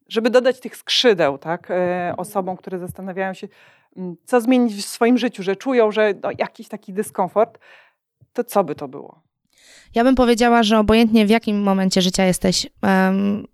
żeby 0.08 0.30
dodać 0.30 0.60
tych 0.60 0.76
skrzydeł 0.76 1.38
tak, 1.38 1.70
osobom, 2.18 2.58
które 2.58 2.80
zastanawiają 2.80 3.34
się, 3.34 3.48
Mm, 3.48 3.79
co 4.26 4.42
zmienić 4.42 4.76
w 4.76 4.88
swoim 4.88 5.18
życiu, 5.18 5.44
że 5.44 5.56
czują, 5.56 5.92
że 5.92 6.14
no, 6.24 6.30
jakiś 6.38 6.68
taki 6.68 6.94
dyskomfort, 6.94 7.60
to 8.34 8.44
co 8.44 8.64
by 8.64 8.76
to 8.76 8.88
było? 8.88 9.22
Ja 9.96 10.04
bym 10.04 10.16
powiedziała, 10.16 10.64
że 10.64 10.80
obojętnie 10.80 11.26
w 11.26 11.30
jakim 11.30 11.62
momencie 11.62 12.02
życia 12.02 12.26
jesteś, 12.26 12.68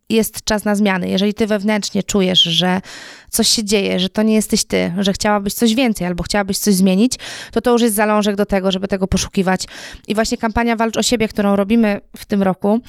jest 0.09 0.43
czas 0.43 0.65
na 0.65 0.75
zmiany. 0.75 1.09
Jeżeli 1.09 1.33
ty 1.33 1.47
wewnętrznie 1.47 2.03
czujesz, 2.03 2.41
że 2.41 2.81
coś 3.29 3.47
się 3.47 3.63
dzieje, 3.63 3.99
że 3.99 4.09
to 4.09 4.23
nie 4.23 4.36
jesteś 4.36 4.65
ty, 4.65 4.93
że 4.99 5.13
chciałabyś 5.13 5.53
coś 5.53 5.75
więcej 5.75 6.07
albo 6.07 6.23
chciałabyś 6.23 6.57
coś 6.57 6.73
zmienić, 6.73 7.13
to 7.51 7.61
to 7.61 7.71
już 7.71 7.81
jest 7.81 7.95
zalążek 7.95 8.36
do 8.36 8.45
tego, 8.45 8.71
żeby 8.71 8.88
tego 8.88 9.07
poszukiwać. 9.07 9.63
I 10.07 10.15
właśnie 10.15 10.38
kampania 10.38 10.75
Walcz 10.75 10.97
o 10.97 11.03
siebie, 11.03 11.27
którą 11.27 11.55
robimy 11.55 12.01
w 12.17 12.25
tym 12.25 12.43
roku, 12.43 12.79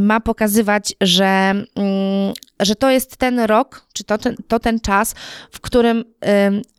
ma 0.00 0.20
pokazywać, 0.20 0.94
że, 1.00 1.54
mm, 1.74 2.34
że 2.60 2.74
to 2.74 2.90
jest 2.90 3.16
ten 3.16 3.40
rok, 3.40 3.86
czy 3.92 4.04
to 4.04 4.18
ten, 4.18 4.36
to 4.48 4.58
ten 4.58 4.80
czas, 4.80 5.14
w 5.50 5.60
którym 5.60 6.04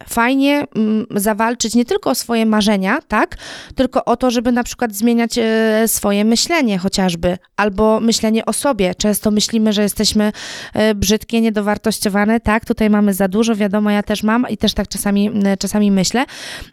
fajnie 0.09 0.65
mm, 0.75 1.05
zawalczyć 1.15 1.75
nie 1.75 1.85
tylko 1.85 2.09
o 2.09 2.15
swoje 2.15 2.45
marzenia, 2.45 2.99
tak, 3.07 3.37
tylko 3.75 4.05
o 4.05 4.17
to, 4.17 4.31
żeby 4.31 4.51
na 4.51 4.63
przykład 4.63 4.95
zmieniać 4.95 5.37
e, 5.37 5.87
swoje 5.97 6.25
myślenie 6.25 6.77
chociażby, 6.77 7.37
albo 7.55 7.99
myślenie 7.99 8.45
o 8.45 8.53
sobie. 8.53 8.95
Często 8.95 9.31
myślimy, 9.31 9.73
że 9.73 9.81
jesteśmy 9.81 10.31
e, 10.73 10.95
brzydkie, 10.95 11.41
niedowartościowane, 11.41 12.39
tak, 12.39 12.65
tutaj 12.65 12.89
mamy 12.89 13.13
za 13.13 13.27
dużo, 13.27 13.55
wiadomo, 13.55 13.91
ja 13.91 14.03
też 14.03 14.23
mam 14.23 14.45
i 14.49 14.57
też 14.57 14.73
tak 14.73 14.87
czasami, 14.87 15.31
czasami 15.59 15.91
myślę, 15.91 16.25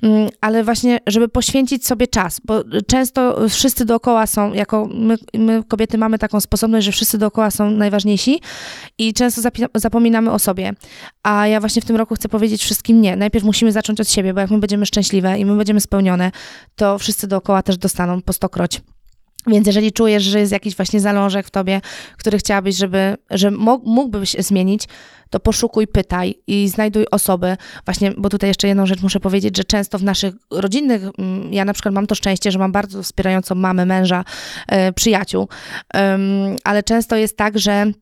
mm, 0.03 0.29
ale 0.41 0.65
właśnie, 0.65 0.99
żeby 1.07 1.29
poświęcić 1.29 1.87
sobie 1.87 2.07
czas, 2.07 2.41
bo 2.45 2.65
często 2.87 3.49
wszyscy 3.49 3.85
dookoła 3.85 4.27
są, 4.27 4.53
jako 4.53 4.89
my, 4.95 5.17
my 5.35 5.63
kobiety 5.69 5.99
mamy 5.99 6.19
taką 6.19 6.41
sposobność, 6.41 6.87
że 6.87 6.93
wszyscy 6.93 7.19
dookoła 7.19 7.51
są 7.51 7.71
najważniejsi 7.71 8.41
i 8.99 9.15
często 9.15 9.51
zapominamy 9.75 10.31
o 10.31 10.39
sobie. 10.39 10.73
A 11.23 11.47
ja 11.47 11.61
właśnie 11.61 11.83
w 11.83 11.85
tym 11.85 11.97
roku 11.97 12.15
chcę 12.15 12.29
powiedzieć 12.29 12.63
wszystkim 12.63 13.01
nie. 13.01 13.17
Najpierw 13.17 13.45
musimy 13.45 13.73
zacząć 13.73 14.01
od 14.01 14.11
siebie, 14.11 14.35
bo 14.35 14.41
jak 14.41 14.51
my 14.51 14.59
będziemy 14.59 14.87
szczęśliwe 14.87 15.39
i 15.39 15.45
my 15.45 15.57
będziemy 15.57 15.81
spełnione, 15.81 16.31
to 16.77 16.99
wszyscy 16.99 17.27
dookoła 17.27 17.63
też 17.63 17.79
dostaną 17.79 18.23
po 18.23 18.33
stokroć. 18.33 18.81
Więc 19.47 19.67
jeżeli 19.67 19.93
czujesz, 19.93 20.23
że 20.23 20.41
jest 20.41 20.53
jakiś 20.53 20.77
właśnie 20.77 21.01
zalążek 21.01 21.47
w 21.47 21.51
tobie, 21.51 21.81
który 22.17 22.39
chciałabyś, 22.39 22.77
żeby, 22.77 23.17
że 23.31 23.51
mógłbyś 23.85 24.37
zmienić, 24.39 24.89
to 25.31 25.41
poszukuj, 25.41 25.87
pytaj 25.87 26.35
i 26.47 26.69
znajduj 26.69 27.07
osoby. 27.11 27.57
Właśnie, 27.85 28.13
bo 28.19 28.29
tutaj 28.29 28.51
jeszcze 28.51 28.69
jedną 28.69 28.87
rzecz 28.87 29.03
muszę 29.03 29.21
powiedzieć, 29.21 29.57
że 29.57 29.65
często 29.65 29.99
w 29.99 30.03
naszych 30.03 30.35
rodzinnych, 30.51 31.03
mm, 31.19 31.53
ja 31.53 31.65
na 31.65 31.73
przykład 31.73 31.95
mam 31.95 32.07
to 32.07 32.15
szczęście, 32.15 32.51
że 32.51 32.59
mam 32.59 32.73
bardzo 32.73 33.03
wspierającą 33.03 33.55
mamę, 33.55 33.87
męża, 33.87 34.25
e, 34.69 34.93
przyjaciół, 34.93 35.49
ale 36.65 36.83
często 36.83 37.17
jest 37.17 37.37
tak, 37.37 37.59
że 37.59 37.93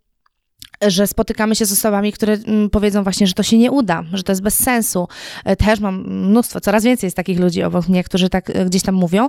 że 0.87 1.07
spotykamy 1.07 1.57
się 1.57 1.67
z 1.67 1.73
osobami, 1.73 2.13
które 2.13 2.33
mm, 2.33 2.71
powiedzą 2.71 3.03
właśnie, 3.03 3.27
że 3.27 3.35
to 3.35 3.43
się 3.43 3.59
nie 3.59 3.71
uda, 3.71 4.03
że 4.13 4.23
to 4.23 4.33
jest 4.33 4.43
bez 4.43 4.55
sensu. 4.55 5.09
E, 5.45 5.57
też 5.57 5.81
mam 5.81 6.05
mnóstwo, 6.07 6.61
coraz 6.61 6.85
więcej 6.85 7.07
jest 7.07 7.17
takich 7.17 7.41
ludzi 7.41 7.63
obok 7.63 7.89
mnie, 7.89 8.05
którzy 8.05 8.29
tak 8.29 8.51
e, 8.51 8.65
gdzieś 8.65 8.83
tam 8.83 8.95
mówią 8.95 9.29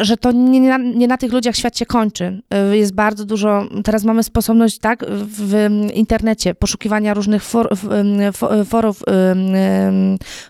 że 0.00 0.16
to 0.16 0.32
nie 0.32 0.60
na, 0.60 0.78
nie 0.78 1.08
na, 1.08 1.16
tych 1.16 1.32
ludziach 1.32 1.56
świat 1.56 1.78
się 1.78 1.86
kończy. 1.86 2.42
Y, 2.72 2.76
jest 2.76 2.94
bardzo 2.94 3.24
dużo, 3.24 3.68
teraz 3.84 4.04
mamy 4.04 4.22
sposobność, 4.22 4.78
tak, 4.78 5.04
w 5.08 5.68
internecie 5.94 6.54
poszukiwania 6.54 7.14
różnych 7.14 7.42
for, 7.42 7.76
forów, 8.66 9.02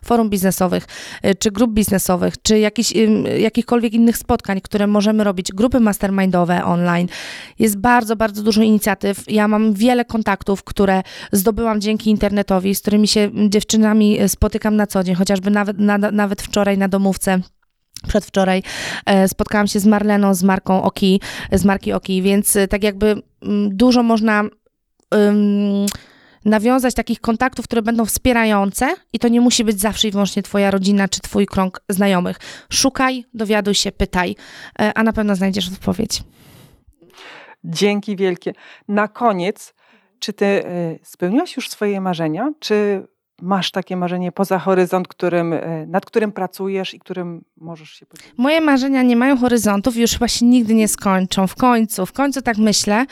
forum 0.05 0.31
biznesowych, 0.31 0.87
y, 1.27 1.35
czy 1.35 1.51
grup 1.51 1.73
biznesowych, 1.73 2.43
czy 2.43 2.59
jakichś, 2.59 2.93
jakichkolwiek 3.39 3.93
innych 3.93 4.19
spotkań, 4.19 4.61
które 4.61 4.87
możemy 4.87 5.25
robić, 5.25 5.53
grupy 5.53 5.81
mastermindowe 5.81 6.65
online. 6.65 7.09
Jest 7.59 7.79
bardzo, 7.79 8.17
bardzo 8.17 8.43
dużo 8.43 8.63
inicjatyw. 8.63 9.25
Ja 9.33 9.49
mam 9.49 9.73
wiele 9.75 10.05
kontaktów, 10.05 10.65
które 10.65 11.03
zdobyłam 11.33 11.81
dzięki 11.81 12.11
internetowi, 12.11 12.75
z 12.75 12.81
którymi 12.81 13.09
się 13.09 13.31
dziewczynami 13.49 14.19
spotykam 14.29 14.77
na 14.77 14.87
co 14.87 15.05
dzień, 15.05 15.15
chociażby 15.15 15.51
nawet, 15.51 15.79
na, 15.79 15.99
nawet 15.99 16.43
wczoraj 16.43 16.79
na 16.79 16.89
domówce 16.89 17.41
Przedwczoraj 18.09 18.63
e, 19.07 19.29
spotkałam 19.29 19.67
się 19.67 19.81
z 19.81 19.87
Marleną, 19.87 20.35
z 20.35 20.43
marką 20.43 20.83
Oki, 20.83 21.21
z 21.53 21.65
marki 21.65 21.93
Oki, 21.93 22.23
więc 22.23 22.57
e, 22.57 22.69
tak 22.69 22.83
jakby 22.83 23.23
mm, 23.43 23.77
dużo 23.77 24.03
można 24.03 24.45
um, 25.11 25.87
nawiązać 26.45 26.95
takich 26.95 27.21
kontaktów, 27.21 27.65
które 27.65 27.83
będą 27.83 28.05
wspierające 28.05 28.95
i 29.13 29.19
to 29.19 29.29
nie 29.29 29.41
musi 29.41 29.65
być 29.65 29.81
zawsze 29.81 30.09
i 30.09 30.11
wyłącznie 30.11 30.43
twoja 30.43 30.71
rodzina 30.71 31.09
czy 31.09 31.21
twój 31.21 31.47
krąg 31.47 31.83
znajomych. 31.89 32.37
Szukaj, 32.73 33.25
dowiaduj 33.35 33.75
się, 33.75 33.93
pytaj, 33.93 34.37
e, 34.81 34.93
a 34.95 35.03
na 35.03 35.13
pewno 35.13 35.37
znajdziesz 35.37 35.69
odpowiedź. 35.69 36.23
Dzięki 37.65 38.17
wielkie. 38.17 38.53
Na 38.89 39.09
koniec, 39.09 39.75
czy 40.19 40.33
ty 40.33 40.65
spełniłaś 41.03 41.57
już 41.57 41.71
swoje 41.71 42.01
marzenia, 42.01 42.53
czy 42.61 43.07
masz 43.43 43.71
takie 43.71 43.97
marzenie 43.97 44.33
poza 44.33 44.59
horyzont, 44.59 45.09
którym, 45.09 45.53
e, 45.53 45.87
nad 45.87 46.07
którym 46.07 46.33
pracujesz 46.33 46.95
i 46.95 46.99
którym 46.99 47.45
możesz 47.57 47.91
się 47.91 48.07
podzielić? 48.07 48.35
Moje 48.39 48.61
marzenia 48.61 49.03
nie 49.03 49.17
mają 49.17 49.37
horyzontów, 49.37 49.97
już 49.97 50.13
chyba 50.13 50.29
się 50.29 50.47
nigdy 50.47 50.75
nie 50.75 50.89
skończą. 50.89 51.47
W 51.47 51.55
końcu, 51.55 52.07
w 52.07 52.13
końcu 52.13 52.43
tak 52.43 52.59
myślę. 52.59 53.07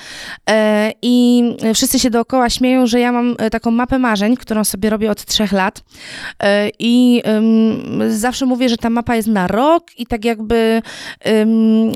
E, 0.51 0.93
I 1.03 1.43
wszyscy 1.75 1.99
się 1.99 2.11
dookoła 2.11 2.51
śmieją, 2.51 2.87
że 2.87 3.01
ja 3.01 3.13
mam 3.13 3.35
e, 3.39 3.51
taką 3.51 3.71
mapę 3.71 3.99
marzeń, 3.99 4.37
którą 4.37 4.65
sobie 4.65 4.91
robię 4.91 5.11
od 5.11 5.25
trzech 5.25 5.53
lat. 5.53 5.83
I 6.79 7.23
zawsze 8.09 8.47
mówię, 8.47 8.69
że 8.69 8.77
ta 8.77 8.91
mapa 8.91 9.17
jest 9.17 9.29
na 9.29 9.47
rok 9.47 9.85
i 9.99 10.07
tak 10.07 10.25
jakby 10.25 10.83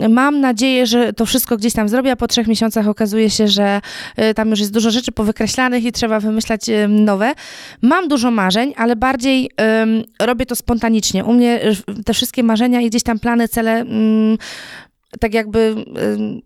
mam 0.09 0.41
nadzieję, 0.41 0.87
że 0.87 1.12
to 1.12 1.26
wszystko 1.26 1.57
gdzieś 1.57 1.72
tam 1.72 1.89
zrobię, 1.89 2.12
a 2.12 2.16
po 2.16 2.28
trzech 2.28 2.47
miesiącach 2.47 2.89
okazuje 2.89 3.30
się, 3.30 3.49
że 3.49 3.80
tam 4.37 4.51
już 4.51 4.61
jest 4.61 4.72
dużo 4.72 4.91
rzeczy 4.91 5.12
powykreślanych 5.12 5.85
i 5.85 5.93
trzeba 5.93 6.20
wymyślać 6.20 6.61
nowe. 6.89 7.32
Mam 7.82 8.09
dużo 8.09 8.24
dużo 8.25 8.31
marzeń, 8.31 8.75
ale 8.77 8.97
bardziej 8.97 9.51
um, 9.59 10.05
robię 10.20 10.47
to 10.47 10.57
spontanicznie. 10.57 11.25
U 11.25 11.33
mnie 11.33 11.61
te 12.05 12.14
wszystkie 12.14 12.43
marzenia 12.43 12.81
i 12.81 12.91
gdzieś 12.91 13.03
tam 13.03 13.18
plany, 13.18 13.49
cele 13.49 13.85
um, 13.85 14.39
tak 15.20 15.35
jakby 15.35 15.75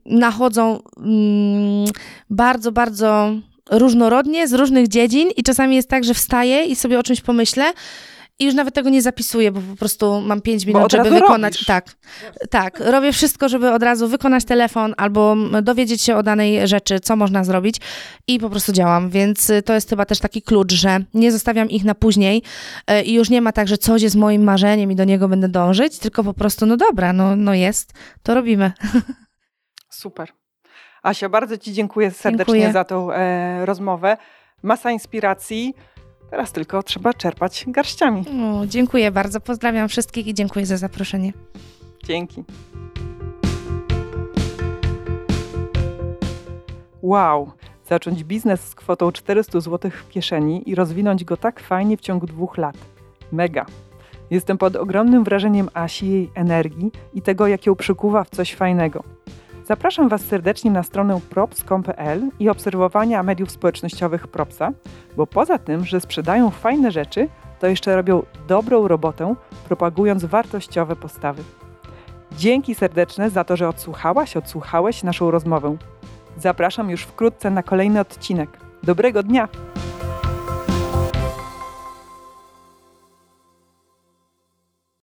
nachodzą 0.06 0.78
bardzo, 2.30 2.72
bardzo 2.72 3.32
różnorodnie, 3.70 4.48
z 4.48 4.52
różnych 4.52 4.88
dziedzin 4.88 5.28
i 5.36 5.42
czasami 5.42 5.76
jest 5.76 5.88
tak, 5.88 6.04
że 6.04 6.14
wstaję 6.14 6.64
i 6.64 6.76
sobie 6.76 6.98
o 6.98 7.02
czymś 7.02 7.20
pomyślę 7.20 7.72
i 8.38 8.44
już 8.44 8.54
nawet 8.54 8.74
tego 8.74 8.90
nie 8.90 9.02
zapisuję, 9.02 9.52
bo 9.52 9.60
po 9.60 9.76
prostu 9.76 10.20
mam 10.20 10.40
5 10.40 10.66
minut, 10.66 10.92
żeby 10.92 11.10
wykonać. 11.10 11.54
Robisz. 11.54 11.66
Tak, 11.66 11.96
tak. 12.50 12.80
Robię 12.80 13.12
wszystko, 13.12 13.48
żeby 13.48 13.72
od 13.72 13.82
razu 13.82 14.08
wykonać 14.08 14.44
telefon 14.44 14.94
albo 14.96 15.36
dowiedzieć 15.62 16.02
się 16.02 16.16
o 16.16 16.22
danej 16.22 16.68
rzeczy, 16.68 17.00
co 17.00 17.16
można 17.16 17.44
zrobić 17.44 17.76
i 18.28 18.38
po 18.38 18.50
prostu 18.50 18.72
działam. 18.72 19.10
Więc 19.10 19.50
y, 19.50 19.62
to 19.62 19.74
jest 19.74 19.90
chyba 19.90 20.04
też 20.04 20.18
taki 20.18 20.42
klucz, 20.42 20.72
że 20.72 21.00
nie 21.14 21.32
zostawiam 21.32 21.70
ich 21.70 21.84
na 21.84 21.94
później 21.94 22.42
y, 22.90 23.02
i 23.02 23.14
już 23.14 23.30
nie 23.30 23.42
ma 23.42 23.52
tak, 23.52 23.68
że 23.68 23.78
coś 23.78 24.02
jest 24.02 24.16
moim 24.16 24.44
marzeniem 24.44 24.92
i 24.92 24.96
do 24.96 25.04
niego 25.04 25.28
będę 25.28 25.48
dążyć, 25.48 25.98
tylko 25.98 26.24
po 26.24 26.34
prostu, 26.34 26.66
no 26.66 26.76
dobra, 26.76 27.12
no, 27.12 27.36
no 27.36 27.54
jest, 27.54 27.92
to 28.22 28.34
robimy. 28.34 28.72
Super. 29.90 30.28
Asia, 31.02 31.28
bardzo 31.28 31.58
Ci 31.58 31.72
dziękuję 31.72 32.10
serdecznie 32.10 32.54
dziękuję. 32.54 32.72
za 32.72 32.84
tą 32.84 33.12
e, 33.12 33.66
rozmowę. 33.66 34.16
Masa 34.62 34.90
inspiracji. 34.90 35.74
Teraz 36.30 36.52
tylko 36.52 36.82
trzeba 36.82 37.14
czerpać 37.14 37.64
garściami. 37.68 38.24
O, 38.42 38.66
dziękuję 38.66 39.10
bardzo, 39.10 39.40
pozdrawiam 39.40 39.88
wszystkich 39.88 40.26
i 40.26 40.34
dziękuję 40.34 40.66
za 40.66 40.76
zaproszenie. 40.76 41.32
Dzięki. 42.04 42.44
Wow, 47.02 47.52
zacząć 47.88 48.24
biznes 48.24 48.60
z 48.60 48.74
kwotą 48.74 49.12
400 49.12 49.60
zł 49.60 49.90
w 49.90 50.08
kieszeni 50.08 50.70
i 50.70 50.74
rozwinąć 50.74 51.24
go 51.24 51.36
tak 51.36 51.60
fajnie 51.60 51.96
w 51.96 52.00
ciągu 52.00 52.26
dwóch 52.26 52.58
lat. 52.58 52.76
Mega. 53.32 53.66
Jestem 54.30 54.58
pod 54.58 54.76
ogromnym 54.76 55.24
wrażeniem 55.24 55.68
Asi, 55.74 56.08
jej 56.10 56.30
energii 56.34 56.92
i 57.14 57.22
tego, 57.22 57.46
jak 57.46 57.66
ją 57.66 57.74
przykuwa 57.74 58.24
w 58.24 58.30
coś 58.30 58.54
fajnego. 58.54 59.04
Zapraszam 59.68 60.08
Was 60.08 60.20
serdecznie 60.20 60.70
na 60.70 60.82
stronę 60.82 61.20
props.pl 61.30 62.30
i 62.40 62.48
obserwowania 62.48 63.22
mediów 63.22 63.50
społecznościowych 63.50 64.26
Propsa, 64.26 64.72
bo 65.16 65.26
poza 65.26 65.58
tym, 65.58 65.84
że 65.84 66.00
sprzedają 66.00 66.50
fajne 66.50 66.90
rzeczy, 66.90 67.28
to 67.60 67.66
jeszcze 67.66 67.96
robią 67.96 68.22
dobrą 68.48 68.88
robotę, 68.88 69.34
propagując 69.64 70.24
wartościowe 70.24 70.96
postawy. 70.96 71.42
Dzięki 72.32 72.74
serdeczne 72.74 73.30
za 73.30 73.44
to, 73.44 73.56
że 73.56 73.68
odsłuchałaś, 73.68 74.36
odsłuchałeś 74.36 75.02
naszą 75.02 75.30
rozmowę. 75.30 75.76
Zapraszam 76.38 76.90
już 76.90 77.02
wkrótce 77.02 77.50
na 77.50 77.62
kolejny 77.62 78.00
odcinek. 78.00 78.50
Dobrego 78.82 79.22
dnia! 79.22 79.48